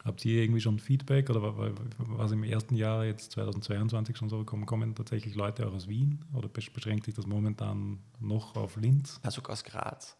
habt 0.04 0.24
ihr 0.24 0.42
irgendwie 0.42 0.60
schon 0.60 0.78
Feedback 0.78 1.30
oder 1.30 1.54
was 1.98 2.32
im 2.32 2.44
ersten 2.44 2.74
Jahr, 2.74 3.04
jetzt 3.04 3.32
2022 3.32 4.16
schon 4.16 4.28
so, 4.28 4.44
kommen, 4.44 4.66
kommen 4.66 4.94
tatsächlich 4.94 5.34
Leute 5.34 5.66
auch 5.66 5.72
aus 5.72 5.88
Wien 5.88 6.24
oder 6.34 6.48
beschränkt 6.48 7.06
sich 7.06 7.14
das 7.14 7.26
momentan 7.26 7.98
noch 8.20 8.56
auf 8.56 8.76
Linz? 8.76 9.20
Ja, 9.24 9.30
sogar 9.30 9.52
aus 9.52 9.64
Graz. 9.64 10.16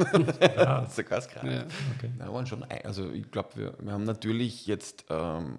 ja, 0.40 0.86
sogar 0.90 1.18
aus 1.18 1.28
Graz. 1.28 1.44
Ja. 1.44 1.66
Okay. 1.96 2.10
Da 2.18 2.32
waren 2.32 2.46
schon, 2.46 2.64
also 2.64 3.10
ich 3.10 3.30
glaube, 3.30 3.50
wir, 3.54 3.74
wir 3.80 3.92
haben 3.92 4.04
natürlich 4.04 4.66
jetzt 4.66 5.04
ähm, 5.08 5.58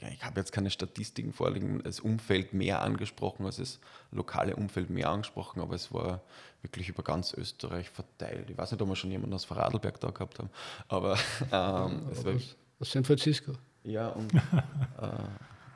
ja, 0.00 0.08
ich 0.08 0.24
habe 0.24 0.40
jetzt 0.40 0.52
keine 0.52 0.70
Statistiken 0.70 1.32
vorliegen, 1.32 1.82
das 1.82 2.00
Umfeld 2.00 2.54
mehr 2.54 2.80
angesprochen 2.80 3.44
als 3.44 3.56
das 3.56 3.80
lokale 4.10 4.56
Umfeld 4.56 4.88
mehr 4.88 5.10
angesprochen, 5.10 5.60
aber 5.60 5.74
es 5.74 5.92
war 5.92 6.22
wirklich 6.62 6.88
über 6.88 7.02
ganz 7.02 7.34
Österreich 7.34 7.90
verteilt. 7.90 8.48
Ich 8.48 8.56
weiß 8.56 8.72
nicht, 8.72 8.80
ob 8.80 8.88
wir 8.88 8.96
schon 8.96 9.10
jemanden 9.10 9.34
aus 9.34 9.44
Vorarlberg 9.44 10.00
da 10.00 10.10
gehabt 10.10 10.38
haben, 10.38 10.50
aber 10.88 11.18
ähm, 11.52 12.08
es 12.12 12.24
war. 12.24 12.34
Aus 12.80 12.90
San 12.90 13.04
Francisco. 13.04 13.52
Ja, 13.84 14.08
und 14.08 14.32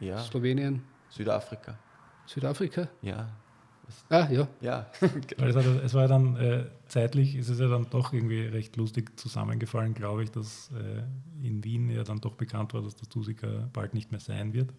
äh, 0.01 0.07
ja. 0.07 0.23
Slowenien. 0.23 0.83
Südafrika. 1.11 1.79
Südafrika? 2.27 2.89
Ja, 3.03 3.29
Ah, 4.09 4.29
ja. 4.31 4.49
Ja. 4.61 4.87
Weil 5.39 5.51
es, 5.51 5.57
hat, 5.57 5.67
es 5.67 5.95
war 5.95 6.09
dann 6.09 6.37
äh, 6.37 6.65
zeitlich, 6.87 7.37
ist 7.37 7.49
es 7.49 7.59
ja 7.59 7.69
dann 7.69 7.87
doch 7.91 8.13
irgendwie 8.13 8.43
recht 8.43 8.77
lustig 8.77 9.19
zusammengefallen, 9.19 9.95
glaube 9.95 10.25
ich, 10.25 10.31
dass 10.31 10.71
äh, 10.73 11.47
in 11.47 11.65
Wien 11.65 11.91
ja 11.91 12.05
dann 12.05 12.21
doch 12.21 12.35
bekannt 12.35 12.75
war, 12.75 12.83
dass 12.83 12.97
das 12.97 13.09
Tusika 13.09 13.69
bald 13.73 13.95
nicht 13.95 14.11
mehr 14.11 14.21
sein 14.21 14.53
wird. 14.53 14.73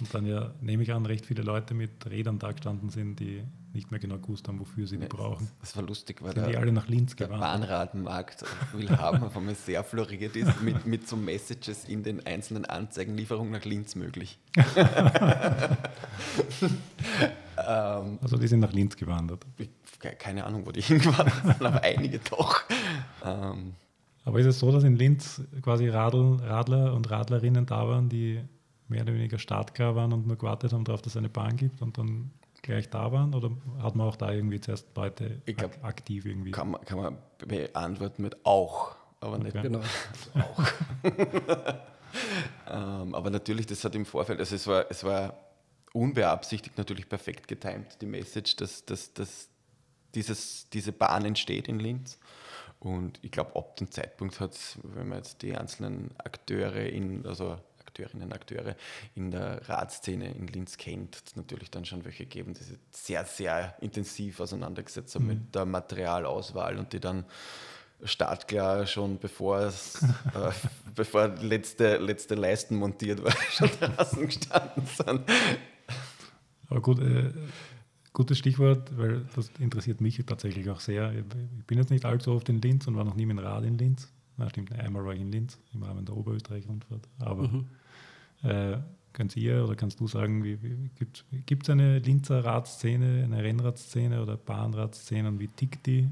Und 0.00 0.12
dann 0.14 0.26
ja, 0.26 0.52
nehme 0.60 0.82
ich 0.82 0.92
an, 0.92 1.06
recht 1.06 1.26
viele 1.26 1.42
Leute 1.42 1.74
mit 1.74 2.10
Rädern 2.10 2.38
da 2.38 2.50
gestanden 2.50 2.90
sind, 2.90 3.20
die 3.20 3.44
nicht 3.72 3.90
mehr 3.90 4.00
genau 4.00 4.18
gewusst 4.18 4.48
haben, 4.48 4.58
wofür 4.58 4.86
sie 4.86 4.98
die 4.98 5.06
brauchen. 5.06 5.48
Das 5.60 5.76
war 5.76 5.84
lustig, 5.84 6.22
weil 6.22 6.32
sind 6.32 6.42
der, 6.42 6.50
die 6.50 6.56
alle 6.56 6.72
nach 6.72 6.88
Linz 6.88 7.14
der 7.14 7.28
Bahnradmarkt 7.28 8.44
will 8.72 8.90
haben, 8.90 9.22
auf 9.22 9.36
einmal 9.36 9.54
sehr 9.54 9.84
floriert 9.84 10.34
ist, 10.34 10.60
mit, 10.60 10.86
mit 10.86 11.08
so 11.08 11.16
Messages 11.16 11.84
in 11.84 12.02
den 12.02 12.26
einzelnen 12.26 12.64
Anzeigenlieferungen 12.64 13.52
nach 13.52 13.64
Linz 13.64 13.94
möglich. 13.94 14.38
Ähm, 17.66 18.18
also 18.22 18.36
die 18.36 18.48
sind 18.48 18.60
nach 18.60 18.72
Linz 18.72 18.96
gewandert. 18.96 19.44
keine 20.18 20.44
Ahnung, 20.44 20.66
wo 20.66 20.72
die 20.72 20.82
hingewandert 20.82 21.42
sind, 21.44 21.62
aber 21.62 21.82
einige 21.82 22.18
doch. 22.18 22.62
Ähm, 23.24 23.74
aber 24.24 24.38
ist 24.38 24.46
es 24.46 24.58
so, 24.58 24.70
dass 24.70 24.84
in 24.84 24.96
Linz 24.96 25.42
quasi 25.62 25.88
Radl, 25.88 26.38
Radler 26.42 26.94
und 26.94 27.10
Radlerinnen 27.10 27.66
da 27.66 27.88
waren, 27.88 28.08
die 28.08 28.40
mehr 28.88 29.02
oder 29.02 29.14
weniger 29.14 29.38
startklar 29.38 29.96
waren 29.96 30.12
und 30.12 30.26
nur 30.26 30.36
gewartet 30.36 30.72
haben 30.72 30.84
darauf, 30.84 31.02
dass 31.02 31.14
es 31.14 31.16
eine 31.16 31.28
Bahn 31.28 31.56
gibt 31.56 31.82
und 31.82 31.98
dann 31.98 32.30
gleich 32.62 32.88
da 32.88 33.10
waren? 33.12 33.34
Oder 33.34 33.50
hat 33.82 33.96
man 33.96 34.06
auch 34.06 34.16
da 34.16 34.32
irgendwie 34.32 34.60
zuerst 34.60 34.86
Leute 34.96 35.42
glaub, 35.46 35.84
aktiv 35.84 36.24
irgendwie? 36.24 36.52
Kann 36.52 36.70
man, 36.70 36.84
kann 36.84 36.98
man 36.98 37.18
beantworten 37.38 38.22
mit 38.22 38.36
auch, 38.44 38.94
aber 39.20 39.36
okay. 39.36 39.44
nicht 39.44 39.62
genau. 39.62 39.80
auch. 40.34 40.64
ähm, 42.70 43.14
aber 43.14 43.30
natürlich, 43.30 43.66
das 43.66 43.84
hat 43.84 43.94
im 43.94 44.06
Vorfeld, 44.06 44.38
also 44.38 44.54
es 44.54 44.66
war, 44.66 44.86
es 44.88 45.02
war 45.04 45.34
unbeabsichtigt 45.92 46.78
natürlich 46.78 47.08
perfekt 47.08 47.48
getimt, 47.48 48.00
die 48.00 48.06
Message, 48.06 48.56
dass, 48.56 48.84
dass, 48.84 49.12
dass 49.14 49.48
dieses, 50.14 50.68
diese 50.70 50.92
Bahn 50.92 51.24
entsteht 51.24 51.68
in 51.68 51.78
Linz. 51.78 52.18
Und 52.80 53.20
ich 53.22 53.30
glaube, 53.30 53.54
ab 53.56 53.76
dem 53.76 53.90
Zeitpunkt 53.90 54.40
hat 54.40 54.54
es, 54.54 54.78
wenn 54.82 55.08
man 55.08 55.18
jetzt 55.18 55.42
die 55.42 55.56
einzelnen 55.56 56.10
Akteure 56.18 56.86
in, 56.86 57.24
also 57.26 57.58
Akteurinnen, 57.78 58.32
Akteure 58.32 58.74
in 59.14 59.30
der 59.30 59.68
Radszene 59.68 60.32
in 60.32 60.46
Linz 60.46 60.78
kennt, 60.78 61.36
natürlich 61.36 61.70
dann 61.70 61.84
schon 61.84 62.04
welche 62.04 62.26
geben, 62.26 62.54
die 62.54 62.64
sich 62.64 62.78
sehr, 62.90 63.24
sehr 63.24 63.76
intensiv 63.80 64.40
auseinandergesetzt 64.40 65.14
haben 65.14 65.24
mhm. 65.24 65.28
mit 65.28 65.54
der 65.54 65.66
Materialauswahl 65.66 66.78
und 66.78 66.92
die 66.92 67.00
dann 67.00 67.24
startklar 68.02 68.86
schon 68.86 69.18
bevor 69.18 69.60
es, 69.60 70.02
äh, 70.34 70.50
bevor 70.94 71.28
letzte, 71.28 71.98
letzte 71.98 72.34
Leisten 72.34 72.76
montiert 72.76 73.22
war, 73.22 73.34
schon 73.50 73.70
draußen 73.78 74.26
gestanden 74.26 74.86
sind 74.86 75.22
aber 76.68 76.80
gut, 76.80 77.00
äh, 77.00 77.32
gutes 78.12 78.38
Stichwort, 78.38 78.96
weil 78.96 79.24
das 79.34 79.50
interessiert 79.58 80.00
mich 80.00 80.24
tatsächlich 80.26 80.68
auch 80.70 80.80
sehr. 80.80 81.12
Ich 81.14 81.64
bin 81.66 81.78
jetzt 81.78 81.90
nicht 81.90 82.04
allzu 82.04 82.32
oft 82.32 82.48
in 82.48 82.60
Linz 82.60 82.86
und 82.86 82.96
war 82.96 83.04
noch 83.04 83.14
nie 83.14 83.26
mit 83.26 83.38
dem 83.38 83.44
Rad 83.44 83.64
in 83.64 83.78
Linz. 83.78 84.12
Na, 84.36 84.48
stimmt, 84.48 84.72
einmal 84.72 85.04
war 85.04 85.14
ich 85.14 85.20
in 85.20 85.30
Linz 85.30 85.58
im 85.74 85.82
Rahmen 85.82 86.04
der 86.04 86.16
Oberösterreich-Rundfahrt. 86.16 87.08
Aber 87.18 87.48
mhm. 87.48 87.66
äh, 88.42 88.78
könnt 89.12 89.36
ihr 89.36 89.64
oder 89.64 89.76
kannst 89.76 90.00
du 90.00 90.06
sagen, 90.06 90.42
wie, 90.44 90.62
wie, 90.62 90.90
gibt 91.46 91.64
es 91.64 91.70
eine 91.70 91.98
Linzer 91.98 92.44
Radszene, 92.44 93.24
eine 93.24 93.42
Rennradszene 93.42 94.22
oder 94.22 94.36
Bahnradszene 94.36 95.28
und 95.28 95.38
wie 95.38 95.48
tickt 95.48 95.86
die? 95.86 96.08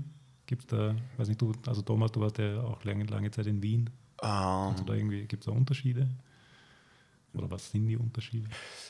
Gibt 0.46 0.62
es 0.62 0.66
da, 0.68 0.94
weiß 1.16 1.28
nicht, 1.28 1.40
du, 1.40 1.52
also 1.66 1.82
Thomas, 1.82 2.12
du 2.12 2.20
warst 2.20 2.38
ja 2.38 2.62
auch 2.62 2.82
lange, 2.84 3.04
lange 3.04 3.30
Zeit 3.30 3.46
in 3.46 3.62
Wien. 3.62 3.90
Um. 4.20 4.28
Also 4.28 4.84
da 4.84 4.94
irgendwie, 4.94 5.26
gibt 5.26 5.44
es 5.44 5.46
da 5.46 5.52
Unterschiede? 5.52 6.08
Oder 7.34 7.50
was 7.50 7.70
sind 7.70 7.86
die 7.86 7.96
Unterschiede? 7.96 8.48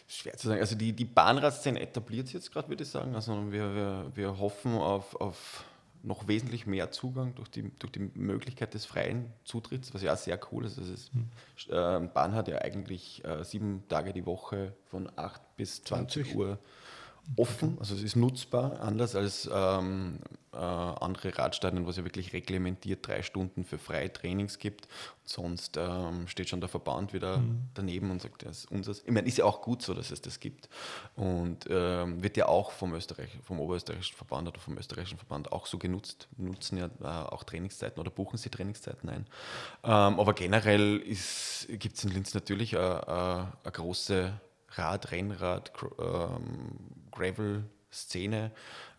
Schwer 0.08 0.36
zu 0.36 0.48
sagen. 0.48 0.60
Also 0.60 0.76
die, 0.76 0.92
die 0.92 1.04
Bahnradszene 1.04 1.80
etabliert 1.80 2.26
sich 2.26 2.34
jetzt 2.34 2.52
gerade, 2.52 2.68
würde 2.68 2.82
ich 2.82 2.88
sagen. 2.88 3.14
Also 3.14 3.52
wir, 3.52 3.74
wir, 3.74 4.10
wir 4.14 4.38
hoffen 4.38 4.74
auf, 4.74 5.14
auf 5.16 5.64
noch 6.02 6.28
wesentlich 6.28 6.66
mehr 6.66 6.90
Zugang 6.90 7.34
durch 7.34 7.48
die, 7.50 7.70
durch 7.78 7.92
die 7.92 8.10
Möglichkeit 8.14 8.74
des 8.74 8.86
freien 8.86 9.32
Zutritts, 9.44 9.92
was 9.92 10.02
ja 10.02 10.14
auch 10.14 10.18
sehr 10.18 10.40
cool 10.50 10.64
ist. 10.64 10.78
Also 10.78 10.92
ist 10.92 11.12
hm. 11.12 11.28
äh, 11.68 12.08
Bahn 12.08 12.34
hat 12.34 12.48
ja 12.48 12.58
eigentlich 12.58 13.24
äh, 13.24 13.44
sieben 13.44 13.84
Tage 13.88 14.12
die 14.12 14.24
Woche 14.24 14.74
von 14.86 15.10
8 15.16 15.56
bis 15.56 15.82
20, 15.84 16.24
20. 16.24 16.36
Uhr 16.36 16.58
offen, 17.36 17.76
also 17.78 17.94
es 17.94 18.02
ist 18.02 18.16
nutzbar, 18.16 18.80
anders 18.80 19.14
als 19.14 19.48
ähm, 19.52 20.18
äh, 20.52 20.56
andere 20.56 21.36
Radstadien, 21.38 21.86
wo 21.86 21.90
es 21.90 21.96
ja 21.96 22.04
wirklich 22.04 22.32
reglementiert 22.32 23.06
drei 23.06 23.22
Stunden 23.22 23.64
für 23.64 23.78
freie 23.78 24.12
Trainings 24.12 24.58
gibt. 24.58 24.88
sonst 25.24 25.76
ähm, 25.76 26.26
steht 26.26 26.48
schon 26.48 26.60
der 26.60 26.68
Verband 26.68 27.12
wieder 27.12 27.38
mhm. 27.38 27.68
daneben 27.74 28.10
und 28.10 28.20
sagt, 28.20 28.44
das 28.44 28.64
ist 28.64 28.70
unseres. 28.70 29.02
Ich 29.04 29.12
meine, 29.12 29.28
ist 29.28 29.38
ja 29.38 29.44
auch 29.44 29.62
gut 29.62 29.82
so, 29.82 29.94
dass 29.94 30.10
es 30.10 30.20
das 30.20 30.40
gibt. 30.40 30.68
Und 31.14 31.66
ähm, 31.70 32.20
wird 32.22 32.36
ja 32.36 32.46
auch 32.46 32.72
vom, 32.72 32.94
Österreich, 32.94 33.30
vom 33.44 33.60
Oberösterreichischen 33.60 34.16
Verband 34.16 34.48
oder 34.48 34.58
vom 34.58 34.76
österreichischen 34.76 35.18
Verband 35.18 35.52
auch 35.52 35.66
so 35.66 35.78
genutzt. 35.78 36.26
Nutzen 36.36 36.78
ja 36.78 36.90
äh, 37.00 37.06
auch 37.06 37.44
Trainingszeiten 37.44 38.00
oder 38.00 38.10
buchen 38.10 38.36
sie 38.36 38.50
Trainingszeiten 38.50 39.08
ein. 39.08 39.26
Ähm, 39.84 40.18
aber 40.18 40.34
generell 40.34 40.98
gibt 40.98 41.96
es 41.96 42.04
in 42.04 42.10
Linz 42.10 42.34
natürlich 42.34 42.76
eine, 42.76 42.86
äh, 42.86 43.10
eine, 43.10 43.52
eine 43.62 43.72
große 43.72 44.32
Rad, 44.72 45.12
Rennrad, 45.12 45.72
ähm, 45.98 46.99
Gravel-Szene. 47.20 48.50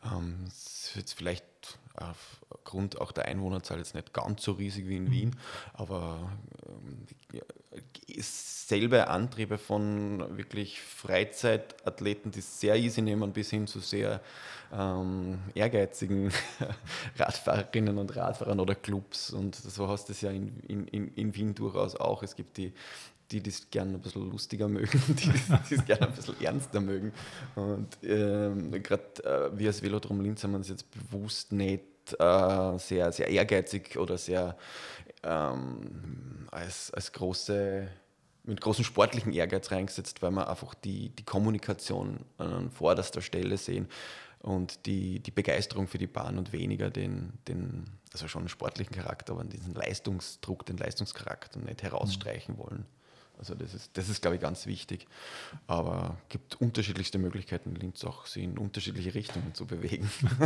Ähm, 0.03 0.45
ist 0.47 0.93
jetzt 0.95 1.13
vielleicht 1.13 1.45
aufgrund 1.95 2.99
auch 2.99 3.11
der 3.11 3.25
Einwohnerzahl 3.25 3.77
jetzt 3.77 3.95
nicht 3.95 4.13
ganz 4.13 4.43
so 4.43 4.53
riesig 4.53 4.87
wie 4.87 4.97
in 4.97 5.05
mhm. 5.05 5.11
Wien, 5.11 5.35
aber 5.73 6.31
ähm, 6.67 7.05
selbe 8.19 9.09
Antriebe 9.09 9.57
von 9.57 10.37
wirklich 10.37 10.81
Freizeitathleten, 10.81 12.31
die 12.31 12.41
sehr 12.41 12.77
easy 12.77 13.01
nehmen, 13.01 13.33
bis 13.33 13.49
hin 13.49 13.67
zu 13.67 13.79
sehr 13.79 14.21
ähm, 14.73 15.39
ehrgeizigen 15.53 16.31
Radfahrerinnen 17.17 17.97
und 17.97 18.15
Radfahrern 18.15 18.59
oder 18.59 18.75
Clubs. 18.75 19.31
Und 19.31 19.55
so 19.55 19.87
hast 19.87 20.07
du 20.07 20.13
es 20.13 20.21
ja 20.21 20.31
in, 20.31 20.57
in, 20.87 21.13
in 21.15 21.35
Wien 21.35 21.53
durchaus 21.53 21.95
auch. 21.95 22.23
Es 22.23 22.35
gibt 22.35 22.57
die 22.57 22.73
die 23.31 23.41
das 23.41 23.69
gerne 23.69 23.93
ein 23.93 24.01
bisschen 24.01 24.29
lustiger 24.29 24.67
mögen, 24.67 25.01
die 25.69 25.75
es 25.75 25.85
gerne 25.85 26.07
ein 26.07 26.13
bisschen 26.13 26.39
ernster 26.41 26.81
mögen. 26.81 27.13
Und 27.55 27.97
ähm, 28.03 28.71
gerade 28.83 29.23
äh, 29.23 29.57
wir 29.57 29.67
als 29.67 29.81
Velodrom 29.81 30.21
Linz 30.21 30.43
haben 30.43 30.55
uns 30.55 30.69
jetzt 30.69 30.85
bewusst 30.91 31.51
nicht 31.51 31.83
äh, 32.19 32.77
sehr, 32.77 33.11
sehr 33.11 33.27
ehrgeizig 33.27 33.97
oder 33.97 34.17
sehr 34.17 34.57
ähm, 35.23 36.47
als, 36.51 36.91
als 36.93 37.11
große 37.11 37.87
mit 38.43 38.59
großem 38.59 38.83
sportlichen 38.83 39.33
Ehrgeiz 39.33 39.71
reingesetzt, 39.71 40.23
weil 40.23 40.31
wir 40.31 40.49
einfach 40.49 40.73
die, 40.73 41.09
die 41.09 41.23
Kommunikation 41.23 42.25
an 42.39 42.71
vorderster 42.71 43.21
Stelle 43.21 43.55
sehen 43.57 43.87
und 44.39 44.87
die, 44.87 45.19
die 45.19 45.29
Begeisterung 45.29 45.87
für 45.87 45.99
die 45.99 46.07
Bahn 46.07 46.39
und 46.39 46.51
weniger 46.51 46.89
den, 46.89 47.33
den, 47.47 47.85
also 48.11 48.27
schon 48.27 48.49
sportlichen 48.49 48.95
Charakter, 48.95 49.33
aber 49.33 49.43
diesen 49.43 49.75
Leistungsdruck, 49.75 50.65
den 50.65 50.77
Leistungscharakter 50.77 51.59
nicht 51.59 51.83
herausstreichen 51.83 52.57
wollen. 52.57 52.85
Also 53.41 53.55
das 53.55 53.73
ist, 53.73 53.97
das 53.97 54.07
ist, 54.07 54.21
glaube 54.21 54.35
ich, 54.35 54.41
ganz 54.41 54.67
wichtig. 54.67 55.07
Aber 55.65 56.15
es 56.25 56.29
gibt 56.29 56.61
unterschiedlichste 56.61 57.17
Möglichkeiten, 57.17 57.73
Linz 57.73 58.05
auch 58.05 58.27
sie 58.27 58.43
in 58.43 58.59
unterschiedliche 58.59 59.15
Richtungen 59.15 59.55
zu 59.55 59.65
bewegen. 59.65 60.07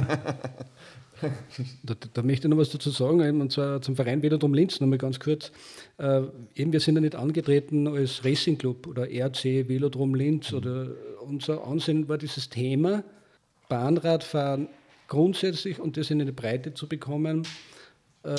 da, 1.84 1.96
da, 2.14 2.24
möchte 2.24 2.48
ich 2.48 2.50
noch 2.50 2.58
was 2.58 2.70
dazu 2.70 2.92
sagen, 2.92 3.42
und 3.42 3.52
zwar 3.52 3.82
zum 3.82 3.98
Verein 3.98 4.24
Velodrom 4.24 4.54
Linz, 4.54 4.80
nochmal 4.80 4.98
ganz 4.98 5.20
kurz. 5.20 5.52
Äh, 5.98 6.22
eben, 6.56 6.72
wir 6.72 6.80
sind 6.80 6.96
ja 6.96 7.02
nicht 7.02 7.16
angetreten 7.16 7.86
als 7.90 8.24
Racing 8.24 8.58
Club 8.58 8.88
oder 8.88 9.12
RC 9.12 9.68
Velodrom 9.68 10.16
Linz. 10.16 10.54
Mhm. 10.54 10.58
Oder 10.58 10.88
unser 11.20 11.68
Ansehen 11.68 12.08
war 12.08 12.18
dieses 12.18 12.50
Thema, 12.50 13.04
Bahnradfahren 13.68 14.70
grundsätzlich 15.10 15.82
und 15.82 15.98
das 15.98 16.12
in 16.12 16.22
eine 16.22 16.32
Breite 16.32 16.74
zu 16.74 16.88
bekommen, 16.88 17.46
äh, 18.24 18.38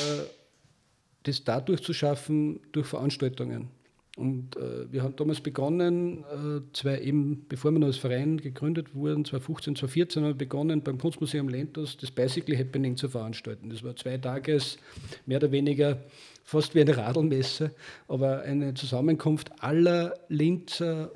das 1.24 1.44
dadurch 1.44 1.82
zu 1.82 1.92
schaffen, 1.92 2.60
durch 2.72 2.86
Veranstaltungen. 2.86 3.75
Und 4.16 4.56
äh, 4.56 4.90
wir 4.90 5.02
haben 5.02 5.14
damals 5.14 5.42
begonnen, 5.42 6.24
äh, 6.24 6.72
zwei 6.72 7.00
eben, 7.00 7.44
bevor 7.50 7.70
wir 7.72 7.78
noch 7.78 7.88
als 7.88 7.98
Verein 7.98 8.38
gegründet 8.38 8.94
wurden, 8.94 9.26
2015, 9.26 9.76
2014 9.76 10.22
haben 10.22 10.30
wir 10.30 10.34
begonnen, 10.34 10.82
beim 10.82 10.96
Kunstmuseum 10.96 11.50
Lentos 11.50 11.98
das 11.98 12.10
Bicycle 12.10 12.58
Happening 12.58 12.96
zu 12.96 13.10
veranstalten. 13.10 13.68
Das 13.68 13.84
war 13.84 13.94
zwei 13.94 14.16
Tages, 14.16 14.78
mehr 15.26 15.36
oder 15.36 15.52
weniger 15.52 15.98
fast 16.44 16.74
wie 16.74 16.80
eine 16.80 16.96
Radlmesse, 16.96 17.72
aber 18.08 18.40
eine 18.40 18.72
Zusammenkunft 18.72 19.50
aller 19.62 20.14
Linzer 20.28 21.10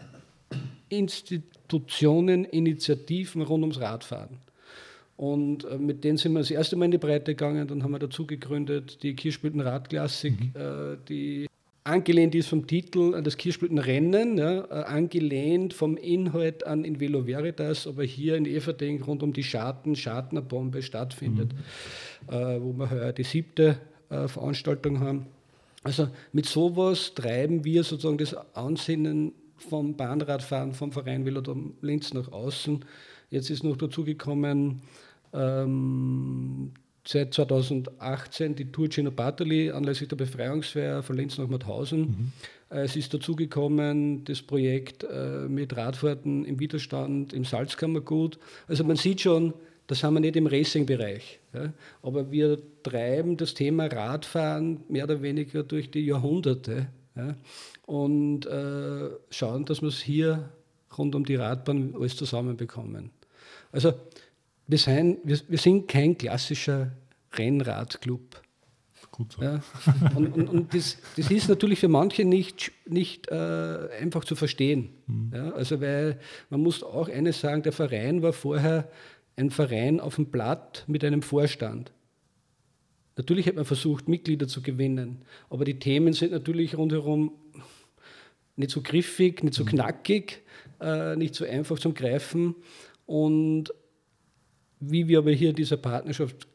Institutionen, 0.91 2.45
Initiativen 2.45 3.41
rund 3.41 3.63
ums 3.63 3.81
Radfahren. 3.81 4.39
Und 5.17 5.65
äh, 5.65 5.79
mit 5.79 6.05
denen 6.05 6.19
sind 6.19 6.33
wir 6.33 6.41
das 6.41 6.51
erste 6.51 6.77
Mal 6.77 6.87
in 6.87 6.91
die 6.91 6.99
Breite 6.99 7.35
gegangen. 7.35 7.67
Dann 7.67 7.83
haben 7.83 7.93
wir 7.93 7.99
dazu 7.99 8.27
gegründet 8.27 9.03
die 9.03 9.15
Kirschblüten 9.15 9.61
Radklassik, 9.61 10.39
mhm. 10.39 10.53
äh, 10.55 10.97
die 11.09 11.50
angelehnt 11.85 12.35
ist 12.35 12.49
vom 12.49 12.67
Titel 12.67 13.15
an 13.15 13.25
das 13.25 13.37
Kirschblütenrennen, 13.37 14.39
ja, 14.39 14.65
äh, 14.65 14.85
angelehnt 14.85 15.75
vom 15.75 15.97
Inhalt 15.97 16.67
an 16.67 16.85
in 16.85 17.01
Velo 17.01 17.27
Veritas, 17.27 17.87
aber 17.87 18.05
hier 18.05 18.37
in 18.37 18.47
Everding 18.47 19.03
rund 19.03 19.23
um 19.23 19.33
die 19.33 19.43
Schatten, 19.43 19.97
Schatnerbombe 19.97 20.83
stattfindet, 20.83 21.53
mhm. 21.53 22.35
äh, 22.35 22.63
wo 22.63 22.73
wir 22.73 22.91
heuer 22.91 23.13
die 23.13 23.25
siebte 23.25 23.79
äh, 24.11 24.29
Veranstaltung 24.29 25.01
haben. 25.01 25.27
Also 25.83 26.09
mit 26.33 26.47
sowas 26.47 27.15
treiben 27.15 27.65
wir 27.65 27.85
sozusagen 27.85 28.19
das 28.19 28.35
Ansinnen 28.55 29.33
vom 29.57 29.97
Bahnradfahren 29.97 30.73
vom 30.73 30.93
Verein 30.93 31.25
Velodrom 31.25 31.75
Linz 31.81 32.13
nach 32.13 32.31
außen. 32.31 32.85
Jetzt 33.31 33.51
ist 33.51 33.63
noch 33.63 33.77
dazu 33.77 34.05
gekommen, 34.05 34.83
ähm, 35.33 36.73
seit 37.11 37.35
2018 37.35 38.55
die 38.55 38.71
Tour 38.71 38.89
Gino 38.89 39.11
Bartoli 39.11 39.71
anlässlich 39.71 40.09
der 40.09 40.17
Befreiungswehr 40.17 41.03
von 41.03 41.17
Linz 41.17 41.39
nach 41.39 41.49
Mauthausen. 41.49 42.01
Mhm. 42.01 42.33
Es 42.69 42.95
ist 42.95 43.13
dazugekommen 43.13 44.25
das 44.25 44.43
Projekt 44.43 45.03
äh, 45.03 45.49
mit 45.49 45.77
Radfahrten 45.77 46.45
im 46.45 46.61
Widerstand 46.61 47.33
im 47.33 47.45
Salzkammergut. 47.45 48.39
Also 48.69 48.85
man 48.85 48.95
sieht 48.95 49.23
schon, 49.23 49.55
das 49.89 50.05
haben 50.05 50.15
wir 50.15 50.21
nicht 50.21 50.37
im 50.37 50.47
Racing-Bereich. 50.47 51.41
Ja? 51.53 51.73
Aber 52.01 52.31
wir 52.31 52.59
treiben 52.85 53.37
das 53.37 53.55
Thema 53.55 53.87
Radfahren 53.87 54.85
mehr 54.89 55.03
oder 55.05 55.21
weniger 55.21 55.65
durch 55.65 55.91
die 55.91 56.07
Jahrhunderte 56.07 56.87
ja? 57.17 57.35
und 57.87 58.47
äh, 58.47 59.11
schauen, 59.31 59.65
dass 59.65 59.83
wir 59.83 59.89
es 59.89 60.01
hier 60.01 60.49
rund 60.97 61.17
um 61.17 61.25
die 61.25 61.35
Radbahn 61.35 61.93
alles 61.97 62.15
zusammenbekommen. 62.15 63.11
Also 63.73 63.95
wir 64.69 64.79
sind, 64.79 65.19
wir, 65.25 65.41
wir 65.49 65.59
sind 65.59 65.89
kein 65.89 66.17
klassischer 66.17 66.93
Rennradclub. 67.33 68.43
Gut 69.11 69.33
so. 69.33 69.43
Ja, 69.43 69.61
und, 70.15 70.33
und, 70.35 70.49
und 70.49 70.75
das, 70.75 70.99
das, 71.17 71.31
ist 71.31 71.49
natürlich 71.49 71.81
für 71.81 71.89
manche 71.89 72.25
nicht, 72.25 72.73
nicht 72.87 73.29
äh, 73.29 73.89
einfach 74.01 74.25
zu 74.25 74.37
verstehen. 74.37 74.91
Mhm. 75.07 75.33
Ja, 75.35 75.51
also 75.53 75.81
weil 75.81 76.19
man 76.49 76.61
muss 76.61 76.83
auch 76.83 77.09
eines 77.09 77.41
sagen, 77.41 77.63
der 77.63 77.73
Verein 77.73 78.23
war 78.23 78.33
vorher 78.33 78.89
ein 79.37 79.51
Verein 79.51 80.01
auf 80.01 80.17
dem 80.17 80.27
Blatt 80.27 80.85
mit 80.87 81.05
einem 81.05 81.23
Vorstand. 81.23 81.93
Natürlich 83.17 83.47
hat 83.47 83.57
man 83.57 83.65
versucht, 83.65 84.09
Mitglieder 84.09 84.49
zu 84.49 84.63
gewinnen, 84.63 85.23
aber 85.51 85.65
die 85.65 85.79
Themen 85.79 86.13
sind 86.13 86.33
natürlich 86.33 86.77
rundherum 86.77 87.33
nicht 88.57 88.71
so 88.71 88.83
griffig, 88.83 89.43
nicht 89.43 89.55
so 89.55 89.65
mhm. 89.65 89.69
knackig, 89.69 90.43
äh, 90.81 91.17
nicht 91.17 91.35
so 91.35 91.45
einfach 91.45 91.79
zum 91.79 91.95
Greifen. 91.95 92.55
Und 93.07 93.75
wie 94.79 95.09
wir 95.09 95.19
aber 95.19 95.33
hier 95.33 95.53
diese 95.53 95.77
Partnerschaft, 95.77 96.47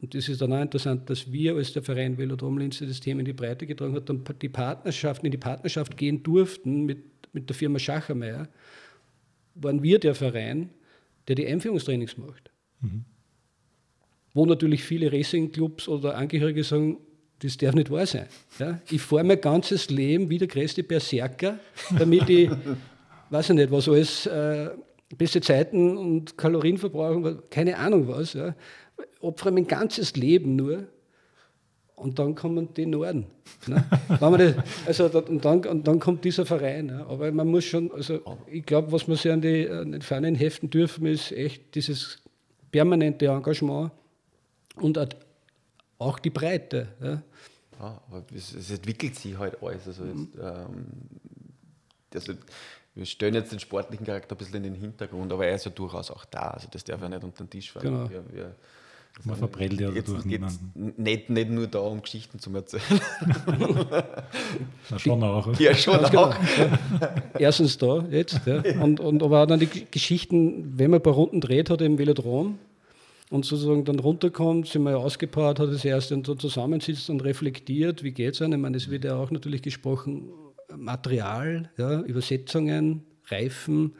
und 0.00 0.14
das 0.14 0.28
ist 0.28 0.40
dann 0.40 0.52
auch 0.52 0.60
interessant, 0.60 1.10
dass 1.10 1.32
wir 1.32 1.56
als 1.56 1.72
der 1.72 1.82
Verein 1.82 2.16
Velodrom 2.16 2.58
Linz 2.58 2.78
das 2.78 3.00
Thema 3.00 3.20
in 3.20 3.26
die 3.26 3.32
Breite 3.32 3.66
getragen 3.66 3.94
hat, 3.94 4.08
dann 4.08 4.22
die 4.40 4.48
Partnerschaften 4.48 5.26
in 5.26 5.32
die 5.32 5.38
Partnerschaft 5.38 5.96
gehen 5.96 6.22
durften 6.22 6.84
mit, 6.84 6.98
mit 7.32 7.48
der 7.48 7.56
Firma 7.56 7.78
Schachermeier, 7.78 8.48
waren 9.56 9.82
wir 9.82 9.98
der 9.98 10.14
Verein, 10.14 10.70
der 11.26 11.34
die 11.34 11.46
Einführungstrainings 11.46 12.16
macht. 12.16 12.52
Mhm. 12.80 13.04
Wo 14.34 14.46
natürlich 14.46 14.84
viele 14.84 15.12
Racingclubs 15.12 15.88
oder 15.88 16.16
Angehörige 16.16 16.62
sagen, 16.62 16.98
das 17.40 17.56
darf 17.56 17.74
nicht 17.74 17.90
wahr 17.90 18.06
sein. 18.06 18.26
Ja? 18.58 18.80
Ich 18.90 19.02
fahre 19.02 19.24
mein 19.24 19.40
ganzes 19.40 19.90
Leben 19.90 20.28
wie 20.30 20.38
der 20.38 20.48
größte 20.48 20.84
Berserker, 20.84 21.58
damit 21.96 22.28
ich, 22.28 22.50
weiß 23.30 23.50
ich 23.50 23.56
nicht, 23.56 23.70
was 23.70 23.88
alles 23.88 24.26
äh, 24.26 24.70
beste 25.16 25.40
Zeiten 25.40 25.96
und 25.96 26.36
Kalorienverbrauch, 26.36 27.42
keine 27.50 27.76
Ahnung 27.76 28.06
was. 28.06 28.34
Ja. 28.34 28.54
Opfere 29.20 29.52
mein 29.52 29.66
ganzes 29.66 30.16
Leben 30.16 30.56
nur 30.56 30.86
und 31.96 32.18
dann 32.18 32.34
kommen 32.34 32.72
die 32.74 32.86
Norden. 32.86 33.26
Ne? 33.66 33.84
das, 34.20 35.00
also, 35.00 35.20
und, 35.20 35.44
dann, 35.44 35.64
und 35.64 35.86
dann 35.86 35.98
kommt 35.98 36.24
dieser 36.24 36.46
Verein. 36.46 36.86
Ne? 36.86 37.06
Aber 37.08 37.30
man 37.32 37.48
muss 37.48 37.64
schon, 37.64 37.90
also 37.92 38.20
ich 38.46 38.64
glaube, 38.64 38.92
was 38.92 39.08
wir 39.08 39.16
sich 39.16 39.32
an 39.32 39.40
die, 39.40 39.68
an 39.68 39.92
den 39.92 40.02
Fahnen 40.02 40.34
heften 40.34 40.70
dürfen, 40.70 41.06
ist 41.06 41.32
echt 41.32 41.74
dieses 41.74 42.18
permanente 42.70 43.26
Engagement 43.26 43.90
und 44.76 45.16
auch 45.98 46.18
die 46.18 46.30
Breite. 46.30 46.88
Ja. 47.02 47.22
Ja, 47.80 48.02
aber 48.08 48.24
es, 48.34 48.54
es, 48.54 48.70
entwickelt 48.70 49.14
sich 49.14 49.38
halt 49.38 49.62
alles. 49.62 49.86
Also, 49.86 50.04
jetzt, 50.04 50.16
mhm. 50.16 50.40
ähm, 50.40 50.86
also 52.12 52.32
wir 52.94 53.06
stellen 53.06 53.34
jetzt 53.34 53.52
den 53.52 53.60
sportlichen 53.60 54.04
Charakter 54.04 54.34
ein 54.34 54.38
bisschen 54.38 54.56
in 54.56 54.74
den 54.74 54.74
Hintergrund, 54.74 55.32
aber 55.32 55.46
er 55.46 55.54
ist 55.54 55.64
ja 55.64 55.70
durchaus 55.70 56.10
auch 56.10 56.24
da. 56.24 56.50
Also 56.50 56.66
das 56.70 56.82
darf 56.82 57.00
ja 57.00 57.08
nicht 57.08 57.22
unter 57.22 57.44
den 57.44 57.50
Tisch 57.50 57.70
fallen. 57.70 57.84
Genau. 57.84 58.10
Wir, 58.10 58.24
wir, 58.32 58.56
man 59.24 59.36
verprellt 59.36 59.80
ja 59.80 59.90
jetzt 59.90 60.12
geht 60.28 60.42
nicht, 60.96 61.28
nicht 61.28 61.50
nur 61.50 61.66
da 61.66 61.80
um 61.80 62.02
Geschichten 62.02 62.38
zu 62.38 62.54
erzählen. 62.54 63.00
Na, 64.90 64.98
schon 64.98 65.22
auch. 65.22 65.58
Ja, 65.58 65.74
schon 65.74 66.00
Ganz 66.00 66.14
auch. 66.14 66.36
Genau. 66.56 67.08
Erstens 67.38 67.78
da, 67.78 68.04
jetzt. 68.10 68.40
Ja. 68.46 68.62
Und, 68.80 69.00
und 69.00 69.22
aber 69.22 69.42
auch 69.42 69.46
dann 69.46 69.58
die 69.58 69.86
Geschichten, 69.90 70.78
wenn 70.78 70.90
man 70.90 71.00
ein 71.00 71.02
paar 71.02 71.14
Runden 71.14 71.40
dreht 71.40 71.68
hat 71.68 71.80
im 71.80 71.98
Velodrom 71.98 72.58
und 73.30 73.44
sozusagen 73.44 73.84
dann 73.84 73.98
runterkommt, 73.98 74.68
sind 74.68 74.84
wir 74.84 74.92
ja 74.92 74.96
ausgepowert, 74.98 75.58
hat 75.58 75.68
das 75.68 75.84
erste 75.84 76.14
und 76.14 76.26
so 76.26 76.34
zusammensitzt 76.34 77.10
und 77.10 77.24
reflektiert, 77.24 78.02
wie 78.04 78.12
geht 78.12 78.34
es 78.34 78.42
einem. 78.42 78.60
Ich 78.60 78.62
meine, 78.62 78.76
es 78.76 78.88
wird 78.88 79.04
ja 79.04 79.16
auch 79.16 79.30
natürlich 79.30 79.62
gesprochen, 79.62 80.28
Material, 80.76 81.70
ja, 81.76 82.00
Übersetzungen, 82.02 83.02
Reifen, 83.26 83.94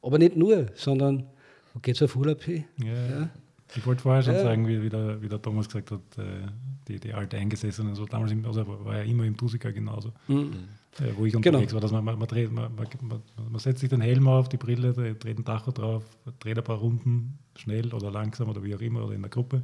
aber 0.00 0.18
nicht 0.18 0.36
nur, 0.36 0.66
sondern 0.74 1.26
wo 1.72 1.80
geht 1.80 1.96
es 1.96 2.02
auf 2.02 2.14
Urlaub 2.14 2.42
hin? 2.42 2.64
Ja, 2.78 2.86
ja. 2.86 3.30
Ich 3.76 3.86
wollte 3.86 4.02
vorher 4.02 4.22
schon 4.22 4.34
ja. 4.34 4.42
sagen, 4.42 4.66
wie, 4.66 4.82
wie, 4.82 4.88
der, 4.88 5.20
wie 5.22 5.28
der 5.28 5.40
Thomas 5.40 5.66
gesagt 5.66 5.90
hat, 5.90 6.00
äh, 6.18 6.46
die, 6.88 7.00
die 7.00 7.12
alte 7.12 7.36
Eingesessenen, 7.36 7.94
so 7.94 8.06
damals 8.06 8.32
im, 8.32 8.44
also 8.44 8.66
war 8.84 8.96
ja 8.96 9.02
immer 9.02 9.24
im 9.24 9.36
Tusika 9.36 9.70
genauso, 9.70 10.12
mhm. 10.28 10.68
äh, 11.00 11.12
wo 11.16 11.24
ich 11.24 11.34
unterwegs 11.34 11.72
genau. 11.72 11.74
war, 11.74 11.80
dass 11.80 11.92
man, 11.92 12.04
man, 12.04 12.18
man, 12.18 12.28
dreht, 12.28 12.52
man, 12.52 12.74
man, 12.74 13.22
man, 13.50 13.58
setzt 13.58 13.80
sich 13.80 13.88
den 13.88 14.00
Helm 14.00 14.28
auf, 14.28 14.48
die 14.48 14.56
Brille, 14.56 14.92
dreht 14.92 15.38
den 15.38 15.44
Tacho 15.44 15.72
drauf, 15.72 16.04
dreht 16.40 16.58
ein 16.58 16.64
paar 16.64 16.78
Runden, 16.78 17.38
schnell 17.56 17.92
oder 17.92 18.10
langsam 18.10 18.48
oder 18.48 18.62
wie 18.62 18.74
auch 18.74 18.80
immer 18.80 19.04
oder 19.04 19.14
in 19.14 19.22
der 19.22 19.30
Gruppe 19.30 19.62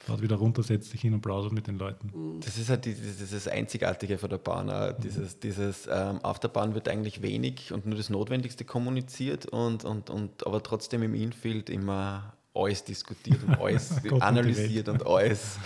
fahrt 0.00 0.22
wieder 0.22 0.36
runter, 0.36 0.62
setzt 0.62 0.90
sich 0.90 1.00
hin 1.00 1.12
und 1.12 1.20
plaudert 1.20 1.52
mit 1.52 1.66
den 1.66 1.78
Leuten. 1.78 2.40
Das 2.40 2.56
ist 2.56 2.70
halt 2.70 2.84
die, 2.86 2.94
dieses 2.94 3.46
Einzigartige 3.46 4.18
von 4.18 4.30
der 4.30 4.38
Bahn. 4.38 4.66
Mhm. 4.66 5.00
Dieses, 5.02 5.38
dieses 5.38 5.88
ähm, 5.90 6.18
auf 6.22 6.40
der 6.40 6.48
Bahn 6.48 6.74
wird 6.74 6.88
eigentlich 6.88 7.22
wenig 7.22 7.72
und 7.72 7.86
nur 7.86 7.96
das 7.96 8.10
Notwendigste 8.10 8.64
kommuniziert 8.64 9.46
und, 9.46 9.84
und, 9.84 10.10
und 10.10 10.46
aber 10.46 10.62
trotzdem 10.62 11.02
im 11.02 11.14
Infield 11.14 11.68
immer 11.68 12.32
alles 12.54 12.84
diskutiert 12.84 13.42
und 13.44 13.54
alles 13.60 13.92
analysiert 14.20 14.88
und 14.88 15.06
alles 15.06 15.58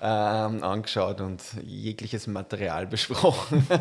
ähm, 0.00 0.62
angeschaut 0.62 1.20
und 1.20 1.42
jegliches 1.62 2.26
Material 2.26 2.86
besprochen. 2.86 3.66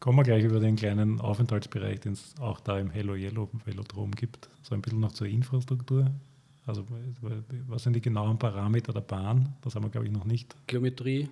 Kommen 0.00 0.18
wir 0.18 0.24
gleich 0.24 0.44
über 0.44 0.60
den 0.60 0.76
kleinen 0.76 1.20
Aufenthaltsbereich, 1.20 2.00
den 2.00 2.12
es 2.12 2.34
auch 2.38 2.60
da 2.60 2.78
im 2.78 2.90
Hello 2.90 3.14
Yellow 3.14 3.48
Velodrom 3.64 4.10
gibt. 4.10 4.48
So 4.62 4.74
ein 4.74 4.82
bisschen 4.82 5.00
noch 5.00 5.12
zur 5.12 5.26
Infrastruktur. 5.26 6.10
Also 6.66 6.86
was 7.68 7.82
sind 7.82 7.94
die 7.94 8.00
genauen 8.00 8.38
Parameter 8.38 8.92
der 8.92 9.00
Bahn? 9.00 9.54
Das 9.62 9.74
haben 9.74 9.84
wir, 9.84 9.90
glaube 9.90 10.06
ich, 10.06 10.12
noch 10.12 10.24
nicht. 10.24 10.56
Geometrie. 10.66 11.28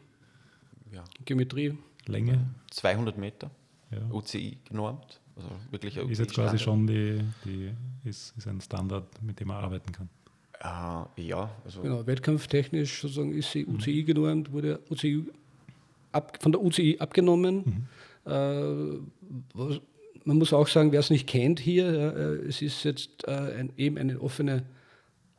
Ja. 0.92 1.04
Geometrie. 1.24 1.76
Länge? 2.06 2.46
200 2.70 3.16
Meter, 3.16 3.50
Ja. 3.90 3.98
UCI 4.10 4.58
genormt. 4.64 5.20
Also 5.36 5.48
wirklich 5.70 5.96
Ist 5.96 6.18
jetzt 6.18 6.34
quasi 6.34 6.58
Standard. 6.58 6.60
schon 6.60 6.86
die, 6.86 7.20
die 7.44 8.08
ist, 8.08 8.34
ist 8.36 8.46
ein 8.46 8.60
Standard, 8.60 9.06
mit 9.22 9.40
dem 9.40 9.48
man 9.48 9.62
arbeiten 9.64 9.90
kann. 9.92 10.08
Äh, 10.60 11.22
ja, 11.22 11.50
also 11.64 11.82
Genau, 11.82 12.06
wettkampftechnisch 12.06 13.00
sozusagen 13.00 13.32
ist 13.32 13.50
sie 13.50 13.66
UCI 13.66 14.04
genormt, 14.04 14.52
wurde 14.52 14.80
UCI 14.90 15.24
ab, 16.12 16.38
von 16.40 16.52
der 16.52 16.62
UCI 16.62 16.98
abgenommen. 17.00 17.88
Äh, 18.24 18.30
was, 19.54 19.80
man 20.24 20.38
muss 20.38 20.52
auch 20.52 20.68
sagen, 20.68 20.92
wer 20.92 21.00
es 21.00 21.10
nicht 21.10 21.26
kennt 21.26 21.58
hier, 21.58 21.86
äh, 21.86 22.46
es 22.46 22.62
ist 22.62 22.84
jetzt 22.84 23.26
äh, 23.26 23.30
ein, 23.30 23.72
eben 23.76 23.98
eine 23.98 24.20
offene 24.20 24.62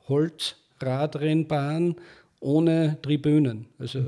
Holzradrennbahn 0.10 1.96
ohne 2.42 2.98
Tribünen. 3.02 3.68
Also 3.80 4.04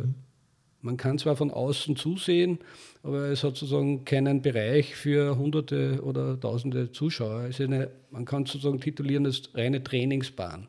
man 0.86 0.98
kann 0.98 1.18
zwar 1.18 1.36
von 1.36 1.50
außen 1.50 1.96
zusehen, 1.96 2.60
aber 3.02 3.30
es 3.30 3.44
hat 3.44 3.58
sozusagen 3.58 4.06
keinen 4.06 4.44
Bereich 4.44 4.96
für 4.96 5.36
hunderte 5.36 6.02
oder 6.04 6.40
tausende 6.40 6.92
Zuschauer. 6.92 7.46
Es 7.50 7.60
ist 7.60 7.66
eine, 7.66 7.90
man 8.12 8.24
kann 8.26 8.46
sozusagen 8.46 8.80
titulieren 8.80 9.26
als 9.26 9.50
reine 9.56 9.84
Trainingsbahn. 9.84 10.68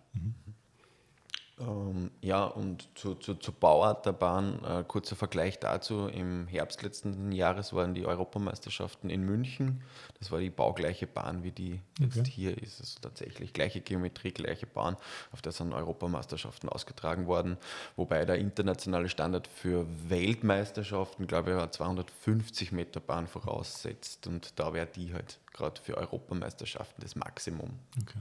Ähm, 1.59 2.11
ja, 2.21 2.45
und 2.45 2.87
zu, 2.95 3.15
zu, 3.15 3.35
zur 3.35 3.55
Bauart 3.55 4.05
der 4.05 4.13
Bahn, 4.13 4.63
äh, 4.63 4.85
kurzer 4.87 5.17
Vergleich 5.17 5.59
dazu. 5.59 6.07
Im 6.09 6.47
Herbst 6.49 6.83
letzten 6.83 7.33
Jahres 7.33 7.73
waren 7.73 7.95
die 7.95 8.05
Europameisterschaften 8.05 9.09
in 9.09 9.23
München. 9.23 9.83
Das 10.19 10.31
war 10.31 10.39
die 10.39 10.51
baugleiche 10.51 11.07
Bahn, 11.07 11.45
wie 11.45 11.53
die 11.53 11.81
jetzt 11.99 12.19
Okay. 12.19 12.31
hier 12.31 12.63
ist. 12.63 12.81
Also 12.81 12.99
tatsächlich 13.01 13.55
gleiche 13.55 13.81
Geometrie, 13.81 14.33
gleiche 14.33 14.67
Bahn. 14.67 14.97
Auf 15.33 15.41
der 15.41 15.53
sind 15.53 15.73
Europameisterschaften 15.73 16.69
ausgetragen 16.69 17.27
worden. 17.27 17.57
Wobei 17.97 18.27
der 18.27 18.37
internationale 18.37 19.09
Standard 19.09 19.47
für 19.49 19.87
Weltmeisterschaften, 20.11 21.27
glaube 21.27 21.53
ich, 21.53 21.57
eine 21.57 21.71
250 21.71 22.73
Meter 22.73 23.01
Bahn 23.01 23.27
voraussetzt. 23.27 24.27
Und 24.27 24.59
da 24.61 24.75
wäre 24.75 24.87
die 24.87 25.15
halt 25.15 25.39
gerade 25.55 25.81
für 25.81 25.97
Europameisterschaften 25.97 27.01
das 27.01 27.17
Maximum. 27.17 27.71
Okay. 28.03 28.19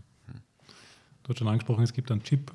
Du 1.23 1.29
hast 1.29 1.39
schon 1.39 1.47
angesprochen, 1.47 1.83
es 1.83 1.91
gibt 1.91 2.11
einen 2.11 2.21
Chip, 2.21 2.51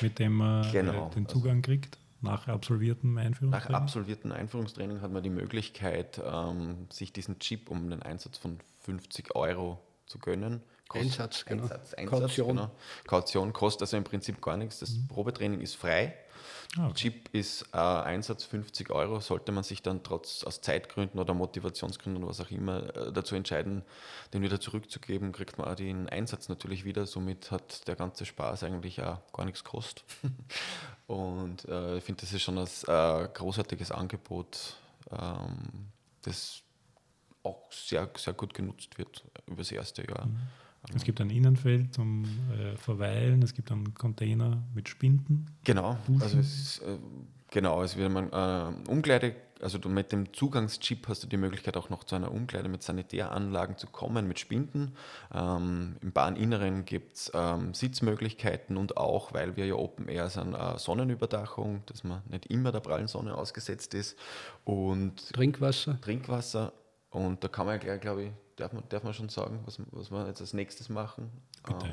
mit 0.00 0.18
dem 0.18 0.34
man 0.34 0.70
Genau. 0.72 1.08
äh, 1.08 1.14
den 1.14 1.28
Zugang 1.28 1.62
kriegt 1.62 1.98
nach 2.20 2.48
absolviertem 2.48 3.14
Nach 3.14 3.22
Einführungstraining. 3.24 3.74
absolviertem 3.82 4.32
Einführungstraining 4.32 5.00
hat 5.00 5.12
man 5.12 5.22
die 5.22 5.30
Möglichkeit, 5.30 6.20
ähm, 6.24 6.86
sich 6.90 7.12
diesen 7.12 7.38
Chip 7.38 7.70
um 7.70 7.90
den 7.90 8.02
Einsatz 8.02 8.38
von 8.38 8.58
50 8.80 9.34
Euro 9.36 9.80
zu 10.06 10.18
gönnen. 10.18 10.62
Einsatz, 10.90 11.44
genau. 11.44 11.64
Einsatz, 11.64 11.94
Einsatz, 11.94 12.20
Kaution. 12.20 12.48
Genau. 12.56 12.70
Kaution 13.06 13.52
kostet 13.52 13.82
also 13.82 13.96
im 13.96 14.04
Prinzip 14.04 14.40
gar 14.40 14.56
nichts. 14.56 14.78
Das 14.78 14.92
Probetraining 15.08 15.60
ist 15.60 15.74
frei. 15.74 16.14
Ah, 16.78 16.86
okay. 16.86 16.94
Chip 16.94 17.28
ist 17.32 17.62
äh, 17.72 17.78
Einsatz 17.78 18.44
50 18.44 18.90
Euro. 18.90 19.20
Sollte 19.20 19.52
man 19.52 19.64
sich 19.64 19.82
dann 19.82 20.02
trotz 20.02 20.44
aus 20.44 20.60
Zeitgründen 20.60 21.18
oder 21.18 21.34
Motivationsgründen 21.34 22.22
oder 22.22 22.30
was 22.30 22.40
auch 22.40 22.50
immer 22.50 22.94
äh, 22.96 23.12
dazu 23.12 23.34
entscheiden, 23.34 23.82
den 24.32 24.42
wieder 24.42 24.60
zurückzugeben, 24.60 25.32
kriegt 25.32 25.58
man 25.58 25.68
auch 25.68 25.74
den 25.74 26.08
Einsatz 26.08 26.48
natürlich 26.48 26.84
wieder. 26.84 27.06
Somit 27.06 27.50
hat 27.50 27.86
der 27.88 27.96
ganze 27.96 28.26
Spaß 28.26 28.64
eigentlich 28.64 29.02
auch 29.02 29.20
gar 29.32 29.44
nichts 29.44 29.64
gekostet. 29.64 30.04
Und 31.06 31.64
äh, 31.66 31.98
ich 31.98 32.04
finde, 32.04 32.20
das 32.20 32.32
ist 32.32 32.42
schon 32.42 32.58
ein 32.58 32.66
äh, 32.66 33.28
großartiges 33.32 33.90
Angebot, 33.92 34.76
ähm, 35.10 35.88
das 36.22 36.62
auch 37.42 37.70
sehr, 37.70 38.10
sehr 38.16 38.32
gut 38.32 38.52
genutzt 38.54 38.98
wird 38.98 39.24
über 39.46 39.58
das 39.58 39.70
erste 39.70 40.02
Jahr. 40.06 40.28
Es 40.94 41.04
gibt 41.04 41.20
ein 41.20 41.30
Innenfeld 41.30 41.94
zum 41.94 42.24
äh, 42.24 42.76
Verweilen, 42.76 43.42
es 43.42 43.54
gibt 43.54 43.72
einen 43.72 43.94
Container 43.94 44.62
mit 44.74 44.88
Spinden. 44.88 45.46
Genau, 45.64 45.96
also 46.20 46.38
es 46.38 46.54
ist, 46.54 46.78
äh, 46.82 46.98
genau, 47.50 47.82
es 47.82 47.96
wird 47.96 48.10
man 48.10 48.30
äh, 48.30 48.90
Umkleide, 48.90 49.34
also 49.60 49.78
du 49.78 49.88
mit 49.88 50.12
dem 50.12 50.32
Zugangschip 50.32 51.08
hast 51.08 51.22
du 51.22 51.26
die 51.26 51.36
Möglichkeit 51.36 51.76
auch 51.76 51.88
noch 51.90 52.04
zu 52.04 52.14
einer 52.14 52.30
Umkleide 52.30 52.68
mit 52.68 52.82
Sanitäranlagen 52.82 53.78
zu 53.78 53.86
kommen, 53.86 54.28
mit 54.28 54.38
Spinden. 54.38 54.92
Ähm, 55.34 55.96
Im 56.02 56.12
Bahninneren 56.12 56.84
gibt 56.84 57.16
es 57.16 57.32
ähm, 57.34 57.74
Sitzmöglichkeiten 57.74 58.76
und 58.76 58.96
auch, 58.96 59.32
weil 59.34 59.56
wir 59.56 59.66
ja 59.66 59.74
Open 59.74 60.08
Air 60.08 60.28
sind, 60.28 60.54
äh, 60.54 60.78
Sonnenüberdachung, 60.78 61.82
dass 61.86 62.04
man 62.04 62.22
nicht 62.28 62.46
immer 62.46 62.70
der 62.70 62.80
prallen 62.80 63.08
Sonne 63.08 63.34
ausgesetzt 63.34 63.94
ist 63.94 64.16
und 64.64 65.32
Trinkwasser. 65.32 66.00
Trinkwasser. 66.00 66.72
Und 67.10 67.42
da 67.42 67.48
kann 67.48 67.66
man 67.66 67.76
ja 67.76 67.78
gleich, 67.78 68.00
glaube 68.00 68.24
ich, 68.24 68.30
darf 68.56 68.72
man, 68.72 68.82
darf 68.88 69.02
man 69.02 69.14
schon 69.14 69.28
sagen, 69.28 69.60
was, 69.64 69.80
was 69.90 70.10
wir 70.10 70.26
jetzt 70.26 70.40
als 70.40 70.52
nächstes 70.52 70.88
machen. 70.88 71.30
Bitte. 71.64 71.86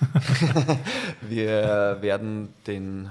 Ähm, 0.00 0.78
wir 1.28 1.98
werden 2.00 2.54
den 2.66 3.10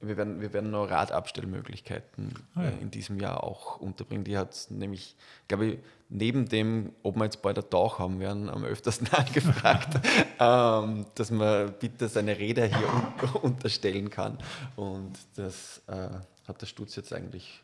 wir 0.00 0.16
werden, 0.16 0.40
wir 0.40 0.52
werden 0.52 0.70
noch 0.70 0.90
Radabstellmöglichkeiten 0.90 2.34
Ah, 2.54 2.64
ja. 2.64 2.68
äh, 2.70 2.78
in 2.80 2.90
diesem 2.90 3.20
Jahr 3.20 3.44
auch 3.44 3.76
unterbringen. 3.78 4.24
Die 4.24 4.36
hat 4.36 4.66
nämlich, 4.70 5.14
glaube 5.48 5.66
ich, 5.66 5.78
neben 6.08 6.48
dem, 6.48 6.92
ob 7.02 7.16
wir 7.16 7.24
jetzt 7.24 7.42
bald 7.42 7.58
ein 7.58 7.64
Dach 7.70 7.98
haben 7.98 8.18
werden, 8.20 8.50
am 8.50 8.64
öftersten 8.64 9.08
angefragt, 9.12 10.00
ähm, 10.38 11.06
dass 11.14 11.30
man 11.30 11.72
bitte 11.78 12.08
seine 12.08 12.38
Räder 12.38 12.66
hier 12.66 12.88
un 12.92 13.52
unterstellen 13.52 14.10
kann. 14.10 14.38
Und 14.76 15.12
das 15.36 15.82
äh, 15.86 16.08
hat 16.46 16.60
der 16.60 16.66
Stutz 16.66 16.96
jetzt 16.96 17.12
eigentlich 17.12 17.62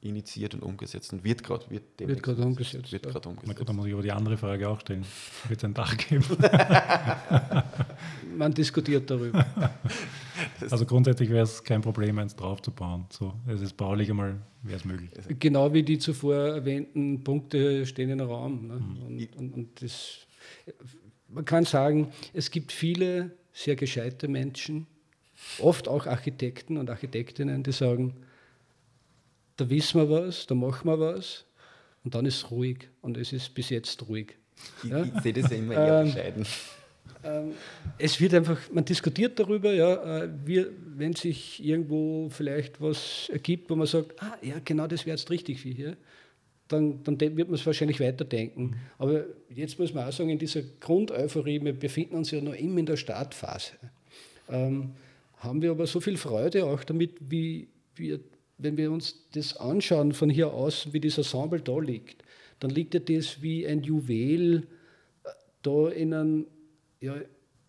initiiert 0.00 0.54
und 0.54 0.62
umgesetzt 0.62 1.12
und 1.12 1.24
wird 1.24 1.42
gerade 1.42 1.64
wird 1.70 2.22
gerade 2.22 2.42
umgesetzt, 2.42 2.92
Wird 2.92 3.06
ja. 3.06 3.12
gerade 3.12 3.28
Na 3.28 3.30
umgesetzt. 3.30 3.58
gut, 3.58 3.68
dann 3.68 3.76
muss 3.76 3.86
ich 3.86 3.92
aber 3.92 4.02
die 4.02 4.12
andere 4.12 4.36
Frage 4.36 4.68
auch 4.68 4.80
stellen. 4.80 5.04
Wird 5.48 5.58
es 5.58 5.64
ein 5.64 5.74
Dach 5.74 5.96
geben? 5.96 6.24
Man 8.36 8.54
diskutiert 8.54 9.10
darüber. 9.10 9.44
Also 10.70 10.86
grundsätzlich 10.86 11.30
wäre 11.30 11.42
es 11.42 11.64
kein 11.64 11.80
Problem, 11.80 12.16
eins 12.18 12.36
draufzubauen. 12.36 13.06
So, 13.10 13.34
es 13.48 13.60
ist 13.60 13.76
baulich 13.76 14.08
einmal, 14.08 14.40
wäre 14.62 14.76
es 14.76 14.84
möglich. 14.84 15.10
genau 15.40 15.72
wie 15.72 15.82
die 15.82 15.98
zuvor 15.98 16.36
erwähnten 16.36 17.24
Punkte 17.24 17.84
stehen 17.86 18.10
im 18.10 18.20
Raum. 18.20 18.68
Ne? 18.68 18.74
Und, 19.04 19.36
und, 19.36 19.54
und 19.54 19.82
das, 19.82 20.18
man 21.28 21.44
kann 21.44 21.64
sagen, 21.64 22.12
es 22.32 22.52
gibt 22.52 22.70
viele 22.70 23.32
sehr 23.52 23.74
gescheite 23.74 24.28
Menschen, 24.28 24.86
oft 25.58 25.88
auch 25.88 26.06
Architekten 26.06 26.76
und 26.76 26.88
Architektinnen, 26.88 27.64
die 27.64 27.72
sagen, 27.72 28.14
da 29.58 29.68
wissen 29.68 30.00
wir 30.00 30.08
was, 30.08 30.46
da 30.46 30.54
machen 30.54 30.88
wir 30.88 30.98
was 30.98 31.44
und 32.04 32.14
dann 32.14 32.24
ist 32.24 32.36
es 32.36 32.50
ruhig 32.50 32.88
und 33.02 33.16
es 33.18 33.32
ist 33.32 33.52
bis 33.54 33.68
jetzt 33.68 34.08
ruhig. 34.08 34.36
Ich, 34.82 34.90
Ja. 34.90 35.02
ich 35.04 35.22
sehe 35.22 35.32
das 35.34 35.50
ja 35.50 35.56
immer 35.58 35.74
eher 35.74 36.00
Ähm, 36.00 36.06
bescheiden. 36.06 36.46
Ähm, 37.24 37.52
es 37.98 38.20
wird 38.20 38.34
einfach, 38.34 38.58
man 38.72 38.84
diskutiert 38.84 39.38
darüber, 39.38 39.72
ja, 39.72 40.22
äh, 40.22 40.28
wir, 40.44 40.70
wenn 40.96 41.14
sich 41.14 41.62
irgendwo 41.64 42.28
vielleicht 42.30 42.80
was 42.80 43.28
ergibt, 43.32 43.68
wo 43.70 43.76
man 43.76 43.86
sagt, 43.88 44.22
ah 44.22 44.36
ja, 44.40 44.54
genau 44.64 44.86
das 44.86 45.04
wäre 45.04 45.16
jetzt 45.16 45.28
richtig 45.30 45.60
für 45.60 45.68
hier, 45.70 45.96
dann, 46.68 47.02
dann 47.02 47.18
wird 47.18 47.48
man 47.48 47.54
es 47.54 47.66
wahrscheinlich 47.66 47.98
weiterdenken. 47.98 48.76
Aber 48.98 49.24
jetzt 49.48 49.78
muss 49.78 49.92
man 49.92 50.06
auch 50.06 50.12
sagen, 50.12 50.30
in 50.30 50.38
dieser 50.38 50.62
Grundeuphorie, 50.80 51.60
wir 51.64 51.72
befinden 51.72 52.14
uns 52.16 52.30
ja 52.30 52.40
noch 52.40 52.54
immer 52.54 52.78
in 52.78 52.86
der 52.86 52.96
Startphase, 52.96 53.72
ähm, 54.48 54.90
haben 55.38 55.62
wir 55.62 55.70
aber 55.72 55.86
so 55.86 56.00
viel 56.00 56.16
Freude 56.16 56.64
auch 56.66 56.84
damit, 56.84 57.12
wie 57.20 57.68
wir, 57.96 58.20
wenn 58.58 58.76
wir 58.76 58.90
uns 58.90 59.28
das 59.32 59.56
anschauen 59.56 60.12
von 60.12 60.28
hier 60.28 60.52
aus, 60.52 60.92
wie 60.92 61.00
das 61.00 61.16
Ensemble 61.16 61.60
da 61.60 61.78
liegt, 61.78 62.22
dann 62.60 62.70
liegt 62.70 62.94
ja 62.94 63.00
das 63.00 63.40
wie 63.40 63.66
ein 63.66 63.82
Juwel 63.82 64.66
äh, 65.24 65.28
da 65.62 65.88
in 65.88 66.12
einem 66.12 66.46
ja, 67.00 67.14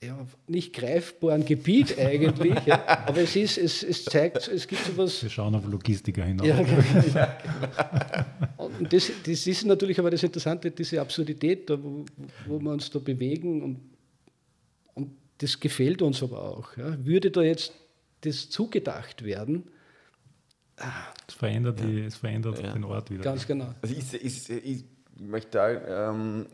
ja, 0.01 0.25
nicht 0.47 0.73
greifbaren 0.73 1.45
Gebiet 1.45 1.99
eigentlich, 1.99 2.65
ja, 2.65 3.05
aber 3.05 3.21
es 3.21 3.35
ist, 3.35 3.57
es, 3.57 3.83
es 3.83 4.05
zeigt, 4.05 4.47
es 4.47 4.65
gibt 4.67 4.83
so 4.85 4.97
was. 4.97 5.21
Wir 5.21 5.29
schauen 5.29 5.53
auf 5.55 5.65
Logistiker 5.67 6.23
hinaus. 6.23 6.47
Ja, 6.47 6.61
genau. 6.63 7.27
Und 8.57 8.93
das, 8.93 9.11
das 9.25 9.45
ist 9.45 9.65
natürlich 9.65 9.99
aber 9.99 10.09
das 10.09 10.23
Interessante, 10.23 10.71
diese 10.71 11.01
Absurdität, 11.01 11.69
da, 11.69 11.77
wo, 11.81 12.05
wo 12.47 12.59
wir 12.59 12.71
uns 12.71 12.89
da 12.89 12.99
bewegen 12.99 13.61
und, 13.61 13.79
und 14.93 15.11
das 15.37 15.59
gefällt 15.59 16.01
uns 16.01 16.23
aber 16.23 16.41
auch. 16.41 16.77
Ja. 16.77 16.97
Würde 17.05 17.29
da 17.29 17.41
jetzt 17.41 17.73
das 18.21 18.49
zugedacht 18.49 19.23
werden, 19.23 19.63
Es 21.27 21.33
verändert, 21.33 21.79
die, 21.79 22.01
es 22.01 22.15
verändert 22.15 22.61
Ja. 22.61 22.73
den 22.73 22.83
Ort 22.83 23.09
wieder. 23.09 23.23
ganz 23.23 23.45
genau. 23.45 23.73
Also 23.81 23.95
ich, 23.95 24.13
ich, 24.13 24.49
ich 24.49 24.85
möchte 25.19 25.51
da 25.51 26.09
ähm, 26.09 26.47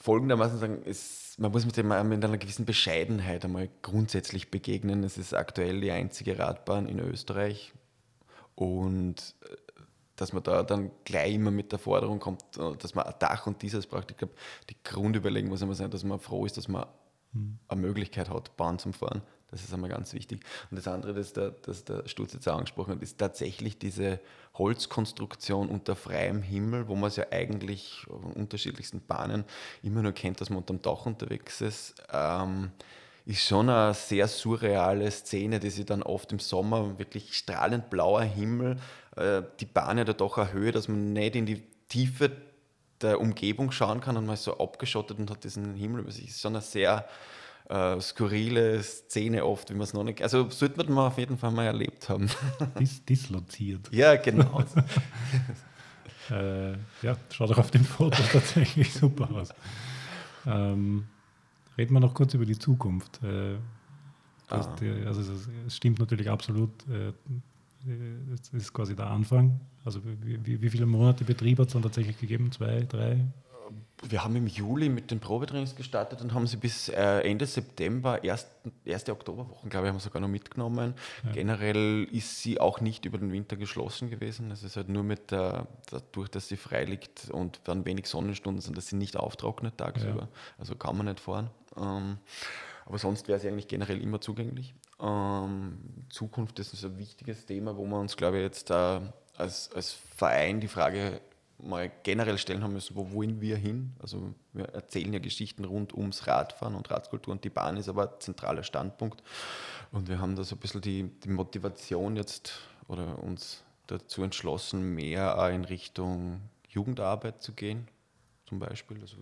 folgendermaßen 0.00 0.58
sagen, 0.58 0.82
es, 0.84 1.34
man 1.38 1.50
muss 1.52 1.66
mit, 1.66 1.76
dem, 1.76 1.88
mit 1.88 2.24
einer 2.24 2.38
gewissen 2.38 2.64
Bescheidenheit 2.64 3.44
einmal 3.44 3.68
grundsätzlich 3.82 4.50
begegnen. 4.50 5.02
Es 5.04 5.18
ist 5.18 5.34
aktuell 5.34 5.80
die 5.80 5.90
einzige 5.90 6.38
Radbahn 6.38 6.86
in 6.86 6.98
Österreich 7.00 7.72
und 8.54 9.34
äh, 9.42 9.56
dass 10.16 10.32
man 10.32 10.44
da 10.44 10.62
dann 10.62 10.92
gleich 11.04 11.34
immer 11.34 11.50
mit 11.50 11.72
der 11.72 11.78
Forderung 11.80 12.20
kommt, 12.20 12.42
äh, 12.56 12.76
dass 12.76 12.94
man 12.94 13.04
ein 13.06 13.14
Dach 13.18 13.46
und 13.46 13.62
dieses 13.62 13.86
braucht. 13.86 14.10
Ich 14.10 14.16
glaube, 14.16 14.34
die 14.70 14.76
Grundüberlegung 14.84 15.50
muss 15.50 15.62
immer 15.62 15.74
sein, 15.74 15.90
dass 15.90 16.04
man 16.04 16.20
froh 16.20 16.46
ist, 16.46 16.56
dass 16.56 16.68
man 16.68 16.86
eine 17.66 17.80
Möglichkeit 17.80 18.30
hat, 18.30 18.56
Bahn 18.56 18.78
zum 18.78 18.92
Fahren. 18.92 19.22
Das 19.50 19.62
ist 19.62 19.72
einmal 19.72 19.90
ganz 19.90 20.12
wichtig. 20.14 20.40
Und 20.70 20.76
das 20.76 20.88
andere, 20.88 21.14
das 21.14 21.32
der, 21.32 21.50
das 21.50 21.84
der 21.84 22.08
Sturz 22.08 22.32
jetzt 22.32 22.48
auch 22.48 22.56
angesprochen 22.56 22.94
hat, 22.94 23.02
ist 23.02 23.18
tatsächlich 23.18 23.78
diese 23.78 24.20
Holzkonstruktion 24.54 25.68
unter 25.68 25.96
freiem 25.96 26.42
Himmel, 26.42 26.88
wo 26.88 26.94
man 26.94 27.08
es 27.08 27.16
ja 27.16 27.26
eigentlich 27.30 28.06
in 28.08 28.32
unterschiedlichsten 28.32 29.00
Bahnen 29.00 29.44
immer 29.82 30.02
nur 30.02 30.12
kennt, 30.12 30.40
dass 30.40 30.50
man 30.50 30.58
unter 30.58 30.74
dem 30.74 30.82
Dach 30.82 31.06
unterwegs 31.06 31.60
ist. 31.60 31.94
Ähm, 32.12 32.72
ist 33.26 33.42
schon 33.42 33.70
eine 33.70 33.94
sehr 33.94 34.28
surreale 34.28 35.10
Szene, 35.10 35.58
die 35.58 35.70
sich 35.70 35.86
dann 35.86 36.02
oft 36.02 36.30
im 36.32 36.38
Sommer 36.38 36.98
wirklich 36.98 37.34
strahlend 37.34 37.88
blauer 37.90 38.22
Himmel, 38.22 38.76
äh, 39.16 39.42
die 39.60 39.66
Bahn 39.66 39.98
ja 39.98 40.04
doch 40.04 40.36
eine 40.36 40.52
Höhe, 40.52 40.72
dass 40.72 40.88
man 40.88 41.12
nicht 41.12 41.36
in 41.36 41.46
die 41.46 41.62
Tiefe 41.88 42.32
der 43.00 43.20
Umgebung 43.20 43.70
schauen 43.70 44.00
kann 44.00 44.16
und 44.16 44.26
man 44.26 44.34
ist 44.34 44.44
so 44.44 44.58
abgeschottet 44.58 45.18
und 45.18 45.30
hat 45.30 45.44
diesen 45.44 45.74
Himmel 45.74 46.00
über 46.00 46.12
sich. 46.12 46.28
Ist 46.28 46.40
schon 46.40 46.54
eine 46.54 46.62
sehr 46.62 47.08
äh, 47.68 48.00
skurrile 48.00 48.82
Szene 48.82 49.44
oft, 49.44 49.70
wie 49.70 49.74
man 49.74 49.82
es 49.82 49.94
noch 49.94 50.04
nicht. 50.04 50.22
Also 50.22 50.48
sollte 50.50 50.76
man 50.78 50.94
mal 50.94 51.06
auf 51.06 51.18
jeden 51.18 51.38
Fall 51.38 51.50
mal 51.50 51.64
erlebt 51.64 52.08
haben. 52.08 52.28
Dis 52.78 53.04
disloziert. 53.04 53.88
Ja, 53.90 54.16
genau. 54.16 54.62
äh, 56.30 56.72
ja, 56.72 57.16
schaut 57.30 57.52
auch 57.52 57.58
auf 57.58 57.70
dem 57.70 57.84
Foto 57.84 58.22
tatsächlich 58.32 58.92
super 58.92 59.30
aus. 59.30 59.48
Ähm, 60.46 61.06
reden 61.78 61.94
wir 61.94 62.00
noch 62.00 62.14
kurz 62.14 62.34
über 62.34 62.44
die 62.44 62.58
Zukunft. 62.58 63.20
Äh, 63.22 63.56
ah. 64.50 64.76
die, 64.80 64.90
also 65.06 65.20
es, 65.20 65.74
stimmt 65.74 65.98
natürlich 65.98 66.28
absolut. 66.28 66.70
Äh, 66.88 67.12
es 68.32 68.48
ist 68.52 68.72
quasi 68.72 68.96
der 68.96 69.08
Anfang. 69.08 69.60
Also 69.84 70.00
wie, 70.04 70.60
wie 70.62 70.70
viele 70.70 70.86
Monate 70.86 71.24
Betrieb 71.24 71.58
hat 71.58 71.66
es 71.66 71.72
dann 71.74 71.82
tatsächlich 71.82 72.18
gegeben? 72.18 72.50
Zwei, 72.50 72.80
drei? 72.80 73.20
Wir 74.02 74.24
haben 74.24 74.36
im 74.36 74.46
Juli 74.46 74.88
mit 74.88 75.10
den 75.10 75.20
Probetrainings 75.20 75.76
gestartet 75.76 76.20
und 76.20 76.34
haben 76.34 76.46
sie 76.46 76.56
bis 76.56 76.88
äh, 76.88 77.20
Ende 77.20 77.46
September, 77.46 78.22
erst, 78.22 78.48
erste 78.84 79.12
Oktoberwochen, 79.12 79.70
glaube 79.70 79.86
ich, 79.86 79.88
haben 79.90 79.96
wir 79.96 80.00
sogar 80.00 80.20
noch 80.20 80.28
mitgenommen. 80.28 80.94
Ja. 81.24 81.32
Generell 81.32 82.04
ist 82.10 82.40
sie 82.40 82.60
auch 82.60 82.80
nicht 82.80 83.04
über 83.04 83.18
den 83.18 83.32
Winter 83.32 83.56
geschlossen 83.56 84.10
gewesen. 84.10 84.50
Es 84.50 84.62
ist 84.62 84.76
halt 84.76 84.88
nur 84.88 85.04
mit 85.04 85.30
der, 85.30 85.68
dadurch, 85.90 86.28
dass 86.28 86.48
sie 86.48 86.56
frei 86.56 86.84
liegt 86.84 87.30
und 87.30 87.60
dann 87.64 87.84
wenig 87.84 88.06
Sonnenstunden 88.06 88.60
sind, 88.60 88.76
dass 88.76 88.88
sie 88.88 88.96
nicht 88.96 89.16
auftrocknet 89.16 89.78
tagsüber. 89.78 90.22
Ja. 90.22 90.28
Also 90.58 90.74
kann 90.74 90.96
man 90.96 91.06
nicht 91.06 91.20
fahren. 91.20 91.50
Ähm, 91.76 92.18
aber 92.86 92.98
sonst 92.98 93.28
wäre 93.28 93.38
sie 93.38 93.48
eigentlich 93.48 93.68
generell 93.68 94.00
immer 94.02 94.20
zugänglich. 94.20 94.74
Ähm, 95.00 95.78
Zukunft 96.10 96.58
ist 96.58 96.84
ein 96.84 96.98
wichtiges 96.98 97.46
Thema, 97.46 97.76
wo 97.76 97.86
wir 97.86 97.98
uns, 97.98 98.16
glaube 98.16 98.38
ich, 98.38 98.42
jetzt 98.42 98.70
äh, 98.70 99.00
als, 99.36 99.70
als 99.74 99.92
Verein 100.16 100.60
die 100.60 100.68
Frage 100.68 101.20
mal 101.64 101.90
generell 102.02 102.38
stellen 102.38 102.62
haben 102.62 102.72
müssen, 102.72 102.96
wo 102.96 103.12
wollen 103.12 103.40
wir 103.40 103.56
hin? 103.56 103.92
Also 104.00 104.34
wir 104.52 104.66
erzählen 104.66 105.12
ja 105.12 105.18
Geschichten 105.18 105.64
rund 105.64 105.94
ums 105.94 106.26
Radfahren 106.26 106.74
und 106.74 106.90
Radkultur 106.90 107.32
und 107.32 107.44
die 107.44 107.50
Bahn 107.50 107.76
ist 107.76 107.88
aber 107.88 108.12
ein 108.12 108.20
zentraler 108.20 108.62
Standpunkt. 108.62 109.22
Und 109.92 110.08
wir 110.08 110.18
haben 110.18 110.36
da 110.36 110.44
so 110.44 110.56
ein 110.56 110.58
bisschen 110.58 110.80
die, 110.80 111.10
die 111.24 111.28
Motivation 111.28 112.16
jetzt 112.16 112.52
oder 112.88 113.22
uns 113.22 113.62
dazu 113.86 114.22
entschlossen, 114.22 114.94
mehr 114.94 115.50
in 115.52 115.64
Richtung 115.64 116.40
Jugendarbeit 116.68 117.42
zu 117.42 117.52
gehen, 117.52 117.88
zum 118.46 118.58
Beispiel. 118.58 119.00
Also 119.00 119.16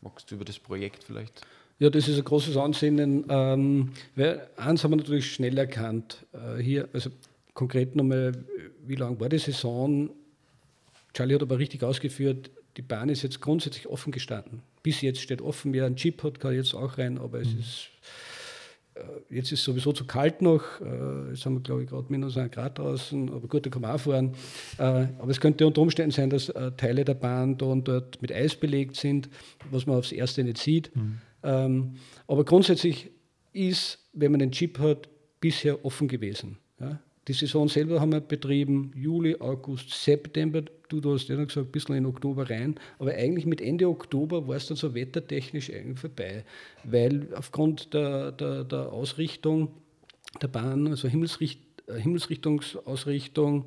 magst 0.00 0.30
du 0.30 0.34
über 0.34 0.44
das 0.44 0.58
Projekt 0.58 1.04
vielleicht? 1.04 1.46
Ja, 1.78 1.90
das 1.90 2.08
ist 2.08 2.16
ein 2.16 2.24
großes 2.24 2.56
Ansinnen. 2.56 3.24
Ähm, 3.28 3.92
weil 4.14 4.48
eins 4.56 4.82
haben 4.82 4.92
wir 4.92 4.96
natürlich 4.96 5.32
schnell 5.32 5.58
erkannt. 5.58 6.24
Äh, 6.32 6.62
hier, 6.62 6.88
also 6.92 7.10
konkret 7.52 7.96
nochmal, 7.96 8.32
wie 8.86 8.94
lang 8.94 9.20
war 9.20 9.28
die 9.28 9.38
Saison? 9.38 10.10
Charlie 11.16 11.34
hat 11.34 11.42
aber 11.42 11.58
richtig 11.58 11.82
ausgeführt, 11.82 12.50
die 12.76 12.82
Bahn 12.82 13.08
ist 13.08 13.22
jetzt 13.22 13.40
grundsätzlich 13.40 13.86
offen 13.86 14.12
gestanden. 14.12 14.60
Bis 14.82 15.00
jetzt 15.00 15.22
steht 15.22 15.40
offen, 15.40 15.72
wer 15.72 15.86
einen 15.86 15.96
Chip 15.96 16.22
hat, 16.22 16.40
kann 16.40 16.54
jetzt 16.54 16.74
auch 16.74 16.98
rein, 16.98 17.16
aber 17.16 17.40
es 17.40 17.54
mhm. 17.54 17.60
ist 17.60 17.88
äh, 18.94 19.34
Jetzt 19.34 19.50
ist 19.50 19.60
es 19.60 19.64
sowieso 19.64 19.92
zu 19.92 20.04
kalt 20.04 20.42
noch. 20.42 20.62
Äh, 20.82 21.30
jetzt 21.30 21.46
haben 21.46 21.54
wir, 21.54 21.62
glaube 21.62 21.84
ich, 21.84 21.88
gerade 21.88 22.04
minus 22.10 22.36
ein 22.36 22.50
Grad 22.50 22.78
draußen. 22.78 23.30
Aber 23.30 23.48
gut, 23.48 23.64
da 23.64 23.70
kann 23.70 23.80
man 23.80 23.92
auch 23.92 24.00
fahren. 24.00 24.34
Äh, 24.76 24.82
aber 24.82 25.30
es 25.30 25.40
könnte 25.40 25.66
unter 25.66 25.80
Umständen 25.80 26.10
sein, 26.10 26.28
dass 26.28 26.52
Teile 26.76 27.06
der 27.06 27.14
Bahn 27.14 27.56
da 27.56 27.64
und 27.64 27.88
dort 27.88 28.20
mit 28.20 28.30
Eis 28.30 28.54
belegt 28.54 28.96
sind, 28.96 29.30
was 29.70 29.86
man 29.86 29.96
aufs 29.96 30.12
Erste 30.12 30.44
nicht 30.44 30.58
sieht. 30.58 30.94
Mhm. 30.94 31.18
Ähm, 31.42 31.94
aber 32.26 32.44
grundsätzlich 32.44 33.10
ist, 33.54 34.00
wenn 34.12 34.32
man 34.32 34.40
den 34.40 34.52
Chip 34.52 34.78
hat, 34.78 35.08
bisher 35.40 35.82
offen 35.82 36.08
gewesen. 36.08 36.58
Die 37.28 37.32
Saison 37.32 37.68
selber 37.68 38.00
haben 38.00 38.12
wir 38.12 38.20
betrieben, 38.20 38.92
Juli, 38.94 39.36
August, 39.40 39.90
September. 39.90 40.62
Du, 40.88 41.00
du 41.00 41.14
hast 41.14 41.28
ja 41.28 41.34
noch 41.34 41.48
gesagt, 41.48 41.66
ein 41.66 41.72
bisschen 41.72 41.96
in 41.96 42.06
Oktober 42.06 42.48
rein. 42.48 42.76
Aber 43.00 43.12
eigentlich 43.14 43.46
mit 43.46 43.60
Ende 43.60 43.88
Oktober 43.88 44.46
war 44.46 44.56
es 44.56 44.68
dann 44.68 44.76
so 44.76 44.94
wettertechnisch 44.94 45.70
eigentlich 45.70 45.98
vorbei. 45.98 46.44
Weil 46.84 47.28
aufgrund 47.34 47.92
der, 47.94 48.30
der, 48.30 48.62
der 48.62 48.92
Ausrichtung 48.92 49.70
der 50.40 50.48
Bahn, 50.48 50.86
also 50.86 51.08
Himmelsricht, 51.08 51.60
äh, 51.88 51.98
Himmelsrichtungsausrichtung, 51.98 53.66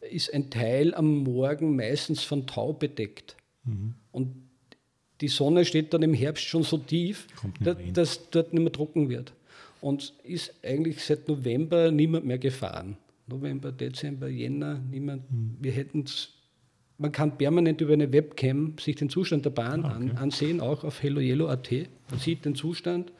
ist 0.00 0.32
ein 0.32 0.50
Teil 0.50 0.94
am 0.94 1.24
Morgen 1.24 1.74
meistens 1.74 2.22
von 2.22 2.46
Tau 2.46 2.72
bedeckt. 2.72 3.36
Mhm. 3.64 3.94
Und 4.12 4.34
die 5.20 5.28
Sonne 5.28 5.64
steht 5.64 5.92
dann 5.92 6.02
im 6.02 6.14
Herbst 6.14 6.44
schon 6.44 6.62
so 6.62 6.78
tief, 6.78 7.26
dass 7.92 8.30
dort 8.30 8.52
nicht 8.52 8.62
mehr 8.62 8.72
trocken 8.72 9.08
wird 9.08 9.32
und 9.82 10.14
ist 10.22 10.54
eigentlich 10.64 11.04
seit 11.04 11.28
November 11.28 11.90
niemand 11.90 12.24
mehr 12.24 12.38
gefahren. 12.38 12.96
November, 13.26 13.72
Dezember, 13.72 14.28
Jänner, 14.28 14.80
niemand. 14.90 15.30
Mhm. 15.30 15.56
Wir 15.60 15.72
hätten 15.72 16.06
man 16.98 17.10
kann 17.10 17.36
permanent 17.36 17.80
über 17.80 17.94
eine 17.94 18.12
Webcam 18.12 18.74
sich 18.78 18.94
den 18.94 19.10
Zustand 19.10 19.44
der 19.44 19.50
Bahn 19.50 19.84
ah, 19.84 19.96
okay. 19.96 20.10
an, 20.10 20.18
ansehen, 20.18 20.60
auch 20.60 20.84
auf 20.84 21.02
helloyellow.at. 21.02 21.72
Man 22.10 22.20
sieht 22.20 22.44
den 22.44 22.54
Zustand. 22.54 23.10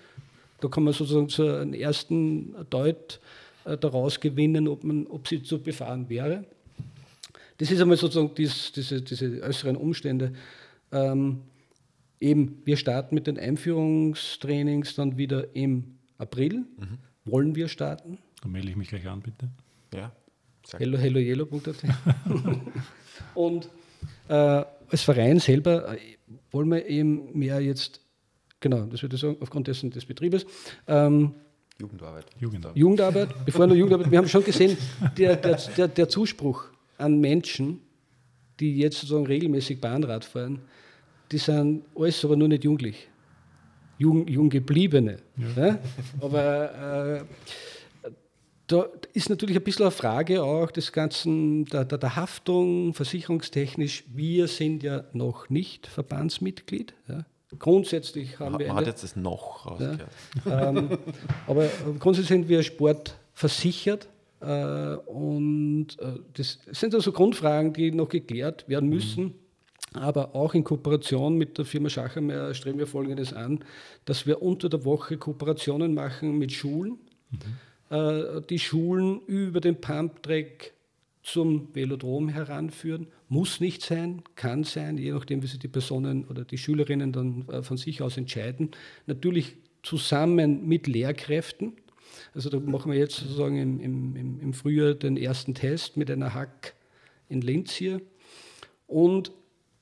Da 0.61 0.69
kann 0.69 0.85
man 0.85 0.93
sozusagen 0.93 1.29
so 1.29 1.49
einen 1.49 1.75
ersten 1.75 2.55
Deut 2.71 3.19
äh, 3.65 3.77
daraus 3.77 4.21
gewinnen, 4.21 4.69
ob, 4.69 4.85
man, 4.85 5.09
ob 5.09 5.27
sie 5.27 5.43
zu 5.43 5.59
befahren 5.59 6.09
wäre. 6.09 6.45
Das 7.59 7.73
ist 7.73 7.81
einmal 7.81 7.97
sozusagen 7.97 8.31
dies, 8.37 8.71
diese, 8.71 9.03
diese 9.03 9.43
äußeren 9.43 9.75
Umstände. 9.77 10.33
Ähm, 10.93 11.41
eben, 12.21 12.63
wir 12.65 12.77
starten 12.77 13.17
mit 13.17 13.27
den 13.27 13.39
Einführungstrainings 13.39 14.95
dann 14.95 15.19
wieder 15.19 15.57
im 15.57 15.97
April 16.23 16.65
mhm. 16.79 16.99
wollen 17.25 17.55
wir 17.55 17.69
starten. 17.69 18.19
Dann 18.41 18.53
melde 18.53 18.71
ich 18.71 18.77
mich 18.77 18.89
gleich 18.89 19.07
an, 19.09 19.21
bitte. 19.21 19.51
Ja. 19.93 20.13
Hello, 20.79 20.97
hello, 20.97 21.19
yellow.at. 21.19 21.83
und 23.35 23.69
äh, 24.29 24.33
als 24.33 25.03
Verein 25.03 25.41
selber 25.41 25.97
äh, 25.97 25.99
wollen 26.53 26.71
wir 26.71 26.87
eben 26.87 27.37
mehr 27.37 27.61
jetzt, 27.61 28.01
genau, 28.61 28.87
das 28.87 29.03
würde 29.03 29.17
ich 29.17 29.21
sagen, 29.21 29.37
aufgrund 29.41 29.67
dessen 29.67 29.91
des 29.91 30.07
Betriebes, 30.07 30.47
ähm, 30.87 31.35
Jugendarbeit. 31.81 32.27
Jugendarbeit. 32.39 32.77
Jugendarbeit, 32.77 33.29
bevor 33.45 33.67
nur 33.67 33.77
Jugendarbeit. 33.77 34.11
Wir 34.11 34.19
haben 34.19 34.29
schon 34.29 34.45
gesehen, 34.45 34.77
der, 35.19 35.37
der, 35.37 35.57
der, 35.77 35.89
der 35.89 36.09
Zuspruch 36.09 36.67
an 36.97 37.19
Menschen, 37.19 37.81
die 38.61 38.79
jetzt 38.79 39.01
sozusagen 39.01 39.27
regelmäßig 39.27 39.81
Bahnrad 39.81 40.25
fahren, 40.25 40.61
die 41.33 41.39
sind 41.39 41.85
alles 41.97 42.25
aber 42.25 42.37
nur 42.37 42.47
nicht 42.47 42.63
jugendlich 42.63 43.09
jung, 44.03 44.27
jung 44.27 44.51
gebliebene. 44.51 45.19
Ja. 45.37 45.67
Ja? 45.67 45.79
Aber 46.21 47.25
äh, 48.05 48.11
da 48.67 48.87
ist 49.13 49.29
natürlich 49.31 49.57
ein 49.57 49.63
bisschen 49.63 49.85
eine 49.85 49.91
Frage 49.91 50.43
auch 50.43 50.71
des 50.71 50.93
ganzen, 50.93 51.65
der, 51.67 51.85
der, 51.85 51.99
der, 51.99 52.17
Haftung, 52.17 52.95
versicherungstechnisch. 52.95 54.05
Wir 54.13 54.49
sind 54.49 54.83
ja 54.83 55.05
noch 55.13 55.51
nicht 55.51 55.87
Verbandsmitglied. 55.87 56.95
Ja? 57.09 57.25
Grundsätzlich 57.59 58.39
haben 58.39 58.53
man, 58.53 58.61
wir. 58.61 58.69
Man 58.69 58.77
hat 58.79 58.87
jetzt 58.87 59.05
das 59.05 59.15
noch 59.17 59.67
rausgehört. 59.67 60.07
Ähm, 60.47 60.99
aber 61.47 61.69
grundsätzlich 61.99 62.29
sind 62.29 62.49
wir 62.49 62.63
sportversichert. 62.63 64.09
Äh, 64.41 64.97
und 65.07 65.89
äh, 66.01 66.19
das 66.33 66.59
sind 66.73 66.95
also 66.95 67.13
Grundfragen, 67.13 67.73
die 67.75 67.93
noch 67.93 68.09
geklärt 68.09 68.69
werden 68.69 68.89
müssen. 68.89 69.25
Mhm. 69.25 69.35
Aber 69.95 70.35
auch 70.35 70.55
in 70.55 70.65
Kooperation 70.65 71.37
mit 71.37 71.59
der 71.59 71.65
Firma 71.65 71.89
Schachermeier 71.89 72.55
streben 72.55 72.79
wir 72.79 72.87
Folgendes 72.87 73.33
an, 73.33 73.61
dass 74.05 74.27
wir 74.27 74.43
unter 74.43 74.69
der 74.69 74.85
Woche 74.85 75.19
Kooperationen 75.19 75.95
machen 75.95 76.39
mit 76.39 76.53
Schulen. 76.53 76.99
Mhm. 77.31 77.97
Äh, 77.97 78.41
die 78.49 78.59
Schulen 78.59 79.21
über 79.27 79.61
den 79.61 79.81
Pumptrack 79.81 80.73
zum 81.23 81.75
Velodrom 81.75 82.29
heranführen. 82.29 83.07
Muss 83.29 83.61
nicht 83.61 83.83
sein, 83.83 84.23
kann 84.35 84.65
sein, 84.65 84.99
je 84.99 85.13
nachdem, 85.13 85.43
wie 85.43 85.47
sich 85.47 85.59
die 85.59 85.69
Personen 85.69 86.25
oder 86.25 86.45
die 86.45 86.59
Schülerinnen 86.59 87.13
dann 87.13 87.49
äh, 87.49 87.63
von 87.63 87.77
sich 87.77 88.03
aus 88.03 88.17
entscheiden. 88.17 88.71
Natürlich 89.07 89.57
zusammen 89.83 90.67
mit 90.67 90.87
Lehrkräften. 90.87 91.75
Also 92.35 92.51
da 92.51 92.59
machen 92.59 92.93
wir 92.93 92.99
jetzt 92.99 93.17
sozusagen 93.17 93.59
im, 93.59 93.81
im, 94.17 94.41
im 94.41 94.53
Frühjahr 94.53 94.95
den 94.95 95.17
ersten 95.17 95.55
Test 95.55 95.97
mit 95.97 96.11
einer 96.11 96.35
Hack 96.35 96.75
in 97.29 97.41
Linz 97.41 97.73
hier. 97.73 98.01
Und 98.87 99.33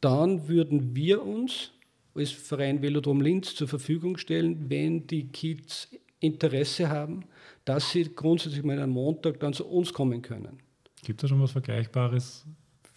dann 0.00 0.48
würden 0.48 0.94
wir 0.94 1.22
uns 1.22 1.72
als 2.14 2.30
Verein 2.30 2.82
Velodrom 2.82 3.20
Linz 3.20 3.54
zur 3.54 3.68
Verfügung 3.68 4.16
stellen, 4.16 4.68
wenn 4.68 5.06
die 5.06 5.28
Kids 5.28 5.88
Interesse 6.20 6.88
haben, 6.88 7.24
dass 7.64 7.92
sie 7.92 8.04
grundsätzlich 8.14 8.62
mal 8.62 8.78
am 8.80 8.90
Montag 8.90 9.40
dann 9.40 9.52
zu 9.52 9.66
uns 9.66 9.92
kommen 9.92 10.22
können. 10.22 10.58
Gibt 11.04 11.20
es 11.20 11.22
da 11.22 11.28
schon 11.28 11.40
was 11.40 11.52
Vergleichbares 11.52 12.44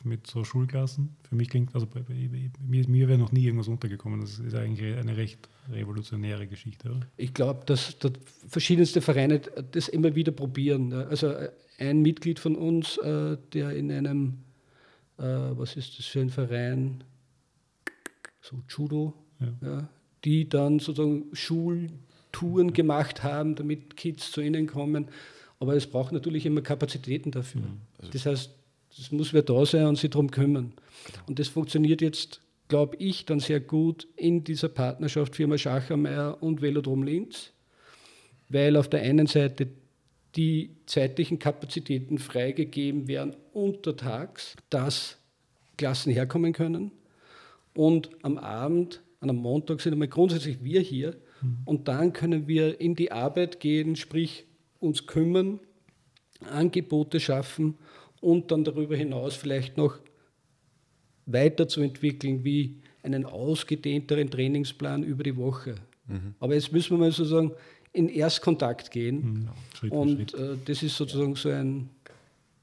mit 0.03 0.27
so 0.27 0.43
Schulklassen? 0.43 1.15
Für 1.29 1.35
mich 1.35 1.49
klingt, 1.49 1.73
also 1.73 1.87
mir, 2.59 2.87
mir 2.89 3.07
wäre 3.07 3.17
noch 3.17 3.31
nie 3.31 3.45
irgendwas 3.45 3.69
untergekommen. 3.69 4.19
Das 4.19 4.39
ist 4.39 4.53
eigentlich 4.55 4.95
eine 4.97 5.15
recht 5.15 5.49
revolutionäre 5.71 6.47
Geschichte, 6.47 6.89
oder? 6.89 7.07
Ich 7.15 7.33
glaube, 7.33 7.61
dass, 7.65 7.97
dass, 7.99 8.11
verschiedenste 8.49 9.01
Vereine 9.01 9.39
das 9.39 9.87
immer 9.87 10.15
wieder 10.15 10.33
probieren. 10.33 10.91
Also 10.91 11.33
ein 11.77 12.01
Mitglied 12.01 12.39
von 12.39 12.55
uns, 12.55 12.97
äh, 12.97 13.37
der 13.53 13.71
in 13.71 13.91
einem 13.91 14.39
äh, 15.17 15.23
was 15.23 15.75
ist 15.75 15.97
das 15.97 16.05
für 16.05 16.21
ein 16.21 16.29
Verein, 16.29 17.03
so 18.41 18.57
Judo, 18.69 19.13
ja. 19.39 19.53
ja 19.61 19.89
die 20.23 20.47
dann 20.47 20.79
sozusagen 20.79 21.25
Schul, 21.33 21.89
Touren 22.31 22.73
gemacht 22.73 23.23
haben, 23.23 23.55
damit 23.55 23.95
Kids 23.97 24.31
zu 24.31 24.41
ihnen 24.41 24.67
kommen. 24.67 25.07
Aber 25.59 25.75
es 25.75 25.87
braucht 25.87 26.11
natürlich 26.11 26.45
immer 26.45 26.61
Kapazitäten 26.61 27.31
dafür. 27.31 27.61
Mhm. 27.61 27.81
Also 27.99 28.11
das 28.11 28.25
heißt, 28.25 28.51
es 28.97 29.11
muss 29.11 29.33
wer 29.33 29.43
da 29.43 29.65
sein 29.65 29.87
und 29.87 29.97
sich 29.97 30.09
darum 30.09 30.31
kümmern. 30.31 30.73
Genau. 31.05 31.19
Und 31.27 31.39
das 31.39 31.47
funktioniert 31.47 32.01
jetzt, 32.01 32.41
glaube 32.67 32.95
ich, 32.97 33.25
dann 33.25 33.39
sehr 33.39 33.59
gut 33.59 34.07
in 34.15 34.43
dieser 34.43 34.69
Partnerschaft 34.69 35.35
Firma 35.35 35.57
Schachermeier 35.57 36.41
und 36.41 36.61
Velodrom 36.61 37.03
Linz, 37.03 37.51
weil 38.49 38.77
auf 38.77 38.89
der 38.89 39.01
einen 39.01 39.27
Seite 39.27 39.67
die 40.35 40.75
zeitlichen 40.85 41.39
Kapazitäten 41.39 42.17
freigegeben 42.17 43.07
werden 43.07 43.35
untertags, 43.53 44.55
dass 44.69 45.17
Klassen 45.77 46.11
herkommen 46.11 46.53
können. 46.53 46.91
Und 47.75 48.09
am 48.23 48.37
Abend, 48.37 49.01
an 49.19 49.29
einem 49.29 49.39
Montag 49.39 49.81
sind 49.81 49.93
einmal 49.93 50.07
grundsätzlich 50.07 50.63
wir 50.63 50.81
hier. 50.81 51.17
Mhm. 51.41 51.57
Und 51.65 51.87
dann 51.87 52.13
können 52.13 52.47
wir 52.47 52.79
in 52.81 52.95
die 52.95 53.11
Arbeit 53.11 53.59
gehen, 53.59 53.95
sprich 53.95 54.45
uns 54.79 55.05
kümmern, 55.07 55.59
Angebote 56.49 57.19
schaffen 57.19 57.77
und 58.21 58.51
dann 58.51 58.63
darüber 58.63 58.95
hinaus 58.95 59.35
vielleicht 59.35 59.77
noch 59.77 59.99
weiterzuentwickeln, 61.25 62.43
wie 62.43 62.81
einen 63.01 63.25
ausgedehnteren 63.25 64.29
Trainingsplan 64.29 65.03
über 65.03 65.23
die 65.23 65.37
Woche. 65.37 65.75
Mhm. 66.07 66.35
Aber 66.39 66.53
jetzt 66.53 66.71
müssen 66.71 66.91
wir 66.91 66.97
mal 66.97 67.11
sozusagen 67.11 67.51
in 67.93 68.09
Erstkontakt 68.09 68.91
gehen. 68.91 69.15
Mhm. 69.15 69.49
Schritt 69.77 69.91
und 69.91 70.31
Schritt. 70.31 70.33
Äh, 70.33 70.57
das 70.65 70.83
ist 70.83 70.97
sozusagen 70.97 71.35
so 71.35 71.49
ein 71.49 71.89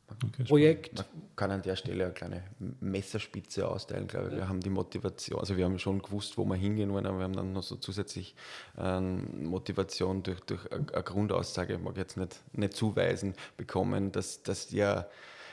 okay, 0.08 0.44
Projekt. 0.44 0.96
Man 0.96 1.06
kann 1.36 1.50
an 1.52 1.62
der 1.62 1.76
Stelle 1.76 2.04
eine 2.04 2.12
kleine 2.12 2.42
Messerspitze 2.80 3.66
austeilen, 3.66 4.08
glaube 4.08 4.26
ich. 4.26 4.32
Ja. 4.32 4.38
Wir 4.38 4.48
haben 4.48 4.60
die 4.60 4.70
Motivation, 4.70 5.38
also 5.38 5.56
wir 5.56 5.64
haben 5.64 5.78
schon 5.78 6.02
gewusst, 6.02 6.36
wo 6.36 6.44
wir 6.44 6.56
hingehen 6.56 6.92
wollen, 6.92 7.06
aber 7.06 7.18
wir 7.18 7.24
haben 7.24 7.36
dann 7.36 7.52
noch 7.52 7.62
so 7.62 7.76
zusätzlich 7.76 8.34
ähm, 8.76 9.44
Motivation 9.44 10.22
durch, 10.22 10.40
durch 10.40 10.70
eine 10.72 10.84
Grundaussage, 10.84 11.74
ich 11.74 11.80
mag 11.80 11.96
jetzt 11.96 12.16
nicht, 12.16 12.40
nicht 12.52 12.74
zuweisen, 12.74 13.34
bekommen, 13.56 14.12
dass, 14.12 14.42
dass 14.42 14.72
ja 14.72 15.06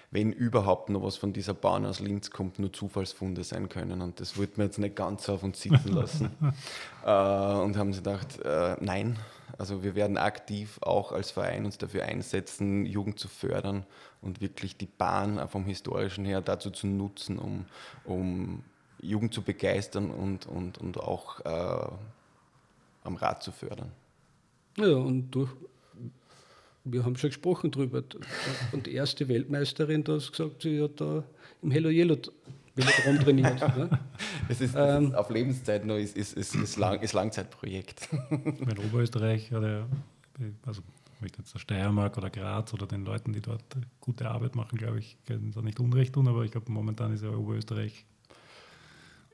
wenn 0.10 0.32
überhaupt 0.32 0.90
noch 0.90 1.04
was 1.04 1.18
von 1.18 1.34
dieser 1.34 1.54
Bahn 1.54 1.86
aus 1.86 2.00
Linz 2.00 2.32
kommt, 2.32 2.60
nur 2.60 2.72
Zufallsfunde 2.72 3.44
sein 3.44 3.68
können. 3.68 4.02
Und 4.02 4.20
das 4.20 4.38
wollten 4.38 4.58
wir 4.58 4.66
jetzt 4.66 4.80
nicht 4.80 4.96
ganz 4.96 5.28
auf 5.28 5.44
uns 5.44 5.62
sitzen 5.62 5.94
lassen. 5.94 6.32
äh, 7.06 7.10
und 7.10 7.76
haben 7.78 7.92
sie 7.92 8.00
gedacht, 8.00 8.40
äh, 8.40 8.78
nein, 8.80 9.20
also 9.58 9.84
wir 9.84 9.96
werden 9.96 10.18
aktiv 10.18 10.80
auch 10.82 11.12
als 11.12 11.32
Verein 11.32 11.66
uns 11.66 11.78
dafür 11.78 12.04
einsetzen, 12.04 12.86
Jugend 12.86 13.20
zu 13.20 13.28
fördern 13.28 13.86
und 14.22 14.40
wirklich 14.40 14.78
die 14.78 14.86
Bahn 14.86 15.46
vom 15.50 15.66
historischen 15.66 16.26
her 16.26 16.42
dazu 16.42 16.70
zu 16.70 16.88
nutzen, 16.88 17.38
um, 17.38 17.66
um 18.06 18.64
Jugend 19.02 19.34
zu 19.34 19.42
begeistern 19.42 20.10
und, 20.10 20.46
und, 20.46 20.78
und 20.78 21.00
auch 21.00 21.40
äh, 21.46 21.92
am 23.04 23.16
Rad 23.16 23.44
zu 23.44 23.52
fördern. 23.52 23.92
Ja, 24.78 24.96
und 24.96 25.32
durch, 25.32 25.50
wir 26.92 27.06
haben 27.06 27.16
schon 27.18 27.30
gesprochen 27.30 27.72
drüber. 27.72 28.04
Und 28.72 28.86
die 28.86 28.94
erste 28.94 29.28
Weltmeisterin, 29.28 30.04
da 30.04 30.14
hast 30.14 30.32
gesagt, 30.32 30.62
sie 30.62 30.82
hat 30.82 31.00
da 31.00 31.24
im 31.62 31.72
Hello 31.72 31.90
Yellow 31.90 32.18
Velodrom 32.76 33.20
trainiert. 33.20 33.78
ne? 33.78 33.90
es 34.50 34.62
ist, 34.62 34.76
ähm, 34.78 35.14
auf 35.16 35.30
Lebenszeit 35.30 35.86
noch 35.86 35.98
ist, 35.98 36.16
ist, 36.16 36.34
ist, 36.34 36.56
ist, 36.56 36.78
Lang, 36.78 37.02
ist 37.02 37.14
Langzeitprojekt. 37.14 38.10
In 38.30 38.78
Oberösterreich 38.78 39.52
oder 39.52 39.88
also 40.66 40.82
jetzt 41.24 41.54
der 41.54 41.60
Steiermark 41.60 42.18
oder 42.18 42.30
Graz 42.30 42.74
oder 42.74 42.86
den 42.86 43.04
Leuten, 43.04 43.34
die 43.34 43.42
dort 43.42 43.64
gute 44.00 44.30
Arbeit 44.30 44.56
machen, 44.56 44.78
glaube 44.78 45.00
ich, 45.00 45.18
können 45.26 45.52
da 45.52 45.62
nicht 45.62 45.80
Unrecht 45.80 46.14
tun, 46.14 46.28
aber 46.28 46.44
ich 46.44 46.52
glaube, 46.52 46.72
momentan 46.72 47.12
ist 47.14 47.24
ja 47.24 47.32
Oberösterreich, 47.32 48.06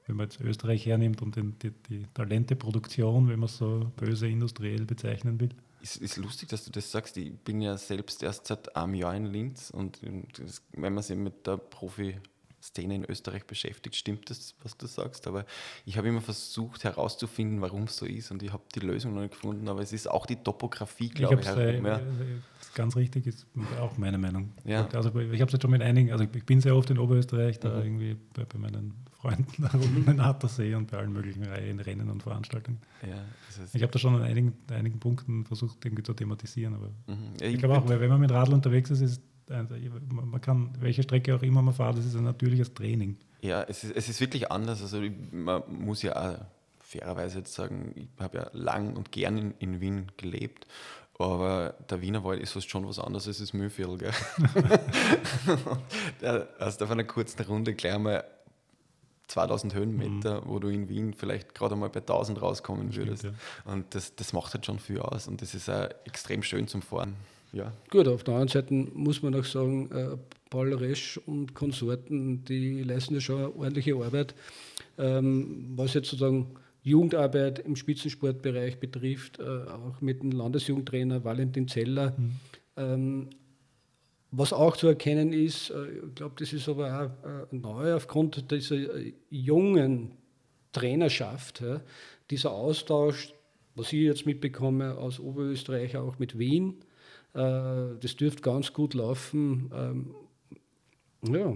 wenn 0.08 0.16
man 0.16 0.28
jetzt 0.28 0.40
Österreich 0.40 0.86
hernimmt 0.86 1.22
und 1.22 1.36
den, 1.36 1.60
die, 1.60 1.72
die 1.90 2.06
Talenteproduktion, 2.14 3.28
wenn 3.28 3.40
man 3.40 3.48
es 3.48 3.58
so 3.58 3.92
böse 3.98 4.28
industriell 4.28 4.86
bezeichnen 4.86 5.40
will, 5.40 5.50
ist, 5.84 5.98
ist 5.98 6.18
lustig, 6.18 6.48
dass 6.50 6.64
du 6.64 6.72
das 6.72 6.90
sagst. 6.90 7.18
Ich 7.18 7.38
bin 7.40 7.62
ja 7.62 7.78
selbst 7.78 8.24
erst 8.24 8.48
seit 8.48 8.76
einem 8.76 8.96
Jahr 8.96 9.14
in 9.16 9.26
Linz 9.26 9.70
und 9.70 10.00
das, 10.40 10.62
wenn 10.72 10.94
man 10.94 11.04
sich 11.04 11.18
mit 11.18 11.46
der 11.46 11.58
Profi-Szene 11.58 12.96
in 12.96 13.06
Österreich 13.06 13.46
beschäftigt, 13.46 13.98
stimmt 13.98 14.30
das, 14.30 14.56
was 14.64 14.78
du 14.78 14.88
sagst. 14.88 15.28
Aber 15.28 15.46
ich 15.86 15.98
habe 15.98 16.08
immer 16.08 16.22
versucht 16.22 16.86
herauszufinden, 16.86 17.60
warum 17.60 17.84
es 17.84 17.98
so 17.98 18.06
ist 18.06 18.32
und 18.32 18.42
ich 18.42 18.54
habe 18.54 18.64
die 18.74 18.80
Lösung 18.80 19.14
noch 19.14 19.22
nicht 19.22 19.34
gefunden. 19.34 19.68
Aber 19.68 19.82
es 19.82 19.92
ist 19.92 20.10
auch 20.10 20.26
die 20.26 20.38
Topografie, 20.38 21.10
glaube 21.10 21.36
ich. 21.36 21.42
ich 21.42 21.48
herum, 21.48 21.86
ja. 21.86 22.02
Ganz 22.76 22.96
richtig, 22.96 23.28
ist 23.28 23.46
auch 23.80 23.98
meine 23.98 24.18
Meinung. 24.18 24.54
Ja. 24.64 24.88
Also 24.94 25.10
ich 25.10 25.16
habe 25.16 25.44
es 25.44 25.52
jetzt 25.52 25.62
schon 25.62 25.70
mit 25.70 25.82
einigen, 25.82 26.14
also 26.14 26.24
ich 26.24 26.46
bin 26.46 26.62
sehr 26.62 26.76
oft 26.76 26.90
in 26.90 26.98
Oberösterreich, 26.98 27.60
da 27.60 27.70
mhm. 27.70 27.84
irgendwie 27.84 28.18
bei, 28.34 28.46
bei 28.46 28.58
meinen 28.58 28.96
Freunden 29.24 29.66
rund 29.74 30.08
den 30.08 30.20
Attersee 30.20 30.76
und 30.76 30.92
bei 30.92 30.98
allen 30.98 31.14
möglichen 31.14 31.44
Rennen 31.46 32.10
und 32.10 32.22
Veranstaltungen. 32.22 32.80
Ja, 33.02 33.24
das 33.48 33.60
heißt 33.60 33.76
ich 33.76 33.82
habe 33.82 33.92
da 33.92 33.98
schon 33.98 34.16
an 34.16 34.22
einigen, 34.22 34.54
einigen 34.70 35.00
Punkten 35.00 35.46
versucht, 35.46 35.84
irgendwie 35.86 36.04
zu 36.04 36.14
thematisieren. 36.14 36.76
Aber 36.76 36.88
mhm. 37.08 37.34
ja, 37.40 37.48
ich, 37.48 37.54
ich 37.54 37.60
glaube 37.60 37.78
auch, 37.78 37.88
weil 37.88 38.02
wenn 38.02 38.10
man 38.10 38.20
mit 38.20 38.32
Radl 38.32 38.54
unterwegs 38.54 38.92
ist, 38.92 39.02
ist 39.02 39.22
man 39.50 40.42
kann, 40.42 40.74
welche 40.80 41.04
Strecke 41.04 41.36
auch 41.36 41.42
immer 41.42 41.62
man 41.62 41.74
fährt, 41.74 41.98
das 41.98 42.06
ist 42.06 42.16
ein 42.16 42.24
natürliches 42.24 42.74
Training. 42.74 43.18
Ja, 43.42 43.64
es 43.64 43.84
ist, 43.84 43.96
es 43.96 44.10
ist 44.10 44.22
wirklich 44.22 44.52
anders. 44.52 44.82
Also 44.82 45.02
man 45.32 45.64
muss 45.68 46.02
ja 46.02 46.16
auch 46.16 46.46
fairerweise 46.80 47.40
jetzt 47.40 47.54
sagen, 47.54 47.92
ich 47.96 48.08
habe 48.20 48.38
ja 48.38 48.50
lang 48.54 48.96
und 48.96 49.12
gern 49.12 49.38
in, 49.38 49.54
in 49.60 49.82
Wien 49.82 50.12
gelebt 50.18 50.68
aber 51.20 51.76
der 51.90 52.02
Wienerwald 52.02 52.42
ist 52.42 52.52
fast 52.52 52.70
schon 52.70 52.88
was 52.88 53.00
anderes 53.00 53.28
als 53.28 53.38
das 53.38 53.54
Mühlviertel. 53.54 53.98
Gell? 53.98 54.12
hast 56.60 56.82
du 56.82 56.86
auf 56.86 56.92
einer 56.92 57.04
kurzen 57.04 57.44
Runde 57.44 57.76
gleich 57.76 57.98
mal 57.98 58.26
2000 59.28 59.74
Höhenmeter, 59.74 60.42
mhm. 60.42 60.48
wo 60.48 60.60
du 60.60 60.68
in 60.68 60.90
Wien 60.90 61.14
vielleicht 61.14 61.56
gerade 61.56 61.76
mal 61.76 61.90
bei 61.90 62.02
1000 62.02 62.42
rauskommen 62.42 62.92
Stimmt, 62.92 63.08
würdest. 63.08 63.24
Ja. 63.24 63.32
Und 63.66 63.96
das, 63.96 64.16
das 64.16 64.34
macht 64.34 64.54
halt 64.54 64.66
schon 64.66 64.80
viel 64.80 65.00
aus 65.00 65.28
und 65.28 65.42
das 65.42 65.56
ist 65.56 65.70
auch 65.70 65.90
extrem 66.06 66.44
schön 66.44 66.68
zum 66.68 66.82
Fahren. 66.82 67.16
Ja. 67.54 67.72
Gut, 67.92 68.08
auf 68.08 68.24
der 68.24 68.34
anderen 68.34 68.50
Seite 68.50 68.74
muss 68.74 69.22
man 69.22 69.36
auch 69.36 69.46
sagen, 69.46 69.92
äh, 69.92 70.18
Paul 70.50 70.74
Resch 70.74 71.20
und 71.26 71.54
Konsorten, 71.54 72.44
die 72.46 72.84
leisten 72.84 73.14
ja 73.14 73.22
schon 73.22 73.38
eine 73.38 73.56
ordentliche 73.56 73.96
Arbeit, 73.96 74.34
ähm, 74.98 75.74
was 75.76 75.94
jetzt 75.94 76.10
sozusagen 76.10 76.56
Jugendarbeit 76.82 77.60
im 77.60 77.76
Spitzensportbereich 77.76 78.80
betrifft, 78.80 79.40
äh, 79.40 79.44
auch 79.44 80.02
mit 80.02 80.22
dem 80.22 80.32
Landesjugendtrainer 80.32 81.24
Valentin 81.24 81.68
Zeller. 81.68 82.14
Mhm. 82.18 82.32
Ähm, 82.76 83.30
was 84.36 84.52
auch 84.52 84.76
zu 84.76 84.88
erkennen 84.88 85.32
ist, 85.32 85.70
äh, 85.70 85.86
ich 86.08 86.16
glaube, 86.16 86.36
das 86.40 86.54
ist 86.54 86.68
aber 86.68 87.14
auch 87.24 87.28
äh, 87.28 87.56
neu 87.56 87.94
aufgrund 87.94 88.50
dieser 88.52 88.76
äh, 88.76 89.14
jungen 89.30 90.14
Trainerschaft, 90.72 91.64
dieser 92.32 92.52
Austausch, 92.52 93.32
was 93.76 93.94
ich 93.94 94.02
jetzt 94.02 94.26
mitbekomme 94.26 94.98
aus 94.98 95.20
Oberösterreich, 95.20 95.98
auch 95.98 96.18
mit 96.18 96.40
Wien, 96.40 96.84
das 97.32 98.16
dürfte 98.16 98.42
ganz 98.42 98.74
gut 98.74 98.96
laufen. 98.96 99.72
Ähm, 99.72 100.16
ja. 101.32 101.56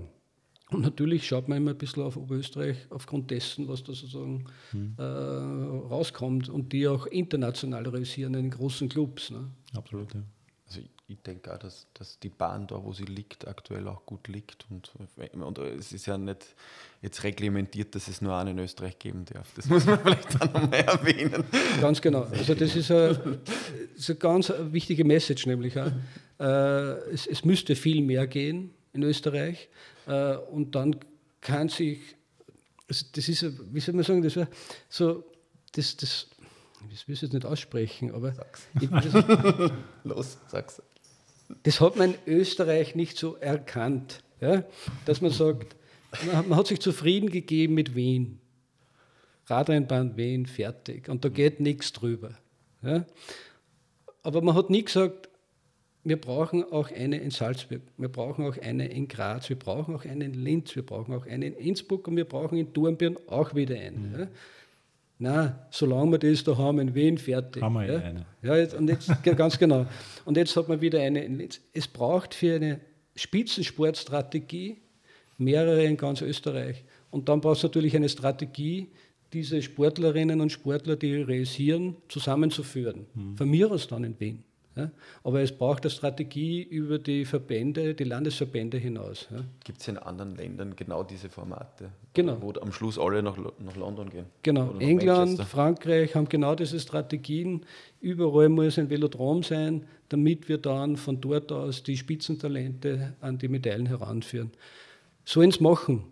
Und 0.70 0.82
natürlich 0.82 1.28
schaut 1.28 1.48
man 1.48 1.58
immer 1.58 1.72
ein 1.72 1.78
bisschen 1.80 2.04
auf 2.04 2.16
Oberösterreich 2.16 2.78
aufgrund 2.92 3.32
dessen, 3.32 3.68
was 3.68 3.84
da 3.84 3.94
sozusagen 3.94 4.46
mhm. 4.72 4.94
äh, 5.00 5.02
rauskommt 5.02 6.48
und 6.48 6.74
die 6.74 6.88
auch 6.88 7.08
internationalisieren 7.08 8.36
in 8.36 8.44
den 8.44 8.52
großen 8.52 8.88
Clubs. 8.88 9.32
Ne? 9.32 9.50
Absolut, 9.76 10.14
ja. 10.14 10.22
Also 11.08 11.20
ich 11.20 11.24
denke 11.24 11.54
auch, 11.54 11.58
dass, 11.58 11.88
dass 11.94 12.20
die 12.20 12.30
Bahn 12.30 12.68
da, 12.68 12.84
wo 12.84 12.92
sie 12.92 13.06
liegt, 13.06 13.48
aktuell 13.48 13.88
auch 13.88 14.06
gut 14.06 14.28
liegt. 14.28 14.66
Und, 14.70 14.92
und 15.34 15.58
es 15.58 15.94
ist 15.94 16.06
ja 16.06 16.18
nicht 16.18 16.46
jetzt 17.02 17.24
reglementiert, 17.24 17.96
dass 17.96 18.10
es 18.10 18.22
nur 18.22 18.36
einen 18.36 18.58
in 18.58 18.64
Österreich 18.66 19.00
geben 19.00 19.24
darf. 19.26 19.48
Das 19.56 19.66
muss 19.70 19.86
man 19.86 20.00
vielleicht 20.00 20.42
auch 20.42 20.54
nochmal 20.54 20.82
erwähnen. 20.82 21.46
Ganz 21.80 22.02
genau. 22.02 22.24
Also 22.24 22.56
das 22.56 22.76
ist 22.76 22.92
eine, 22.92 23.40
ist 23.96 24.10
eine 24.10 24.20
ganz 24.20 24.52
wichtige 24.72 25.06
Message, 25.06 25.46
nämlich 25.46 25.80
auch. 25.80 25.92
Äh, 26.40 27.14
es, 27.14 27.26
es 27.26 27.46
müsste 27.46 27.76
viel 27.76 28.02
mehr 28.02 28.28
gehen 28.28 28.74
in 28.92 29.04
Österreich. 29.04 29.70
Äh, 30.08 30.36
und 30.36 30.76
dann 30.76 30.98
kann 31.40 31.70
sich, 31.70 32.00
also 32.90 33.06
das 33.14 33.30
ist, 33.30 33.74
wie 33.74 33.80
soll 33.80 33.96
man 33.96 34.04
sagen, 34.04 34.22
das 34.22 34.36
war 34.36 34.48
so, 34.90 35.24
das, 35.72 35.96
das 35.96 36.28
das 36.92 37.08
will 37.08 37.16
ich 37.16 37.22
jetzt 37.22 37.34
nicht 37.34 37.46
aussprechen, 37.46 38.14
aber. 38.14 38.34
Sag's. 38.34 38.68
Ich, 38.80 38.90
das, 38.90 39.72
Los, 40.04 40.38
sag's. 40.48 40.82
Das 41.64 41.80
hat 41.82 41.96
man 41.96 42.14
in 42.26 42.34
Österreich 42.34 42.96
nicht 42.96 43.18
so 43.18 43.36
erkannt, 43.36 44.22
ja? 44.42 44.64
dass 45.06 45.22
man 45.22 45.32
sagt, 45.32 45.76
man, 46.48 46.56
hat 46.56 46.68
sich 46.68 46.80
zufrieden 46.80 47.30
gegeben 47.30 47.74
mit 47.74 47.96
Wien. 47.96 48.40
Radrennbahn 49.46 50.18
Wien, 50.18 50.46
fertig. 50.46 51.08
Und 51.10 51.24
da 51.24 51.30
geht 51.30 51.60
nichts 51.60 51.94
drüber. 51.94 52.38
Ja? 52.82 53.06
Aber 54.24 54.42
man 54.42 54.56
hat 54.56 54.70
nie 54.70 54.84
gesagt, 54.84 55.30
wir 56.04 56.20
brauchen 56.20 56.64
auch 56.64 56.90
eine 56.92 57.18
in 57.18 57.32
Salzburg, 57.32 57.82
wir 57.98 58.10
brauchen 58.10 58.46
auch 58.46 58.58
eine 58.58 58.88
in 58.88 59.08
Graz, 59.08 59.50
wir 59.50 59.60
brauchen 59.60 59.96
auch 59.96 60.06
eine 60.06 60.26
in 60.26 60.34
Linz, 60.34 60.76
wir 60.76 60.86
brauchen 60.86 61.14
auch 61.14 61.26
eine 61.26 61.48
in 61.48 61.54
Innsbruck 61.54 62.08
und 62.08 62.16
wir 62.16 62.26
brauchen 62.26 62.58
in 62.58 62.72
Dornbirn 62.72 63.18
auch 63.28 63.56
wieder 63.56 63.76
eine. 63.76 63.98
Mhm. 63.98 64.20
Ja? 64.20 64.28
Na, 65.20 65.68
solange 65.72 66.12
wir 66.12 66.20
das 66.20 66.44
da 66.44 66.58
haben 66.58 66.80
in 66.80 66.94
Wien, 66.94 67.18
fertig. 67.18 67.64
Haben 67.64 67.74
wir 67.74 67.86
ja, 67.86 68.00
eine. 68.00 68.26
Ja, 68.44 68.56
jetzt, 68.56 68.76
und 68.76 68.88
jetzt, 68.88 69.12
ganz 69.24 69.58
genau. 69.58 69.88
Und 70.26 70.38
jetzt 70.38 70.56
hat 70.56 70.68
man 70.68 70.80
wieder 70.80 71.02
eine. 71.02 71.50
Es 71.74 71.88
braucht 71.88 72.36
für 72.36 72.56
eine 72.56 72.80
Spitzensportstrategie 73.16 74.78
mehrere 75.38 75.84
in 75.84 75.98
ganz 75.98 76.22
Österreich. 76.22 76.84
Und 77.10 77.30
dann 77.30 77.42
braucht 77.42 77.58
es 77.58 77.64
natürlich 77.64 77.96
eine 77.96 78.10
Strategie, 78.10 78.90
diese 79.34 79.62
Sportlerinnen 79.62 80.40
und 80.40 80.52
Sportler, 80.52 80.96
die 80.96 81.16
realisieren, 81.16 81.96
zusammenzuführen. 82.10 83.08
Mhm. 83.14 83.38
Von 83.38 83.50
mir 83.50 83.72
aus 83.72 83.88
dann 83.88 84.04
in 84.04 84.20
Wien. 84.20 84.44
Ja? 84.78 84.92
Aber 85.24 85.42
es 85.42 85.52
braucht 85.52 85.84
eine 85.84 85.90
Strategie 85.90 86.62
über 86.62 87.00
die 87.00 87.26
Verbände, 87.26 87.96
die 87.96 88.04
Landesverbände 88.04 88.78
hinaus. 88.78 89.28
Ja? 89.32 89.44
Gibt 89.64 89.82
es 89.82 89.88
in 89.88 89.98
anderen 89.98 90.36
Ländern 90.36 90.76
genau 90.76 91.04
diese 91.04 91.30
Formate? 91.30 91.90
Genau. 92.14 92.38
Wo 92.42 92.54
am 92.62 92.72
Schluss 92.72 93.00
alle 93.00 93.24
nach, 93.24 93.38
nach 93.38 93.76
London 93.76 94.10
gehen? 94.10 94.26
Genau. 94.44 94.76
England, 94.80 95.42
Frankreich 95.44 96.16
haben 96.16 96.30
genau 96.30 96.56
diese 96.56 96.80
Strategien. 96.80 97.66
Überall 98.00 98.50
muss 98.50 98.78
ein 98.78 98.90
Velodrom 98.90 99.44
sein, 99.44 99.86
damit 100.10 100.48
wir 100.48 100.60
dann 100.60 100.96
von 100.96 101.20
dort 101.20 101.52
aus 101.52 101.84
die 101.84 101.98
Spitzentalente 101.98 103.14
an 103.22 103.38
die 103.38 103.48
Medaillen 103.48 103.88
heranführen. 103.88 104.52
Sollen 105.26 105.50
es 105.50 105.60
machen. 105.60 106.06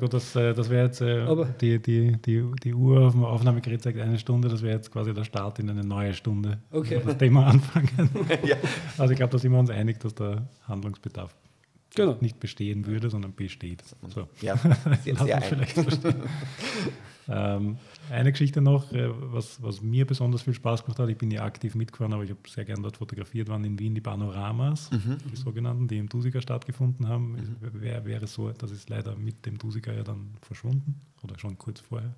Gut, 0.00 0.12
das, 0.12 0.36
äh, 0.36 0.54
das 0.54 0.70
wäre 0.70 0.86
jetzt 0.86 1.00
äh, 1.00 1.26
die, 1.60 1.80
die, 1.80 2.12
die, 2.22 2.44
die 2.62 2.74
Uhr 2.74 3.06
auf 3.06 3.12
dem 3.12 3.24
Aufnahmegerät 3.24 3.82
zeigt 3.82 3.98
eine 3.98 4.18
Stunde, 4.18 4.48
das 4.48 4.62
wäre 4.62 4.76
jetzt 4.76 4.90
quasi 4.92 5.12
der 5.12 5.24
Start 5.24 5.58
in 5.58 5.68
eine 5.68 5.84
neue 5.84 6.14
Stunde. 6.14 6.58
Okay. 6.70 7.00
Das 7.04 7.18
Thema 7.18 7.46
anfangen. 7.46 8.08
ja. 8.44 8.56
Also 8.98 9.12
ich 9.12 9.16
glaube, 9.16 9.32
da 9.32 9.38
sind 9.38 9.52
wir 9.52 9.58
uns 9.58 9.70
einig, 9.70 9.98
dass 10.00 10.14
der 10.14 10.48
Handlungsbedarf 10.68 11.34
genau. 11.94 12.16
nicht 12.20 12.38
bestehen 12.38 12.86
würde, 12.86 13.10
sondern 13.10 13.34
besteht. 13.34 13.82
So. 14.08 14.28
Ja, 14.40 14.56
sehr, 15.02 15.16
sehr 15.16 15.42
vielleicht 15.42 15.76
ähm, 17.28 17.78
eine 18.10 18.30
Geschichte 18.30 18.60
noch, 18.60 18.92
äh, 18.92 19.08
was, 19.32 19.62
was 19.62 19.82
mir 19.82 20.06
besonders 20.06 20.42
viel 20.42 20.54
Spaß 20.54 20.84
gemacht 20.84 20.98
hat, 20.98 21.08
ich 21.08 21.18
bin 21.18 21.30
ja 21.30 21.44
aktiv 21.44 21.74
mitgefahren, 21.74 22.12
aber 22.12 22.22
ich 22.22 22.30
habe 22.30 22.40
sehr 22.48 22.64
gern 22.64 22.82
dort 22.82 22.96
fotografiert, 22.96 23.48
waren 23.48 23.64
in 23.64 23.78
Wien 23.78 23.94
die 23.94 24.00
Panoramas, 24.00 24.90
mhm. 24.90 25.18
die 25.30 25.36
sogenannten, 25.36 25.88
die 25.88 25.98
im 25.98 26.08
Dusiger 26.08 26.40
stattgefunden 26.40 27.08
haben. 27.08 27.32
Mhm. 27.32 27.82
Wäre, 27.82 28.04
wäre 28.04 28.26
so, 28.26 28.50
das 28.50 28.70
ist 28.70 28.88
leider 28.90 29.16
mit 29.16 29.44
dem 29.46 29.58
Dusiger 29.58 29.92
ja 29.92 30.04
dann 30.04 30.34
verschwunden 30.42 31.00
oder 31.22 31.38
schon 31.38 31.58
kurz 31.58 31.80
vorher. 31.80 32.14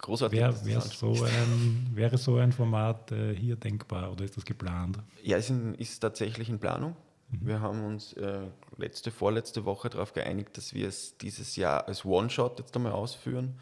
Großartig. 0.00 0.38
Wär, 0.38 0.64
wär 0.64 0.80
so 0.80 1.12
ein, 1.24 1.90
wäre 1.94 2.18
so 2.18 2.36
ein 2.36 2.52
Format 2.52 3.10
äh, 3.12 3.34
hier 3.34 3.56
denkbar 3.56 4.12
oder 4.12 4.24
ist 4.24 4.36
das 4.36 4.44
geplant? 4.44 4.98
Ja, 5.22 5.36
es 5.36 5.50
ist, 5.50 5.60
ist 5.78 6.00
tatsächlich 6.00 6.48
in 6.48 6.58
Planung. 6.58 6.94
Mhm. 7.30 7.46
Wir 7.46 7.60
haben 7.60 7.84
uns 7.84 8.12
äh, 8.14 8.46
letzte, 8.76 9.10
vorletzte 9.10 9.64
Woche 9.64 9.90
darauf 9.90 10.12
geeinigt, 10.12 10.56
dass 10.56 10.74
wir 10.74 10.88
es 10.88 11.16
dieses 11.18 11.56
Jahr 11.56 11.86
als 11.88 12.04
One-Shot 12.04 12.58
jetzt 12.58 12.76
einmal 12.76 12.92
ausführen 12.92 13.58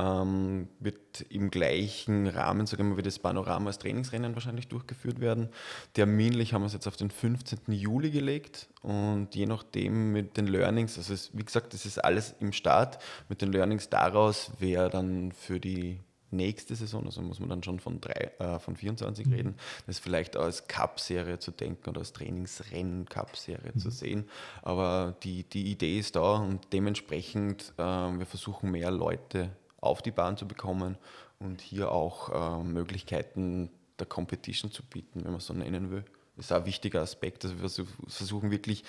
ähm, 0.00 0.68
wird 0.78 1.26
im 1.28 1.50
gleichen 1.50 2.26
Rahmen, 2.26 2.66
sagen 2.66 2.90
wir, 2.90 2.96
wie 2.96 3.02
das 3.02 3.18
Panorama 3.18 3.66
als 3.66 3.78
Trainingsrennen 3.78 4.34
wahrscheinlich 4.34 4.68
durchgeführt 4.68 5.20
werden. 5.20 5.48
Terminlich 5.92 6.54
haben 6.54 6.62
wir 6.62 6.66
es 6.66 6.72
jetzt 6.72 6.86
auf 6.86 6.96
den 6.96 7.10
15. 7.10 7.58
Juli 7.68 8.10
gelegt 8.10 8.68
und 8.82 9.34
je 9.34 9.46
nachdem 9.46 10.12
mit 10.12 10.36
den 10.36 10.46
Learnings, 10.46 10.96
also 10.96 11.12
es, 11.12 11.30
wie 11.36 11.44
gesagt, 11.44 11.74
das 11.74 11.84
ist 11.84 12.02
alles 12.02 12.34
im 12.40 12.52
Start, 12.52 12.98
mit 13.28 13.42
den 13.42 13.52
Learnings 13.52 13.90
daraus 13.90 14.52
wäre 14.58 14.88
dann 14.88 15.32
für 15.32 15.60
die 15.60 16.00
nächste 16.32 16.76
Saison, 16.76 17.04
also 17.04 17.20
muss 17.22 17.40
man 17.40 17.48
dann 17.48 17.62
schon 17.62 17.80
von, 17.80 18.00
drei, 18.00 18.30
äh, 18.38 18.58
von 18.60 18.76
24 18.76 19.26
mhm. 19.26 19.32
reden, 19.32 19.54
das 19.86 19.98
vielleicht 19.98 20.36
als 20.36 20.68
Cup-Serie 20.68 21.40
zu 21.40 21.50
denken 21.50 21.90
oder 21.90 22.00
als 22.00 22.12
Trainingsrennen-Cup-Serie 22.12 23.72
mhm. 23.74 23.78
zu 23.80 23.90
sehen. 23.90 24.28
Aber 24.62 25.16
die, 25.24 25.42
die 25.42 25.70
Idee 25.72 25.98
ist 25.98 26.16
da 26.16 26.36
und 26.36 26.72
dementsprechend, 26.72 27.72
äh, 27.76 27.82
wir 27.82 28.26
versuchen 28.26 28.70
mehr 28.70 28.92
Leute 28.92 29.50
auf 29.80 30.02
die 30.02 30.10
Bahn 30.10 30.36
zu 30.36 30.46
bekommen 30.46 30.96
und 31.38 31.60
hier 31.60 31.90
auch 31.90 32.60
äh, 32.60 32.62
Möglichkeiten 32.62 33.70
der 33.98 34.06
Competition 34.06 34.70
zu 34.70 34.82
bieten, 34.82 35.24
wenn 35.24 35.32
man 35.32 35.40
so 35.40 35.54
nennen 35.54 35.90
will. 35.90 36.04
Das 36.36 36.46
ist 36.46 36.52
ein 36.52 36.66
wichtiger 36.66 37.02
Aspekt. 37.02 37.44
Also 37.44 37.58
wir 37.58 37.86
versuchen 38.08 38.50
wirklich 38.50 38.84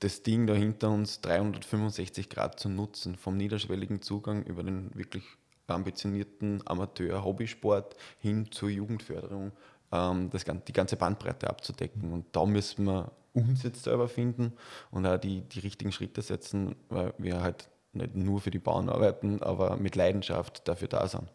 das 0.00 0.22
Ding 0.22 0.46
da 0.46 0.54
hinter 0.54 0.90
uns 0.90 1.20
365 1.20 2.28
Grad 2.28 2.58
zu 2.58 2.68
nutzen, 2.68 3.16
vom 3.16 3.36
niederschwelligen 3.36 4.02
Zugang 4.02 4.42
über 4.44 4.62
den 4.62 4.90
wirklich 4.94 5.24
ambitionierten 5.66 6.62
Amateur-Hobbysport 6.66 7.96
hin 8.18 8.50
zur 8.50 8.68
Jugendförderung, 8.68 9.52
ähm, 9.92 10.30
das, 10.30 10.44
die 10.44 10.72
ganze 10.72 10.96
Bandbreite 10.96 11.48
abzudecken. 11.48 12.12
Und 12.12 12.26
da 12.32 12.44
müssen 12.44 12.84
wir 12.84 13.12
uns 13.32 13.62
jetzt 13.62 13.84
selber 13.84 14.08
finden 14.08 14.52
und 14.90 15.06
auch 15.06 15.18
die, 15.18 15.42
die 15.42 15.60
richtigen 15.60 15.92
Schritte 15.92 16.22
setzen, 16.22 16.76
weil 16.88 17.14
wir 17.18 17.40
halt 17.42 17.68
nicht 17.94 18.14
nur 18.14 18.40
für 18.40 18.50
die 18.50 18.58
Bauern 18.58 18.88
arbeiten, 18.88 19.42
aber 19.42 19.76
mit 19.76 19.96
Leidenschaft 19.96 20.66
dafür 20.68 20.88
da 20.88 21.06
sind. 21.06 21.30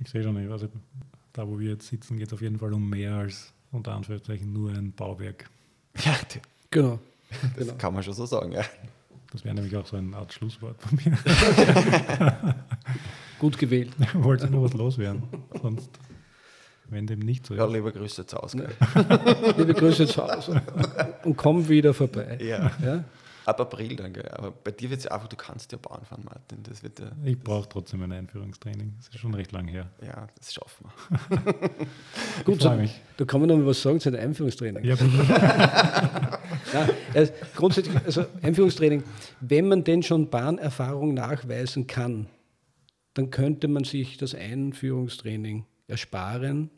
Ich 0.00 0.10
sehe 0.10 0.22
schon, 0.22 0.36
also 0.50 0.68
da 1.32 1.46
wo 1.48 1.58
wir 1.58 1.70
jetzt 1.70 1.88
sitzen, 1.88 2.18
geht 2.18 2.28
es 2.28 2.32
auf 2.32 2.42
jeden 2.42 2.58
Fall 2.58 2.72
um 2.72 2.88
mehr 2.88 3.14
als 3.14 3.52
unter 3.70 3.92
Anführungszeichen 3.92 4.52
nur 4.52 4.72
ein 4.72 4.92
Bauwerk. 4.92 5.50
Ja, 6.04 6.14
genau. 6.70 7.00
Das 7.56 7.66
genau. 7.66 7.74
kann 7.76 7.92
man 7.92 8.04
schon 8.04 8.14
so 8.14 8.24
sagen, 8.24 8.52
ja. 8.52 8.62
Das 9.32 9.44
wäre 9.44 9.54
nämlich 9.54 9.76
auch 9.76 9.86
so 9.86 9.96
eine 9.96 10.16
Art 10.16 10.32
Schlusswort 10.32 10.80
von 10.80 10.98
mir. 11.04 11.18
Gut 13.38 13.58
gewählt. 13.58 13.90
Wollte 14.14 14.48
nur 14.48 14.62
was 14.62 14.74
loswerden. 14.74 15.24
Sonst, 15.60 15.90
wenn 16.88 17.06
dem 17.06 17.18
nicht 17.18 17.46
so 17.46 17.54
ist. 17.54 17.58
Ja, 17.58 17.66
liebe 17.66 17.92
Grüße 17.92 18.26
zu 18.26 18.36
Hause. 18.36 18.68
liebe 19.56 19.74
Grüße 19.74 20.06
zu 20.06 20.22
Hause. 20.22 20.62
Und 21.24 21.36
komm 21.36 21.68
wieder 21.68 21.92
vorbei. 21.92 22.38
Ja. 22.40 22.70
ja? 22.82 23.04
Ab 23.48 23.62
April 23.62 23.96
dann, 23.96 24.12
gell? 24.12 24.28
Aber 24.28 24.50
bei 24.50 24.72
dir 24.72 24.90
wird 24.90 24.98
es 24.98 25.04
ja 25.04 25.12
einfach, 25.12 25.28
du 25.28 25.36
kannst 25.36 25.72
ja 25.72 25.78
Bahn 25.78 26.04
fahren, 26.04 26.22
Martin. 26.22 26.62
Das 26.64 26.82
wird 26.82 27.00
ja, 27.00 27.10
ich 27.24 27.38
brauche 27.38 27.66
trotzdem 27.66 28.02
ein 28.02 28.12
Einführungstraining. 28.12 28.92
Das 28.98 29.08
ist 29.08 29.18
schon 29.18 29.32
recht 29.32 29.52
lang 29.52 29.66
her. 29.66 29.90
Ja, 30.04 30.26
das 30.36 30.52
schaffen 30.52 30.84
wir. 31.18 31.54
Gut, 32.44 32.60
so, 32.60 32.68
da 33.16 33.24
kann 33.24 33.40
man 33.40 33.48
noch 33.48 33.56
mal 33.56 33.64
was 33.64 33.80
sagen 33.80 34.00
zu 34.00 34.10
einem 34.10 34.20
Einführungstraining. 34.20 34.84
Ja, 34.84 34.96
ja, 36.74 36.88
also 37.14 37.32
grundsätzlich, 37.56 37.96
also 38.04 38.26
Einführungstraining, 38.42 39.02
wenn 39.40 39.66
man 39.66 39.82
denn 39.82 40.02
schon 40.02 40.28
Bahnerfahrung 40.28 41.14
nachweisen 41.14 41.86
kann, 41.86 42.26
dann 43.14 43.30
könnte 43.30 43.66
man 43.66 43.84
sich 43.84 44.18
das 44.18 44.34
Einführungstraining 44.34 45.64
ersparen, 45.86 46.68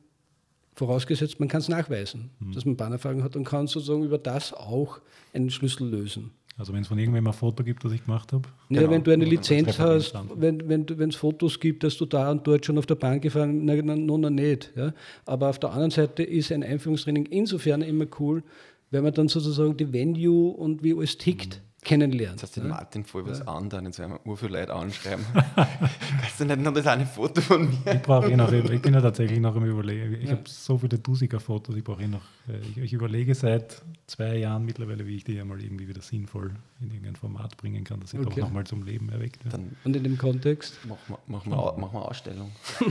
vorausgesetzt 0.77 1.41
man 1.41 1.49
kann 1.49 1.63
es 1.63 1.69
nachweisen, 1.69 2.31
mhm. 2.39 2.53
dass 2.53 2.65
man 2.65 2.77
Bahnerfahrung 2.77 3.25
hat 3.25 3.35
und 3.35 3.43
kann 3.43 3.67
sozusagen 3.67 4.05
über 4.05 4.19
das 4.19 4.53
auch 4.53 5.01
einen 5.35 5.51
Schlüssel 5.51 5.89
lösen. 5.89 6.31
Also 6.57 6.75
wenn 6.75 6.83
es 6.83 6.89
von 6.89 6.99
irgendwem 6.99 7.27
ein 7.27 7.33
Foto 7.33 7.65
gibt, 7.65 7.85
das 7.85 7.93
ich 7.93 8.05
gemacht 8.05 8.33
habe. 8.33 8.49
Ja, 8.69 8.81
genau. 8.81 8.93
wenn 8.93 9.03
du 9.03 9.11
eine 9.13 9.25
Lizenz 9.25 9.79
hast, 9.79 10.15
wenn 10.37 10.61
es 10.61 10.99
wenn, 10.99 11.13
Fotos 11.13 11.59
gibt, 11.59 11.85
dass 11.85 11.97
du 11.97 12.05
da 12.05 12.31
und 12.31 12.47
dort 12.47 12.67
schon 12.67 12.77
auf 12.77 12.87
der 12.87 12.97
Bahn 12.97 13.21
gefahren 13.21 13.65
bist, 13.65 13.85
nun 13.85 14.21
noch 14.21 14.31
nicht. 14.31 14.73
Ja? 14.77 14.93
Aber 15.25 15.49
auf 15.49 15.59
der 15.59 15.71
anderen 15.71 15.91
Seite 15.91 16.23
ist 16.23 16.53
ein 16.53 16.63
Einführungstraining 16.63 17.27
insofern 17.27 17.81
immer 17.83 18.07
cool, 18.19 18.43
wenn 18.91 19.05
man 19.05 19.15
dann 19.15 19.29
sozusagen 19.29 19.77
die 19.77 19.91
Venue 19.93 20.51
und 20.51 20.83
wie 20.83 20.95
alles 20.95 21.17
tickt. 21.17 21.63
Mhm 21.63 21.70
kennenlernt. 21.83 22.35
Jetzt 22.35 22.43
hast 22.43 22.57
du 22.57 22.61
den 22.61 22.71
Martin 22.71 23.05
voll 23.05 23.27
was 23.27 23.41
ja. 23.41 23.47
an, 23.47 23.69
dann 23.71 23.93
sollen 23.93 24.19
wir 24.23 24.37
viele 24.37 24.61
Leute 24.61 24.75
anschreiben. 24.75 25.25
Kannst 25.55 26.39
du 26.39 26.45
nicht 26.45 26.61
noch 26.61 26.75
das 26.75 26.87
eine 26.87 27.07
Foto 27.07 27.41
von 27.41 27.69
mir? 27.69 27.95
Ich 27.95 28.03
brauche 28.03 28.31
eh 28.31 28.37
noch, 28.37 28.53
ich 28.53 28.65
bin 28.83 28.95
ja 28.95 29.01
tatsächlich 29.01 29.41
noch 29.41 29.57
im 29.57 29.65
Überlegen. 29.65 30.15
Ich 30.15 30.29
ja. 30.29 30.33
habe 30.33 30.43
so 30.47 30.79
viele 30.79 30.99
Dusiger-Fotos, 30.99 31.77
ich 31.77 31.85
brauche 31.85 32.03
eh 32.03 32.09
noch. 32.09 32.23
Äh, 32.49 32.59
ich, 32.71 32.79
ich, 32.79 32.93
überlege 32.93 33.35
seit 33.35 33.83
zwei 34.07 34.37
Jahren 34.37 34.65
mittlerweile, 34.65 35.07
wie 35.07 35.17
ich 35.17 35.25
die 35.25 35.35
ja 35.35 35.45
mal 35.45 35.61
irgendwie 35.61 35.89
wieder 35.89 36.03
sinnvoll 36.03 36.53
in 36.81 36.91
irgendein 36.91 37.17
Format 37.17 37.57
bringen 37.57 37.85
kann, 37.85 38.01
dass 38.01 38.11
sie 38.11 38.19
okay. 38.19 38.29
doch 38.29 38.37
nochmal 38.37 38.65
zum 38.65 38.83
Leben 38.83 39.09
erweckt 39.11 39.45
werden. 39.45 39.77
Und 39.85 39.97
in 39.97 40.05
dem 40.05 40.19
Kontext? 40.19 40.75
Machen 40.87 40.99
wir, 41.09 41.19
machen 41.27 41.51
wir, 41.51 41.75
machen 41.77 41.95
wir 41.95 42.09
Ausstellung. 42.09 42.53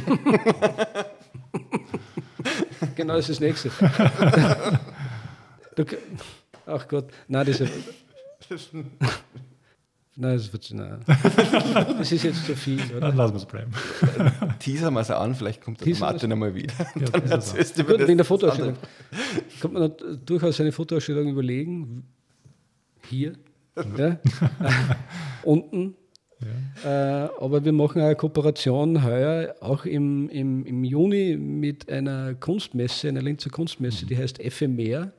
genau, 2.95 3.15
das 3.15 3.29
ist 3.29 3.39
das 3.39 3.47
Nächste. 3.47 3.71
ach 6.65 6.87
Gott, 6.87 7.11
nein, 7.27 7.45
das 7.45 7.61
ist 7.61 7.71
Nein, 10.21 10.35
das 10.35 10.51
wird 10.51 10.69
nein. 10.73 10.99
Das 11.97 12.11
ist 12.11 12.23
jetzt 12.23 12.45
zu 12.45 12.53
viel, 12.53 12.81
oder? 12.91 12.99
Dann 12.99 13.15
lassen 13.15 13.35
wir 13.35 13.37
es 13.37 13.45
bleiben. 13.45 13.71
Teaser 14.59 14.91
mal 14.91 15.05
so 15.05 15.13
an, 15.13 15.33
vielleicht 15.33 15.61
kommt 15.61 15.79
der 15.85 15.95
Martin 15.95 16.29
einmal 16.29 16.53
wieder. 16.53 16.73
Ja, 16.99 17.05
dann 17.09 17.31
erzählst 17.31 17.79
du 17.79 17.85
Gut, 17.85 18.05
wegen 18.05 18.17
der 18.17 18.25
Fotoausstellung. 18.25 18.75
Kann 19.61 19.71
man 19.71 19.93
durchaus 20.25 20.59
eine 20.59 20.73
Fotoausstellung 20.73 21.29
überlegen. 21.29 22.03
Hier. 23.07 23.31
Ja. 23.97 24.19
Unten. 25.43 25.95
Ja. 26.83 27.25
Äh, 27.25 27.29
aber 27.39 27.63
wir 27.63 27.71
machen 27.71 28.01
eine 28.01 28.15
Kooperation 28.15 29.01
heuer, 29.03 29.55
auch 29.61 29.85
im, 29.85 30.27
im, 30.29 30.65
im 30.65 30.83
Juni, 30.83 31.37
mit 31.37 31.89
einer 31.89 32.33
Kunstmesse, 32.35 33.07
einer 33.07 33.21
Linzer 33.21 33.49
Kunstmesse, 33.49 34.03
mhm. 34.03 34.09
die 34.09 34.17
heißt 34.17 34.39
Ephemer. 34.41 35.13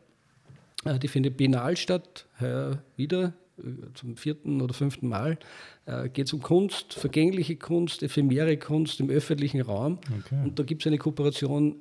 Äh, 0.85 0.99
die 0.99 1.09
findet 1.09 1.37
biennal 1.37 1.76
statt, 1.76 2.26
heuer 2.41 2.83
wieder 2.97 3.35
äh, 3.59 3.62
zum 3.95 4.16
vierten 4.16 4.61
oder 4.61 4.74
fünften 4.74 5.09
Mal. 5.09 5.39
Äh, 5.87 6.09
geht 6.09 6.26
es 6.26 6.33
um 6.33 6.43
Kunst, 6.43 6.95
vergängliche 6.95 7.57
Kunst, 7.57 8.03
ephemere 8.03 8.57
Kunst 8.57 9.01
im 9.01 9.11
öffentlichen 9.11 9.61
Raum. 9.61 9.99
Okay. 10.20 10.43
Und 10.43 10.59
da 10.59 10.62
gibt 10.62 10.83
es 10.83 10.87
eine 10.87 10.99
Kooperation 10.99 11.76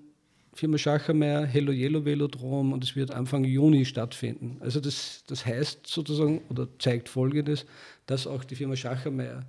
Firma 0.54 0.78
Schachermeier, 0.78 1.46
Hello 1.46 1.72
Yellow 1.72 2.04
Velodrom 2.04 2.74
und 2.74 2.84
es 2.84 2.96
wird 2.96 3.12
Anfang 3.12 3.46
Juni 3.46 3.86
stattfinden. 3.86 4.58
Also 4.60 4.80
das, 4.80 5.24
das 5.28 5.46
heißt 5.46 5.88
sozusagen 5.88 6.42
oder 6.50 6.68
zeigt 6.80 7.08
Folgendes, 7.08 7.66
dass 8.08 8.28
auch 8.28 8.44
die 8.44 8.56
Firma 8.56 8.76
Schachermeier 8.76 9.46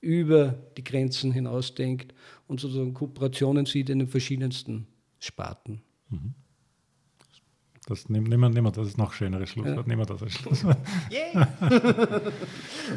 über 0.00 0.54
die 0.76 0.84
Grenzen 0.84 1.32
hinaus 1.32 1.74
denkt 1.74 2.14
und 2.46 2.60
sozusagen 2.60 2.94
Kooperationen 2.94 3.66
sieht 3.66 3.90
in 3.90 3.98
den 3.98 4.08
verschiedensten 4.08 4.86
Sparten. 5.18 5.82
Mhm. 6.08 6.34
Das 7.88 8.10
nehmen, 8.10 8.26
nehmen, 8.26 8.52
nehmen 8.52 8.66
wir, 8.66 8.70
das 8.70 8.86
ist 8.86 8.98
noch 8.98 9.14
schöneres 9.14 9.48
Schlusswort. 9.48 9.76
Ja. 9.78 9.82
Nehmen 9.86 10.02
wir 10.02 10.06
das 10.06 10.22
als 10.22 10.34
Schlusswort. 10.34 10.76
Yeah. 11.10 11.48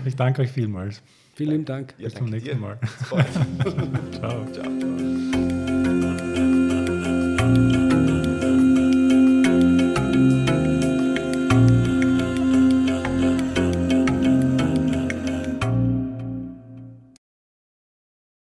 Ich 0.05 0.15
danke 0.17 0.41
euch 0.41 0.51
vielmals. 0.51 1.01
Vielen 1.33 1.51
lieben 1.51 1.65
Dank. 1.65 1.93
Ja, 1.97 2.05
Bis 2.05 2.15
zum 2.15 2.29
nächsten 2.29 2.49
dir. 2.49 2.55
Mal. 2.57 2.79
Ciao, 4.11 4.45
ciao. 4.51 5.50